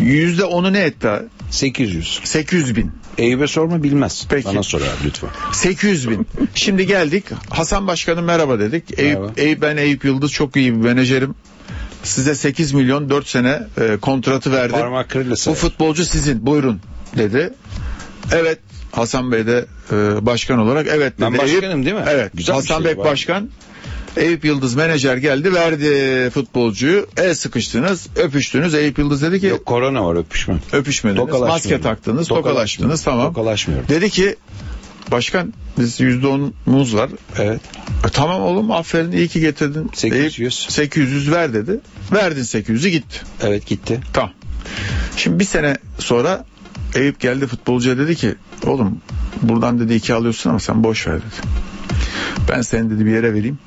[0.00, 1.08] Yüzde onu ne etti?
[1.50, 2.20] 800.
[2.24, 2.92] 800 bin.
[3.18, 4.26] Eyüp'e sorma bilmez.
[4.28, 4.46] Peki.
[4.46, 5.30] Bana sor abi lütfen.
[5.52, 6.26] 800 bin.
[6.54, 7.24] Şimdi geldik.
[7.50, 8.98] Hasan Başkanım merhaba dedik.
[8.98, 9.32] Eyüp, Merhaba.
[9.36, 11.34] Eyüp, ben Eyüp Yıldız çok iyi bir menajerim.
[12.02, 14.78] Size 8 milyon 4 sene e, kontratı verdim.
[14.78, 15.50] Parmak kırılırsa.
[15.50, 16.80] Bu futbolcu sizin buyurun
[17.18, 17.54] dedi.
[18.32, 18.58] Evet
[18.92, 21.22] Hasan Bey de e, başkan olarak evet dedi.
[21.22, 22.04] Ben başkanım değil mi?
[22.08, 22.30] Evet.
[22.34, 23.04] Güzel Hasan şey Bey var.
[23.04, 23.48] başkan.
[24.16, 27.06] Eyüp Yıldız menajer geldi verdi futbolcuyu.
[27.16, 28.74] El sıkıştınız öpüştünüz.
[28.74, 30.56] Eyüp Yıldız dedi ki Yok korona var öpüşme.
[30.72, 31.40] öpüşmediniz.
[31.40, 33.26] Maske taktınız tokalaştınız tamam.
[33.26, 33.88] Tokalaşmıyorum.
[33.88, 34.36] Dedi ki
[35.10, 37.10] başkan biz yüzde onumuz var.
[37.38, 37.60] Evet.
[38.06, 39.90] E, tamam oğlum aferin iyi ki getirdin.
[39.94, 40.38] 800.
[40.40, 41.80] Eyüp, 800 ver dedi.
[42.12, 43.20] Verdin 800'ü gitti.
[43.42, 44.00] Evet gitti.
[44.12, 44.30] Tamam.
[45.16, 46.44] Şimdi bir sene sonra
[46.94, 48.34] Eyüp geldi futbolcuya dedi ki
[48.66, 49.00] oğlum
[49.42, 51.48] buradan dedi iki alıyorsun ama sen boş ver dedi.
[52.48, 53.58] Ben seni dedi bir yere vereyim.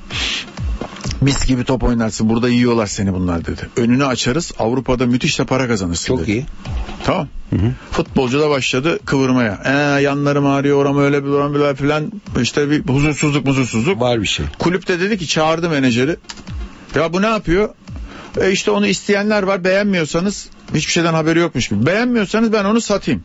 [1.20, 2.28] Mis gibi top oynarsın.
[2.28, 3.68] Burada yiyorlar seni bunlar dedi.
[3.76, 4.52] Önünü açarız.
[4.58, 6.30] Avrupa'da müthiş de para kazanırsın Çok dedi.
[6.30, 6.46] iyi.
[7.04, 7.28] Tamam.
[7.90, 9.62] Futbolcu da başladı kıvırmaya.
[9.64, 12.12] Ee, yanlarım ağrıyor oram öyle bir oram böyle filan.
[12.40, 14.00] İşte bir huzursuzluk huzursuzluk.
[14.00, 14.46] Var bir şey.
[14.58, 16.16] Kulüpte dedi ki çağırdı menajeri.
[16.94, 17.68] Ya bu ne yapıyor?
[18.40, 19.64] E işte onu isteyenler var.
[19.64, 21.86] Beğenmiyorsanız hiçbir şeyden haberi yokmuş gibi.
[21.86, 23.24] Beğenmiyorsanız ben onu satayım.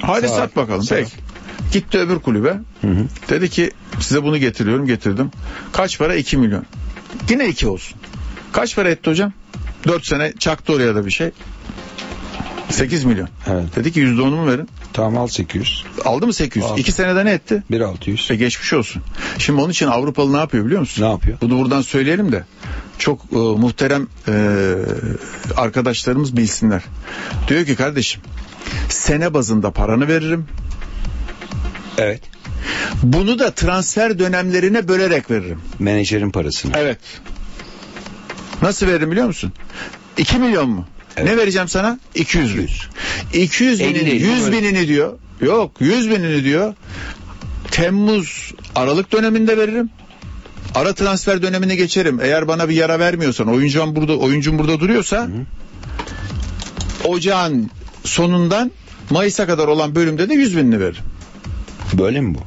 [0.00, 0.82] Hadi Sağ sat bakalım.
[0.82, 0.94] Sağ.
[0.94, 1.10] Peki.
[1.76, 2.60] Gitti öbür kulübe.
[3.28, 3.70] Dedi ki
[4.00, 5.30] size bunu getiriyorum getirdim.
[5.72, 6.14] Kaç para?
[6.14, 6.64] 2 milyon.
[7.30, 7.98] Yine 2 olsun.
[8.52, 9.32] Kaç para etti hocam?
[9.86, 11.30] 4 sene çaktı oraya da bir şey.
[12.70, 13.28] 8 milyon.
[13.46, 13.76] Evet.
[13.76, 14.68] Dedi ki %10'umu verin.
[14.92, 15.84] Tamam al 800.
[16.04, 16.70] Aldı mı 800?
[16.70, 16.80] Aldı.
[16.80, 17.62] 2 senede ne etti?
[17.70, 18.30] 1600.
[18.30, 19.02] E geçmiş olsun.
[19.38, 21.02] Şimdi onun için Avrupalı ne yapıyor biliyor musun?
[21.02, 21.38] Ne yapıyor?
[21.40, 22.44] Bunu buradan söyleyelim de
[22.98, 24.74] çok e, muhterem e,
[25.56, 26.82] arkadaşlarımız bilsinler.
[27.48, 28.20] Diyor ki kardeşim
[28.88, 30.46] sene bazında paranı veririm.
[31.98, 32.20] Evet.
[33.02, 35.60] Bunu da transfer dönemlerine bölerek veririm.
[35.78, 36.72] Menajerin parasını.
[36.76, 36.98] Evet.
[38.62, 39.52] Nasıl veririm biliyor musun?
[40.16, 40.86] 2 milyon mu?
[41.22, 41.98] Ne vereceğim sana?
[42.14, 42.68] 200 bin.
[43.32, 44.56] 200 binin 50, 100 böyle.
[44.56, 45.18] binini diyor.
[45.40, 46.74] Yok 100 binini diyor.
[47.70, 49.90] Temmuz Aralık döneminde veririm.
[50.74, 52.20] Ara transfer dönemine geçerim.
[52.20, 55.28] Eğer bana bir yara vermiyorsan, oyuncum burada oyuncum burada duruyorsa
[57.04, 57.70] Ocağın
[58.04, 58.70] sonundan
[59.10, 61.04] Mayıs'a kadar olan bölümde de 100 binini veririm.
[61.92, 62.38] Böyle mi bu?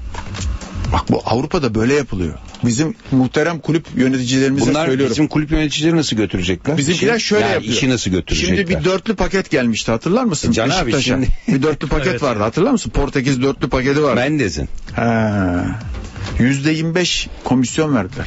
[0.93, 2.33] Bak bu Avrupa'da böyle yapılıyor.
[2.63, 5.11] Bizim muhterem kulüp yöneticilerimize Bunlar söylüyorum.
[5.11, 6.77] bizim kulüp yöneticileri nasıl götürecekler?
[6.77, 7.73] Bizimkiler İşi- şöyle yani yapıyor.
[7.73, 8.55] işi nasıl götürecekler?
[8.57, 10.49] Şimdi bir dörtlü paket gelmişti hatırlar mısın?
[10.49, 11.01] E Can abi Beşiktaş'a.
[11.01, 12.89] şimdi- Bir dörtlü paket vardı hatırlar mısın?
[12.89, 14.15] Portekiz dörtlü paketi vardı.
[14.15, 14.69] Mendez'in.
[14.95, 15.65] Ha.
[16.39, 18.25] Yüzde 25 komisyon verdiler.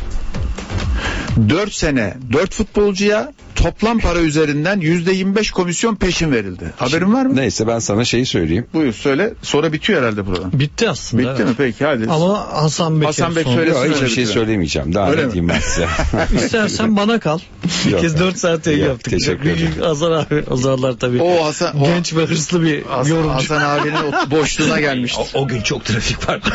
[1.48, 6.72] 4 sene 4 futbolcuya toplam para üzerinden yüzde 25 komisyon peşin verildi.
[6.76, 7.36] Haberin var mı?
[7.36, 8.66] Neyse ben sana şeyi söyleyeyim.
[8.74, 9.34] Buyur söyle.
[9.42, 10.50] Sonra bitiyor herhalde program.
[10.52, 11.22] Bitti aslında.
[11.22, 11.48] Bitti evet.
[11.48, 12.10] mi peki hadi.
[12.10, 13.70] Ama Hasan Bey Hasan Bey son- söyle.
[13.70, 14.94] Yok, Söylesin hiçbir şey söylemeyeceğim.
[14.94, 15.86] Daha Öyle ne diyeyim ben size.
[16.36, 17.38] İstersen bana kal.
[17.86, 19.12] Bir kez 4 saat yayın yaptık.
[19.12, 19.72] teşekkür ederim.
[19.80, 21.22] Hasan abi o zamanlar tabii.
[21.22, 23.34] O Hasan o Genç ve hırslı bir Hasan, yorumcu.
[23.34, 25.22] Hasan abinin o boşluğuna gelmişti.
[25.34, 26.48] O gün çok trafik vardı.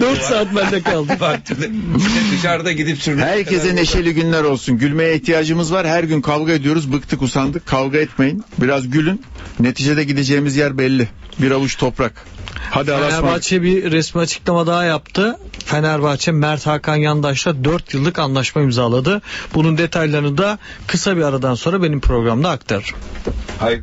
[0.00, 1.12] 4 saat bende kaldı.
[2.32, 3.26] Dışarıda gidip sürünen.
[3.26, 4.78] Herkese neşeli günler olsun.
[4.78, 5.86] Gülmeye ihtiyacımız var.
[5.86, 6.92] Her gün kavga ediyoruz.
[6.92, 7.66] Bıktık usandık.
[7.66, 8.44] Kavga etmeyin.
[8.58, 9.22] Biraz gülün.
[9.60, 11.08] Neticede gideceğimiz yer belli.
[11.38, 12.12] Bir avuç toprak.
[12.70, 12.90] Hadi.
[12.90, 15.38] Fenerbahçe bir resmi açıklama daha yaptı.
[15.64, 19.22] Fenerbahçe Mert Hakan Yandaş'la 4 yıllık anlaşma imzaladı.
[19.54, 22.98] Bunun detaylarını da kısa bir aradan sonra benim programda aktarırım.
[23.58, 23.82] Hayır.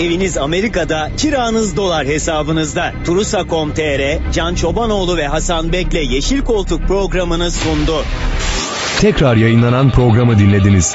[0.00, 2.92] Eviniz Amerika'da, kiranız dolar hesabınızda.
[3.04, 8.04] Turusa.com.tr, Can Çobanoğlu ve Hasan Bek'le Yeşil Koltuk programını sundu.
[9.00, 10.94] Tekrar yayınlanan programı dinlediniz.